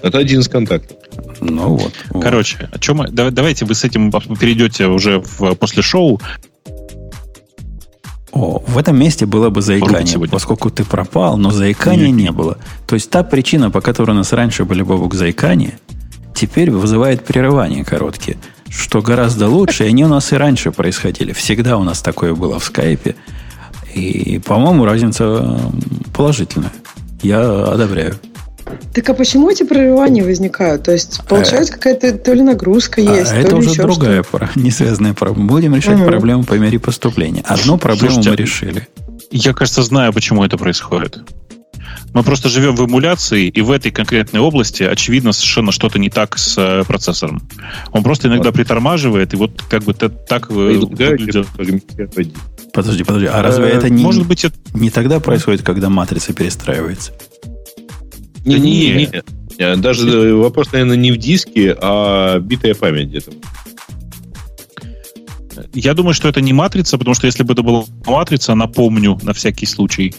[0.02, 0.96] это один из контактов.
[1.40, 1.92] Ну вот.
[2.20, 6.20] Короче, о чем мы, давайте вы с этим перейдете уже в, после шоу.
[8.36, 12.58] О, в этом месте было бы заикание, поскольку ты пропал, но заикания не было.
[12.86, 15.78] То есть та причина, по которой у нас раньше были бабук заикания,
[16.34, 18.36] теперь вызывает прерывания короткие,
[18.68, 21.32] что гораздо лучше, и они у нас и раньше происходили.
[21.32, 23.16] Всегда у нас такое было в скайпе.
[23.94, 25.58] И, по-моему, разница
[26.14, 26.72] положительная.
[27.22, 28.16] Я одобряю.
[28.92, 30.84] Так а почему эти прерывания возникают?
[30.84, 33.82] То есть, получается, а, какая-то то ли нагрузка а есть, а, то это ли уже
[33.82, 35.48] другая, про, не связанная проблема.
[35.48, 36.06] Будем решать угу.
[36.06, 37.42] проблему по мере поступления.
[37.46, 38.88] Одну проблему Слушайте, мы решили.
[39.30, 41.18] Я, кажется, знаю, почему это происходит.
[42.14, 46.38] Мы просто живем в эмуляции, и в этой конкретной области, очевидно, совершенно что-то не так
[46.38, 47.42] с э, процессором.
[47.92, 48.54] Он просто иногда вот.
[48.54, 50.50] притормаживает, и вот как бы так...
[50.50, 50.80] Э,
[52.72, 54.56] подожди, подожди, а разве э, это не, Может быть, это...
[54.72, 57.12] не тогда происходит, когда матрица перестраивается?
[58.46, 59.22] Не, не, не,
[59.58, 59.76] не.
[59.76, 63.32] Даже вопрос, наверное, не в диске, а битая память где-то.
[65.72, 69.32] Я думаю, что это не матрица, потому что если бы это была матрица, напомню, на
[69.32, 70.14] всякий случай,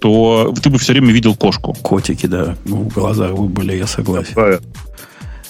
[0.00, 1.74] то ты бы все время видел кошку.
[1.74, 4.60] Котики, да, в глазах вы были, я согласен.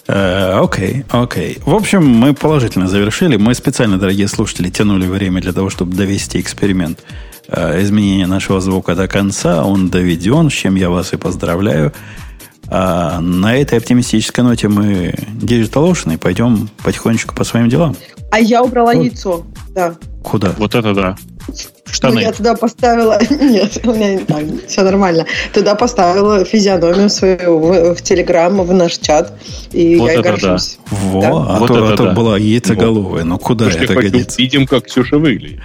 [0.09, 1.59] Э, окей, окей.
[1.65, 3.37] В общем, мы положительно завершили.
[3.37, 7.01] Мы специально, дорогие слушатели, тянули время для того, чтобы довести эксперимент
[7.49, 9.65] э, изменения нашего звука до конца.
[9.65, 11.93] Он доведен, с чем я вас и поздравляю.
[12.71, 17.97] А на этой оптимистической ноте мы Digital Ocean и пойдем потихонечку по своим делам.
[18.31, 19.03] А я убрала вот.
[19.03, 19.95] яйцо, да.
[20.23, 20.53] Куда?
[20.59, 21.17] Вот это да.
[21.91, 22.17] Штаны.
[22.17, 23.19] Ну, я туда поставила...
[23.31, 25.25] Нет, у меня так, все нормально.
[25.55, 29.33] Туда поставила физиономию свою в, в Телеграм, в наш чат.
[29.73, 30.79] И вот я это горжусь.
[30.91, 30.97] Да.
[30.97, 31.29] Во, да.
[31.29, 32.13] а вот то, это, а то да.
[32.13, 33.25] была яйцеголовая.
[33.25, 34.43] Но ну, куда Слушайте, это годится?
[34.43, 35.61] Видим, как Ксюша выглядит.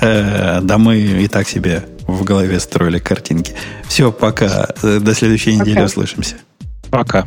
[0.00, 3.54] Э, да мы и так себе в голове строили картинки.
[3.84, 4.68] Все, пока.
[4.82, 6.36] До следующей недели услышимся.
[6.90, 7.26] Пока.